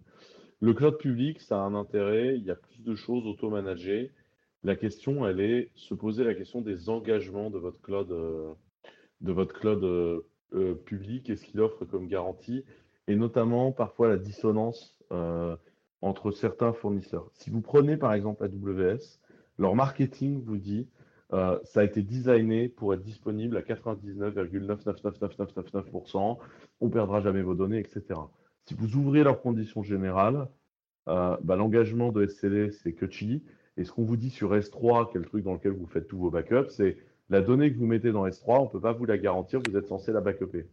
Le 0.61 0.73
cloud 0.73 0.97
public, 0.97 1.41
ça 1.41 1.57
a 1.57 1.59
un 1.59 1.75
intérêt. 1.75 2.37
Il 2.37 2.43
y 2.43 2.51
a 2.51 2.55
plus 2.55 2.81
de 2.81 2.95
choses 2.95 3.27
auto-managées. 3.27 4.11
La 4.63 4.75
question, 4.75 5.27
elle 5.27 5.41
est 5.41 5.71
se 5.75 5.93
poser 5.93 6.23
la 6.23 6.35
question 6.35 6.61
des 6.61 6.89
engagements 6.89 7.49
de 7.49 7.57
votre 7.57 7.81
cloud, 7.81 8.11
euh, 8.11 8.53
de 9.19 9.31
votre 9.33 9.53
cloud 9.53 9.83
euh, 9.83 10.21
euh, 10.53 10.75
public 10.75 11.29
et 11.29 11.37
ce 11.37 11.45
qu'il 11.45 11.61
offre 11.61 11.85
comme 11.85 12.07
garantie, 12.07 12.65
et 13.07 13.15
notamment 13.15 13.71
parfois 13.71 14.09
la 14.09 14.17
dissonance 14.17 14.99
euh, 15.11 15.55
entre 16.01 16.31
certains 16.31 16.73
fournisseurs. 16.73 17.29
Si 17.33 17.49
vous 17.49 17.61
prenez 17.61 17.95
par 17.95 18.11
exemple 18.13 18.43
AWS, 18.43 19.21
leur 19.57 19.75
marketing 19.75 20.43
vous 20.43 20.57
dit 20.57 20.89
euh, 21.31 21.57
ça 21.63 21.79
a 21.79 21.83
été 21.83 22.01
designé 22.01 22.67
pour 22.67 22.93
être 22.93 23.01
disponible 23.01 23.55
à 23.55 23.61
99,999999%, 23.61 26.37
on 26.81 26.89
perdra 26.89 27.21
jamais 27.21 27.43
vos 27.43 27.55
données, 27.55 27.79
etc. 27.79 28.19
Si 28.65 28.73
vous 28.73 28.97
ouvrez 28.97 29.23
leurs 29.23 29.41
conditions 29.41 29.83
générales, 29.83 30.49
bah, 31.07 31.55
l'engagement 31.55 32.11
de 32.11 32.27
SCD, 32.27 32.71
c'est 32.71 32.91
Kutchi. 32.93 33.41
Et 33.77 33.85
ce 33.85 33.91
qu'on 33.91 34.03
vous 34.03 34.17
dit 34.17 34.29
sur 34.29 34.53
S3, 34.53 35.09
qui 35.09 35.17
est 35.17 35.19
le 35.19 35.25
truc 35.25 35.43
dans 35.43 35.53
lequel 35.53 35.71
vous 35.71 35.87
faites 35.87 36.07
tous 36.07 36.17
vos 36.17 36.29
backups, 36.29 36.69
c'est 36.69 36.97
la 37.31 37.41
donnée 37.41 37.71
que 37.71 37.77
vous 37.77 37.87
mettez 37.87 38.11
dans 38.11 38.27
S3, 38.27 38.59
on 38.59 38.65
ne 38.65 38.69
peut 38.69 38.81
pas 38.81 38.91
vous 38.91 39.05
la 39.05 39.17
garantir, 39.17 39.61
vous 39.65 39.77
êtes 39.77 39.87
censé 39.87 40.11
la 40.11 40.19
backuper. 40.19 40.67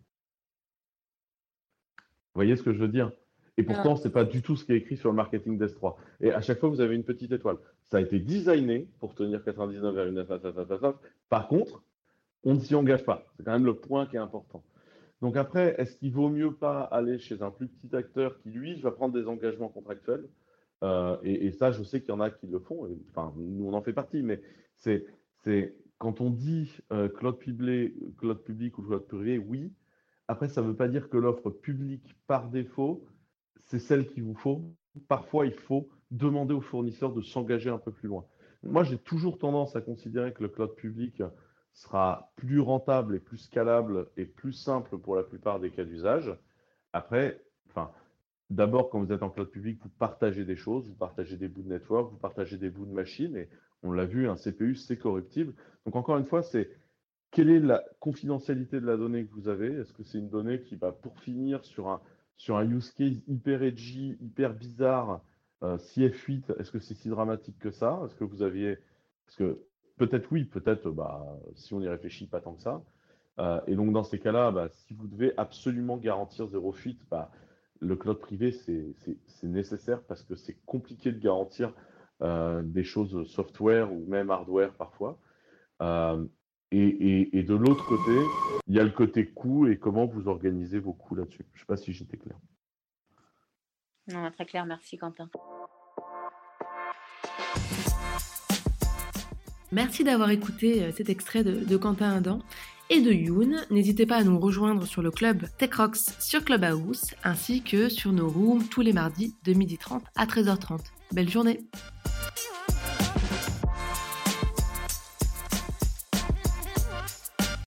voyez 2.35 2.57
ce 2.57 2.65
que 2.65 2.73
je 2.73 2.81
veux 2.81 2.89
dire 2.89 3.13
Et 3.57 3.63
pourtant, 3.63 3.95
ce 3.95 4.05
n'est 4.05 4.13
pas 4.13 4.25
du 4.25 4.43
tout 4.43 4.57
ce 4.57 4.65
qui 4.65 4.73
est 4.73 4.77
écrit 4.77 4.97
sur 4.97 5.09
le 5.09 5.15
marketing 5.15 5.57
d'S3. 5.57 5.95
Et 6.21 6.33
à 6.33 6.41
chaque 6.41 6.59
fois, 6.59 6.69
vous 6.69 6.81
avez 6.81 6.97
une 6.97 7.05
petite 7.05 7.31
étoile. 7.31 7.59
Ça 7.85 7.99
a 7.99 8.01
été 8.01 8.19
designé 8.19 8.89
pour 8.99 9.15
tenir 9.15 9.41
99,9. 9.41 10.95
Par 11.29 11.47
contre, 11.47 11.81
on 12.43 12.55
ne 12.55 12.59
s'y 12.59 12.75
engage 12.75 13.05
pas. 13.05 13.25
C'est 13.37 13.45
quand 13.45 13.53
même 13.53 13.65
le 13.65 13.75
point 13.75 14.07
qui 14.07 14.17
est 14.17 14.21
important. 14.21 14.65
Donc 15.23 15.37
après, 15.37 15.77
est-ce 15.79 15.97
qu'il 15.97 16.13
vaut 16.13 16.29
mieux 16.29 16.53
pas 16.53 16.81
aller 16.83 17.21
chez 17.21 17.41
un 17.41 17.53
plus 17.53 17.69
petit 17.69 17.95
acteur 17.95 18.37
qui, 18.41 18.51
lui, 18.51 18.81
va 18.81 18.91
prendre 18.91 19.15
des 19.15 19.29
engagements 19.29 19.69
contractuels 19.69 20.29
euh, 20.85 21.17
et, 21.25 21.51
ça, 21.51 21.73
je 21.73 21.83
sais 21.83 22.01
qu'il 22.01 22.11
y 22.11 22.13
en 22.13 22.21
a 22.21 22.31
qui 22.31 22.47
le 22.47 22.61
font. 22.61 22.89
enfin, 23.11 23.33
nous, 23.37 23.69
on 23.69 23.73
en 23.75 23.83
fait 23.83 23.93
partie, 23.93 24.23
mais 24.23 24.41
c'est 24.77 25.05
quand 25.99 26.20
on 26.20 26.30
dit 26.30 26.70
euh, 26.92 27.09
cloud, 27.09 27.38
public, 27.38 28.78
ou 28.78 28.82
cloud 28.82 29.07
privé, 29.07 29.38
oui. 29.38 29.72
Après, 30.28 30.49
ça 30.49 30.62
ne 30.62 30.68
veut 30.68 30.76
pas 30.76 30.88
dire 30.88 31.09
que 31.09 31.16
l'offre 31.16 31.51
publique, 31.51 32.16
par 32.26 32.49
défaut, 32.49 33.05
c'est 33.59 33.78
celle 33.78 34.07
qu'il 34.07 34.22
vous 34.22 34.34
faut. 34.34 34.62
Parfois, 35.09 35.46
il 35.46 35.55
faut 35.55 35.88
demander 36.11 36.55
aux 36.55 36.61
fournisseurs 36.61 37.12
de 37.12 37.20
s'engager 37.20 37.70
un 37.70 37.78
peu 37.78 37.92
plus 37.92 38.09
loin. 38.09 38.24
Moi, 38.62 38.84
j'ai 38.84 38.99
toujours 38.99 39.38
tendance 39.38 39.76
à 39.76 39.80
considérer 39.80 40.32
que 40.32 40.42
le 40.42 40.49
cloud 40.49 40.74
public 40.74 41.22
sera 41.72 42.32
plus 42.36 42.61
rentable 42.61 43.14
et 43.14 43.20
plus 43.20 43.38
scalable 43.38 44.09
et 44.16 44.24
plus 44.24 44.53
simple 44.53 44.99
pour 44.99 45.14
la 45.14 45.22
plupart 45.22 45.61
des 45.61 45.70
cas 45.70 45.84
d'usage. 45.84 46.36
Après, 46.92 47.44
enfin, 47.68 47.92
d'abord, 48.51 48.90
quand 48.90 49.01
vous 49.01 49.12
êtes 49.12 49.22
en 49.22 49.30
cloud 49.30 49.51
public, 49.51 49.78
vous 49.82 49.90
partagez 49.90 50.44
des 50.44 50.57
choses, 50.57 50.88
vous 50.88 50.96
partagez 50.96 51.36
des 51.36 51.49
bouts 51.49 51.62
de 51.62 51.68
network, 51.68 52.11
vous 52.11 52.18
partagez 52.18 52.57
des 52.57 52.70
bouts 52.70 52.86
de 52.86 52.92
machine, 52.92 53.36
et 53.36 53.49
on 53.83 53.93
l'a 53.93 54.07
vu, 54.07 54.29
un 54.29 54.37
CPU, 54.37 54.74
c'est 54.74 54.97
corruptible. 54.97 55.55
Donc, 55.87 55.97
encore 55.97 56.18
une 56.18 56.26
fois, 56.26 56.43
c'est 56.43 56.70
quelle 57.31 57.51
est 57.51 57.61
la 57.61 57.85
confidentialité 58.01 58.81
de 58.81 58.87
la 58.87 58.97
donnée 58.97 59.26
que 59.26 59.33
vous 59.33 59.49
avez? 59.49 59.68
Est-ce 59.74 59.93
que 59.93 60.03
c'est 60.03 60.18
une 60.18 60.31
donnée 60.31 60.62
qui 60.62 60.76
va, 60.76 60.93
pour 60.93 61.18
finir, 61.20 61.64
sur 61.64 61.89
un, 61.89 62.01
sur 62.37 62.57
un 62.57 62.68
use 62.68 62.91
case 62.93 63.22
hyper 63.26 63.62
edgy, 63.62 64.16
hyper 64.20 64.55
bizarre, 64.55 65.22
euh, 65.62 65.76
CF8, 65.76 66.59
est-ce 66.59 66.70
que 66.70 66.79
c'est 66.79 66.95
si 66.95 67.09
dramatique 67.09 67.59
que 67.59 67.70
ça? 67.70 68.01
Est-ce 68.05 68.14
que 68.14 68.24
vous 68.24 68.43
aviez. 68.43 68.79
Parce 69.26 69.37
que 69.37 69.59
peut-être 69.97 70.31
oui, 70.31 70.45
peut-être, 70.45 70.91
bah, 70.91 71.24
si 71.55 71.74
on 71.74 71.81
y 71.81 71.89
réfléchit, 71.89 72.26
pas 72.26 72.41
tant 72.41 72.55
que 72.55 72.62
ça. 72.62 72.83
Euh, 73.39 73.61
et 73.66 73.74
donc, 73.74 73.93
dans 73.93 74.05
ces 74.05 74.18
cas-là, 74.18 74.51
bah, 74.51 74.68
si 74.68 74.95
vous 74.95 75.07
devez 75.07 75.33
absolument 75.37 75.97
garantir 75.97 76.47
zéro 76.47 76.72
fuite, 76.72 77.01
bah, 77.11 77.31
le 77.81 77.97
cloud 77.97 78.18
privé, 78.18 78.53
c'est 78.53 78.95
nécessaire 79.45 80.03
parce 80.03 80.22
que 80.22 80.35
c'est 80.35 80.57
compliqué 80.64 81.12
de 81.12 81.18
garantir 81.18 81.72
des 82.21 82.85
choses 82.85 83.31
software 83.31 83.93
ou 83.93 84.05
même 84.09 84.31
hardware 84.31 84.73
parfois. 84.73 85.19
Euh, 85.83 86.25
et, 86.71 87.43
de 87.43 87.55
l'autre 87.55 87.87
côté, 87.87 88.12
il 88.66 88.75
y 88.75 88.81
a 88.81 88.85
le 88.85 88.91
côté 88.91 89.27
coût 89.27 89.66
et 89.66 89.79
comment 89.79 90.05
vous 90.05 90.29
organisez 90.29 90.79
vos 90.79 90.93
coûts 90.93 91.14
là-dessus. 91.14 91.47
Je 91.55 91.59
ne 91.59 91.61
sais 91.61 91.66
pas 91.66 91.77
si 91.77 91.93
j'étais 91.93 92.19
clair. 92.19 92.37
Non, 94.09 94.31
très 94.31 94.45
clair, 94.45 94.66
merci 94.66 94.99
Quentin. 94.99 95.31
Merci 99.71 100.05
d'avoir 100.05 100.31
écouté 100.31 100.83
euh, 100.83 100.93
cet 100.93 101.09
extrait 101.11 101.45
de, 101.45 101.77
Quentin 101.77 102.16
Adam 102.16 102.41
et 102.89 103.03
de 103.03 103.12
Yoon. 103.12 103.57
N'hésitez 103.71 104.07
pas 104.07 104.16
à 104.16 104.25
nous 104.25 104.39
rejoindre 104.39 104.87
sur 104.87 105.03
le 105.03 105.11
club 105.11 105.47
TechRox 105.59 106.16
sur 106.21 106.45
Clubhouse 106.45 107.14
ainsi 107.23 107.62
que 107.62 107.91
sur 107.91 108.12
nos 108.12 108.29
rooms 108.29 108.66
tous 108.69 108.81
les 108.81 108.95
mardis 108.95 109.35
de 109.45 109.53
12h30 109.53 110.03
à 110.16 110.25
13h30. 110.25 110.81
Belle 111.12 111.29
journée 111.29 111.61